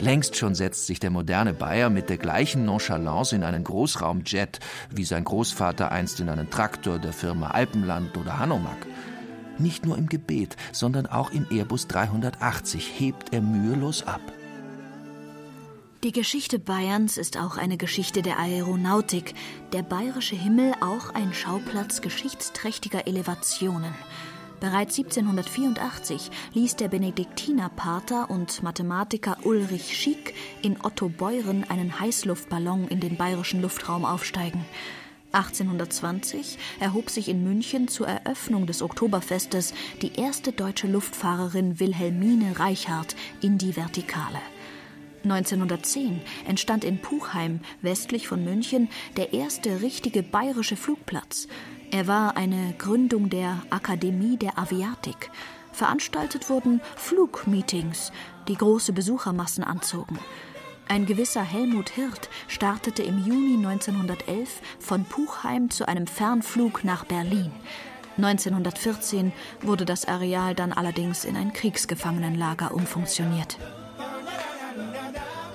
Längst 0.00 0.36
schon 0.36 0.54
setzt 0.54 0.86
sich 0.86 1.00
der 1.00 1.10
moderne 1.10 1.54
Bayer 1.54 1.88
mit 1.88 2.10
der 2.10 2.18
gleichen 2.18 2.66
Nonchalance 2.66 3.34
in 3.34 3.42
einen 3.42 3.64
Großraumjet, 3.64 4.60
wie 4.90 5.04
sein 5.04 5.24
Großvater 5.24 5.90
einst 5.90 6.20
in 6.20 6.28
einen 6.28 6.50
Traktor 6.50 6.98
der 6.98 7.14
Firma 7.14 7.48
Alpenland 7.48 8.16
oder 8.16 8.38
Hanomag. 8.38 8.76
Nicht 9.58 9.86
nur 9.86 9.96
im 9.96 10.06
Gebet, 10.08 10.56
sondern 10.72 11.06
auch 11.06 11.30
im 11.30 11.46
Airbus 11.50 11.86
380 11.86 12.92
hebt 12.98 13.32
er 13.32 13.40
mühelos 13.40 14.06
ab. 14.06 14.20
Die 16.04 16.12
Geschichte 16.12 16.58
Bayerns 16.58 17.16
ist 17.16 17.38
auch 17.38 17.56
eine 17.56 17.78
Geschichte 17.78 18.20
der 18.20 18.38
Aeronautik, 18.38 19.34
der 19.72 19.82
bayerische 19.82 20.36
Himmel 20.36 20.74
auch 20.82 21.14
ein 21.14 21.32
Schauplatz 21.32 22.02
geschichtsträchtiger 22.02 23.06
Elevationen. 23.06 23.94
Bereits 24.60 24.98
1784 24.98 26.30
ließ 26.54 26.76
der 26.76 26.88
Benediktinerpater 26.88 28.30
und 28.30 28.62
Mathematiker 28.62 29.36
Ulrich 29.42 29.96
Schick 29.96 30.34
in 30.62 30.78
Otto 30.82 31.10
Beuren 31.10 31.64
einen 31.68 32.00
Heißluftballon 32.00 32.88
in 32.88 33.00
den 33.00 33.16
bayerischen 33.16 33.60
Luftraum 33.60 34.06
aufsteigen. 34.06 34.64
1820 35.32 36.56
erhob 36.80 37.10
sich 37.10 37.28
in 37.28 37.44
München 37.44 37.88
zur 37.88 38.08
Eröffnung 38.08 38.66
des 38.66 38.80
Oktoberfestes 38.80 39.74
die 40.00 40.14
erste 40.14 40.52
deutsche 40.52 40.86
Luftfahrerin 40.86 41.78
Wilhelmine 41.78 42.58
Reichhardt 42.58 43.14
in 43.42 43.58
die 43.58 43.76
Vertikale. 43.76 44.40
1910 45.24 46.20
entstand 46.46 46.84
in 46.84 46.98
Puchheim, 46.98 47.60
westlich 47.82 48.28
von 48.28 48.44
München, 48.44 48.88
der 49.16 49.34
erste 49.34 49.82
richtige 49.82 50.22
bayerische 50.22 50.76
Flugplatz. 50.76 51.48
Er 51.90 52.06
war 52.06 52.36
eine 52.36 52.74
Gründung 52.78 53.30
der 53.30 53.62
Akademie 53.70 54.36
der 54.36 54.58
Aviatik. 54.58 55.30
Veranstaltet 55.72 56.50
wurden 56.50 56.80
Flugmeetings, 56.96 58.12
die 58.48 58.56
große 58.56 58.92
Besuchermassen 58.92 59.62
anzogen. 59.62 60.18
Ein 60.88 61.06
gewisser 61.06 61.42
Helmut 61.42 61.90
Hirt 61.90 62.28
startete 62.48 63.02
im 63.02 63.24
Juni 63.24 63.56
1911 63.56 64.60
von 64.78 65.04
Puchheim 65.04 65.70
zu 65.70 65.86
einem 65.86 66.06
Fernflug 66.06 66.84
nach 66.84 67.04
Berlin. 67.04 67.52
1914 68.16 69.32
wurde 69.60 69.84
das 69.84 70.06
Areal 70.06 70.54
dann 70.54 70.72
allerdings 70.72 71.24
in 71.24 71.36
ein 71.36 71.52
Kriegsgefangenenlager 71.52 72.72
umfunktioniert. 72.72 73.58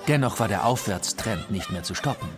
Dennoch 0.08 0.38
war 0.40 0.48
der 0.48 0.66
Aufwärtstrend 0.66 1.50
nicht 1.50 1.70
mehr 1.70 1.82
zu 1.82 1.94
stoppen. 1.94 2.28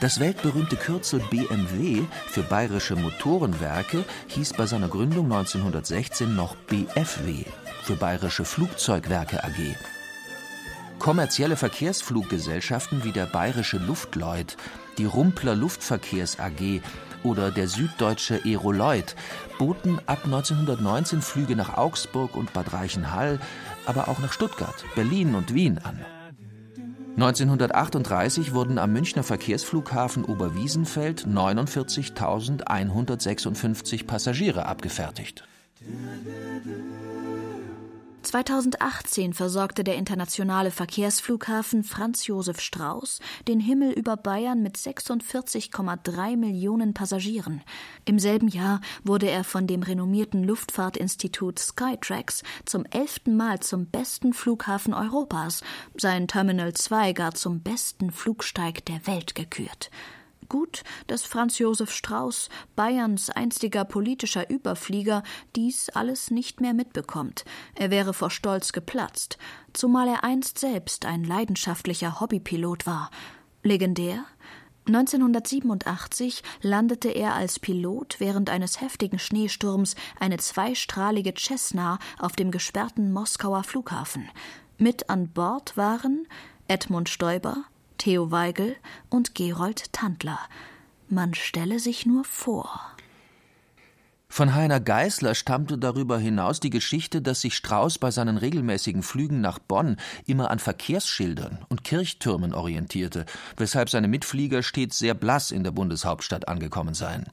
Das 0.00 0.20
weltberühmte 0.20 0.76
Kürzel 0.76 1.20
BMW 1.30 2.02
für 2.26 2.42
Bayerische 2.42 2.96
Motorenwerke 2.96 4.04
hieß 4.26 4.54
bei 4.54 4.66
seiner 4.66 4.88
Gründung 4.88 5.26
1916 5.26 6.34
noch 6.34 6.56
BFW 6.56 7.44
für 7.82 7.96
Bayerische 7.96 8.44
Flugzeugwerke 8.44 9.42
AG. 9.44 9.76
Kommerzielle 10.98 11.56
Verkehrsfluggesellschaften 11.56 13.04
wie 13.04 13.12
der 13.12 13.26
Bayerische 13.26 13.78
Luftleut, 13.78 14.56
die 14.98 15.04
Rumpler 15.04 15.54
Luftverkehrs 15.54 16.38
AG 16.38 16.80
oder 17.22 17.50
der 17.50 17.68
Süddeutsche 17.68 18.40
Aeroloid 18.44 19.14
boten 19.58 20.00
ab 20.06 20.24
1919 20.24 21.22
Flüge 21.22 21.56
nach 21.56 21.76
Augsburg 21.76 22.36
und 22.36 22.52
Bad 22.52 22.72
Reichenhall, 22.72 23.38
aber 23.86 24.08
auch 24.08 24.18
nach 24.18 24.32
Stuttgart, 24.32 24.84
Berlin 24.94 25.34
und 25.34 25.54
Wien 25.54 25.78
an. 25.78 26.04
1938 27.16 28.54
wurden 28.54 28.78
am 28.78 28.92
Münchner 28.92 29.22
Verkehrsflughafen 29.22 30.24
Oberwiesenfeld 30.24 31.28
49.156 31.28 34.04
Passagiere 34.04 34.66
abgefertigt. 34.66 35.44
2018 38.24 39.34
versorgte 39.34 39.84
der 39.84 39.96
internationale 39.96 40.70
Verkehrsflughafen 40.70 41.84
Franz 41.84 42.26
Josef 42.26 42.60
Strauß 42.60 43.20
den 43.46 43.60
Himmel 43.60 43.92
über 43.92 44.16
Bayern 44.16 44.62
mit 44.62 44.76
46,3 44.76 46.36
Millionen 46.36 46.94
Passagieren. 46.94 47.62
Im 48.04 48.18
selben 48.18 48.48
Jahr 48.48 48.80
wurde 49.04 49.30
er 49.30 49.44
von 49.44 49.66
dem 49.66 49.82
renommierten 49.82 50.42
Luftfahrtinstitut 50.42 51.58
Skytrax 51.58 52.42
zum 52.64 52.84
elften 52.86 53.36
Mal 53.36 53.60
zum 53.60 53.86
besten 53.86 54.32
Flughafen 54.32 54.94
Europas, 54.94 55.62
sein 55.96 56.26
Terminal 56.26 56.72
2 56.72 57.12
gar 57.12 57.34
zum 57.34 57.60
besten 57.60 58.10
Flugsteig 58.10 58.84
der 58.86 59.06
Welt 59.06 59.34
gekürt. 59.34 59.90
Gut, 60.48 60.82
dass 61.06 61.24
Franz 61.24 61.58
Josef 61.58 61.90
Strauß, 61.90 62.48
Bayerns 62.76 63.30
einstiger 63.30 63.84
politischer 63.84 64.50
Überflieger, 64.50 65.22
dies 65.56 65.88
alles 65.90 66.30
nicht 66.30 66.60
mehr 66.60 66.74
mitbekommt. 66.74 67.44
Er 67.74 67.90
wäre 67.90 68.14
vor 68.14 68.30
Stolz 68.30 68.72
geplatzt, 68.72 69.38
zumal 69.72 70.08
er 70.08 70.24
einst 70.24 70.58
selbst 70.58 71.06
ein 71.06 71.24
leidenschaftlicher 71.24 72.20
Hobbypilot 72.20 72.86
war. 72.86 73.10
Legendär? 73.62 74.24
1987 74.86 76.42
landete 76.60 77.08
er 77.08 77.34
als 77.34 77.58
Pilot 77.58 78.16
während 78.18 78.50
eines 78.50 78.82
heftigen 78.82 79.18
Schneesturms 79.18 79.96
eine 80.20 80.36
zweistrahlige 80.36 81.32
Cessna 81.34 81.98
auf 82.18 82.32
dem 82.32 82.50
gesperrten 82.50 83.10
Moskauer 83.10 83.64
Flughafen. 83.64 84.28
Mit 84.76 85.08
an 85.08 85.28
Bord 85.28 85.76
waren 85.78 86.26
Edmund 86.68 87.08
Stoiber, 87.08 87.64
Theo 87.98 88.30
Weigel 88.30 88.76
und 89.08 89.34
Gerold 89.34 89.92
Tandler. 89.92 90.38
Man 91.08 91.34
stelle 91.34 91.78
sich 91.78 92.06
nur 92.06 92.24
vor. 92.24 92.80
Von 94.28 94.54
Heiner 94.54 94.80
Geißler 94.80 95.36
stammte 95.36 95.78
darüber 95.78 96.18
hinaus 96.18 96.58
die 96.58 96.70
Geschichte, 96.70 97.22
dass 97.22 97.40
sich 97.40 97.54
Strauß 97.54 97.98
bei 97.98 98.10
seinen 98.10 98.36
regelmäßigen 98.36 99.04
Flügen 99.04 99.40
nach 99.40 99.60
Bonn 99.60 99.96
immer 100.26 100.50
an 100.50 100.58
Verkehrsschildern 100.58 101.64
und 101.68 101.84
Kirchtürmen 101.84 102.52
orientierte, 102.52 103.26
weshalb 103.56 103.90
seine 103.90 104.08
Mitflieger 104.08 104.64
stets 104.64 104.98
sehr 104.98 105.14
blass 105.14 105.52
in 105.52 105.62
der 105.62 105.70
Bundeshauptstadt 105.70 106.48
angekommen 106.48 106.94
seien. 106.94 107.26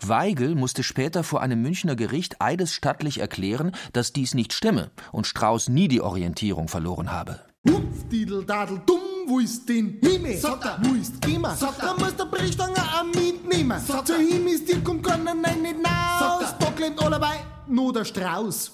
Weigel 0.00 0.56
musste 0.56 0.82
später 0.82 1.22
vor 1.22 1.42
einem 1.42 1.62
Münchner 1.62 1.94
Gericht 1.94 2.42
eidesstattlich 2.42 3.20
erklären, 3.20 3.70
dass 3.92 4.12
dies 4.12 4.34
nicht 4.34 4.52
stimme 4.52 4.90
und 5.12 5.28
Strauß 5.28 5.68
nie 5.68 5.86
die 5.86 6.00
Orientierung 6.00 6.66
verloren 6.66 7.12
habe. 7.12 7.45
Hupf, 7.68 8.08
didel, 8.10 8.44
dadel, 8.44 8.80
dumm, 8.86 9.00
wo 9.26 9.38
ist 9.40 9.68
denn 9.68 9.98
Himmel? 10.00 10.36
Sagt 10.36 10.64
er, 10.64 10.78
wo 10.82 10.94
ist 10.94 11.20
Gimmer? 11.20 11.54
Sagt 11.56 11.80
er, 11.80 11.86
da 11.86 11.94
muss 11.94 12.16
der 12.16 12.24
Brechstange 12.26 12.76
auch 12.76 13.04
mitnehmen. 13.04 13.80
Sagt 13.80 14.10
er, 14.10 14.18
Himmel 14.18 14.54
ist 14.54 14.68
dir, 14.68 14.80
kommt 14.82 15.04
keiner 15.04 15.34
nein 15.34 15.62
nicht 15.62 15.76
raus. 15.84 16.54
Stockland 16.60 17.02
allebei, 17.02 17.40
nur 17.66 17.92
der 17.92 18.04
Strauß. 18.04 18.72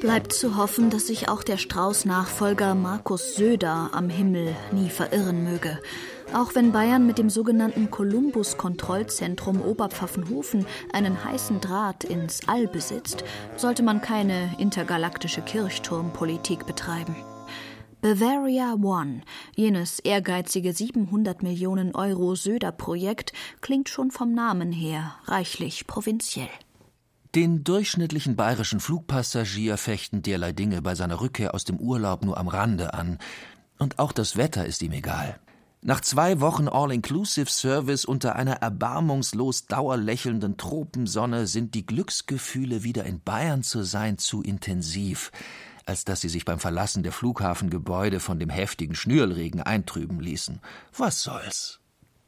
Bleibt 0.00 0.32
zu 0.32 0.56
hoffen, 0.56 0.90
dass 0.90 1.08
sich 1.08 1.28
auch 1.28 1.42
der 1.42 1.56
Strauß-Nachfolger 1.56 2.74
Markus 2.74 3.34
Söder 3.34 3.90
am 3.92 4.08
Himmel 4.08 4.54
nie 4.72 4.88
verirren 4.88 5.44
möge. 5.44 5.78
Auch 6.32 6.54
wenn 6.54 6.70
Bayern 6.70 7.08
mit 7.08 7.18
dem 7.18 7.28
sogenannten 7.28 7.90
Columbus-Kontrollzentrum 7.90 9.60
Oberpfaffenhofen 9.62 10.64
einen 10.92 11.24
heißen 11.24 11.60
Draht 11.60 12.04
ins 12.04 12.46
All 12.46 12.68
besitzt, 12.68 13.24
sollte 13.56 13.82
man 13.82 14.00
keine 14.00 14.54
intergalaktische 14.58 15.42
Kirchturmpolitik 15.42 16.66
betreiben. 16.66 17.16
Bavaria 18.00 18.74
One, 18.74 19.22
jenes 19.56 19.98
ehrgeizige 19.98 20.72
700 20.72 21.42
Millionen 21.42 21.96
Euro 21.96 22.36
Söder-Projekt, 22.36 23.32
klingt 23.60 23.88
schon 23.88 24.12
vom 24.12 24.32
Namen 24.32 24.70
her 24.70 25.16
reichlich 25.24 25.88
provinziell. 25.88 26.48
Den 27.34 27.64
durchschnittlichen 27.64 28.36
bayerischen 28.36 28.78
Flugpassagier 28.78 29.76
fechten 29.76 30.22
derlei 30.22 30.52
Dinge 30.52 30.80
bei 30.80 30.94
seiner 30.94 31.20
Rückkehr 31.20 31.54
aus 31.54 31.64
dem 31.64 31.78
Urlaub 31.78 32.24
nur 32.24 32.38
am 32.38 32.46
Rande 32.46 32.94
an. 32.94 33.18
Und 33.78 33.98
auch 33.98 34.12
das 34.12 34.36
Wetter 34.36 34.64
ist 34.64 34.80
ihm 34.82 34.92
egal. 34.92 35.40
Nach 35.82 36.02
zwei 36.02 36.40
Wochen 36.40 36.68
All-Inclusive-Service 36.68 38.04
unter 38.04 38.36
einer 38.36 38.56
erbarmungslos 38.56 39.66
dauerlächelnden 39.66 40.58
Tropensonne 40.58 41.46
sind 41.46 41.74
die 41.74 41.86
Glücksgefühle, 41.86 42.82
wieder 42.82 43.04
in 43.04 43.22
Bayern 43.22 43.62
zu 43.62 43.82
sein, 43.82 44.18
zu 44.18 44.42
intensiv, 44.42 45.32
als 45.86 46.04
dass 46.04 46.20
sie 46.20 46.28
sich 46.28 46.44
beim 46.44 46.58
Verlassen 46.58 47.02
der 47.02 47.12
Flughafengebäude 47.12 48.20
von 48.20 48.38
dem 48.38 48.50
heftigen 48.50 48.94
Schnürlregen 48.94 49.62
eintrüben 49.62 50.20
ließen. 50.20 50.60
Was 50.94 51.22
soll's? 51.22 51.80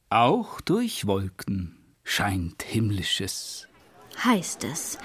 Auch 0.09 0.63
durch 0.63 1.07
Wolken 1.07 1.77
scheint 2.05 2.63
Himmlisches. 2.63 3.69
Heißt 4.25 4.65
es. 4.65 4.97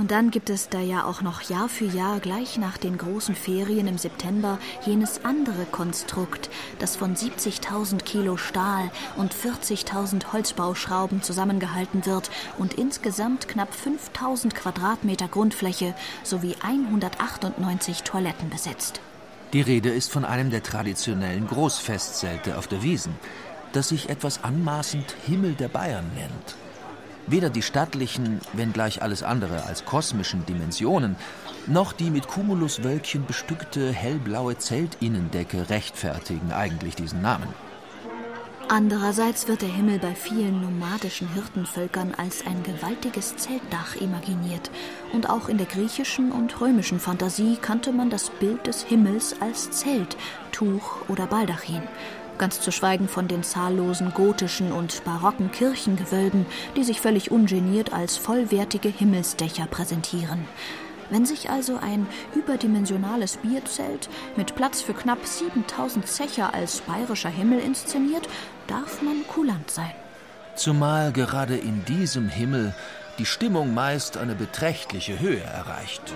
Und 0.00 0.12
dann 0.12 0.30
gibt 0.30 0.48
es 0.48 0.70
da 0.70 0.80
ja 0.80 1.04
auch 1.04 1.20
noch 1.20 1.42
Jahr 1.42 1.68
für 1.68 1.84
Jahr 1.84 2.20
gleich 2.20 2.56
nach 2.56 2.78
den 2.78 2.96
großen 2.96 3.34
Ferien 3.34 3.86
im 3.86 3.98
September 3.98 4.58
jenes 4.86 5.26
andere 5.26 5.66
Konstrukt, 5.66 6.48
das 6.78 6.96
von 6.96 7.14
70.000 7.14 7.98
Kilo 8.02 8.38
Stahl 8.38 8.90
und 9.18 9.34
40.000 9.34 10.32
Holzbauschrauben 10.32 11.22
zusammengehalten 11.22 12.06
wird 12.06 12.30
und 12.56 12.72
insgesamt 12.72 13.46
knapp 13.46 13.74
5.000 13.74 14.54
Quadratmeter 14.54 15.28
Grundfläche 15.28 15.94
sowie 16.22 16.56
198 16.62 18.02
Toiletten 18.02 18.48
besitzt. 18.48 19.02
Die 19.52 19.60
Rede 19.60 19.90
ist 19.90 20.10
von 20.10 20.24
einem 20.24 20.48
der 20.48 20.62
traditionellen 20.62 21.46
Großfestzelte 21.46 22.56
auf 22.56 22.68
der 22.68 22.82
Wiesen, 22.82 23.14
das 23.72 23.90
sich 23.90 24.08
etwas 24.08 24.44
anmaßend 24.44 25.14
Himmel 25.26 25.52
der 25.52 25.68
Bayern 25.68 26.10
nennt. 26.14 26.56
Weder 27.30 27.48
die 27.48 27.62
stattlichen, 27.62 28.40
wenngleich 28.54 29.02
alles 29.02 29.22
andere 29.22 29.62
als 29.62 29.84
kosmischen 29.84 30.44
Dimensionen, 30.46 31.14
noch 31.68 31.92
die 31.92 32.10
mit 32.10 32.26
Cumuluswölkchen 32.26 33.24
bestückte 33.24 33.92
hellblaue 33.92 34.58
Zeltinnendecke 34.58 35.70
rechtfertigen 35.70 36.50
eigentlich 36.50 36.96
diesen 36.96 37.22
Namen. 37.22 37.46
Andererseits 38.68 39.46
wird 39.46 39.62
der 39.62 39.68
Himmel 39.68 40.00
bei 40.00 40.14
vielen 40.14 40.60
nomadischen 40.60 41.32
Hirtenvölkern 41.32 42.14
als 42.16 42.44
ein 42.46 42.64
gewaltiges 42.64 43.36
Zeltdach 43.36 43.94
imaginiert. 43.94 44.70
Und 45.12 45.30
auch 45.30 45.48
in 45.48 45.58
der 45.58 45.66
griechischen 45.66 46.32
und 46.32 46.60
römischen 46.60 46.98
Fantasie 46.98 47.58
kannte 47.60 47.92
man 47.92 48.10
das 48.10 48.30
Bild 48.30 48.66
des 48.66 48.82
Himmels 48.82 49.36
als 49.40 49.70
Zelt, 49.70 50.16
Tuch 50.50 51.08
oder 51.08 51.26
Baldachin 51.26 51.82
ganz 52.40 52.60
zu 52.60 52.72
schweigen 52.72 53.06
von 53.06 53.28
den 53.28 53.44
zahllosen 53.44 54.12
gotischen 54.14 54.72
und 54.72 55.04
barocken 55.04 55.52
Kirchengewölben, 55.52 56.46
die 56.74 56.82
sich 56.82 57.00
völlig 57.00 57.30
ungeniert 57.30 57.92
als 57.92 58.16
vollwertige 58.16 58.88
Himmelsdächer 58.88 59.66
präsentieren. 59.66 60.48
Wenn 61.10 61.26
sich 61.26 61.50
also 61.50 61.76
ein 61.76 62.06
überdimensionales 62.34 63.36
Bierzelt 63.36 64.08
mit 64.36 64.54
Platz 64.54 64.80
für 64.80 64.94
knapp 64.94 65.26
7000 65.26 66.06
Zecher 66.06 66.54
als 66.54 66.80
bayerischer 66.80 67.28
Himmel 67.28 67.60
inszeniert, 67.60 68.26
darf 68.66 69.02
man 69.02 69.26
kulant 69.28 69.70
sein. 69.70 69.92
Zumal 70.54 71.12
gerade 71.12 71.56
in 71.56 71.84
diesem 71.84 72.28
Himmel 72.28 72.74
die 73.18 73.26
Stimmung 73.26 73.74
meist 73.74 74.16
eine 74.16 74.34
beträchtliche 74.34 75.20
Höhe 75.20 75.40
erreicht. 75.40 76.14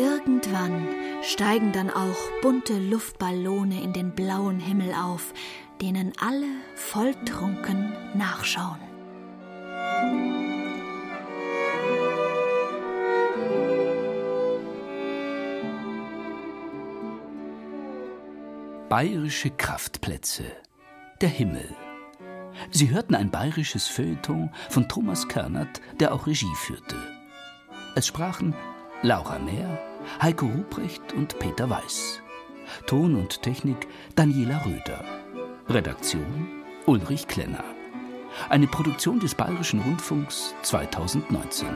Irgendwann 0.00 0.88
steigen 1.22 1.72
dann 1.72 1.90
auch 1.90 2.16
bunte 2.40 2.78
Luftballone 2.78 3.82
in 3.82 3.92
den 3.92 4.12
blauen 4.12 4.58
Himmel 4.58 4.94
auf, 4.94 5.34
denen 5.82 6.12
alle 6.18 6.46
volltrunken 6.74 7.92
nachschauen. 8.14 8.80
Bayerische 18.88 19.50
Kraftplätze. 19.50 20.44
Der 21.20 21.28
Himmel. 21.28 21.76
Sie 22.70 22.90
hörten 22.90 23.14
ein 23.14 23.30
bayerisches 23.30 23.86
Feuilleton 23.86 24.50
von 24.68 24.88
Thomas 24.88 25.28
Körnert, 25.28 25.80
der 26.00 26.12
auch 26.12 26.26
Regie 26.26 26.54
führte. 26.56 26.96
Es 27.94 28.06
sprachen 28.06 28.54
Laura 29.02 29.38
Mehr, 29.38 29.89
Heiko 30.20 30.46
Ruprecht 30.46 31.12
und 31.12 31.38
Peter 31.38 31.68
Weiß. 31.68 32.22
Ton 32.86 33.14
und 33.16 33.42
Technik 33.42 33.88
Daniela 34.14 34.64
Röder. 34.64 35.04
Redaktion 35.68 36.48
Ulrich 36.86 37.26
Klenner. 37.28 37.64
Eine 38.48 38.66
Produktion 38.66 39.20
des 39.20 39.34
Bayerischen 39.34 39.80
Rundfunks 39.80 40.54
2019. 40.62 41.68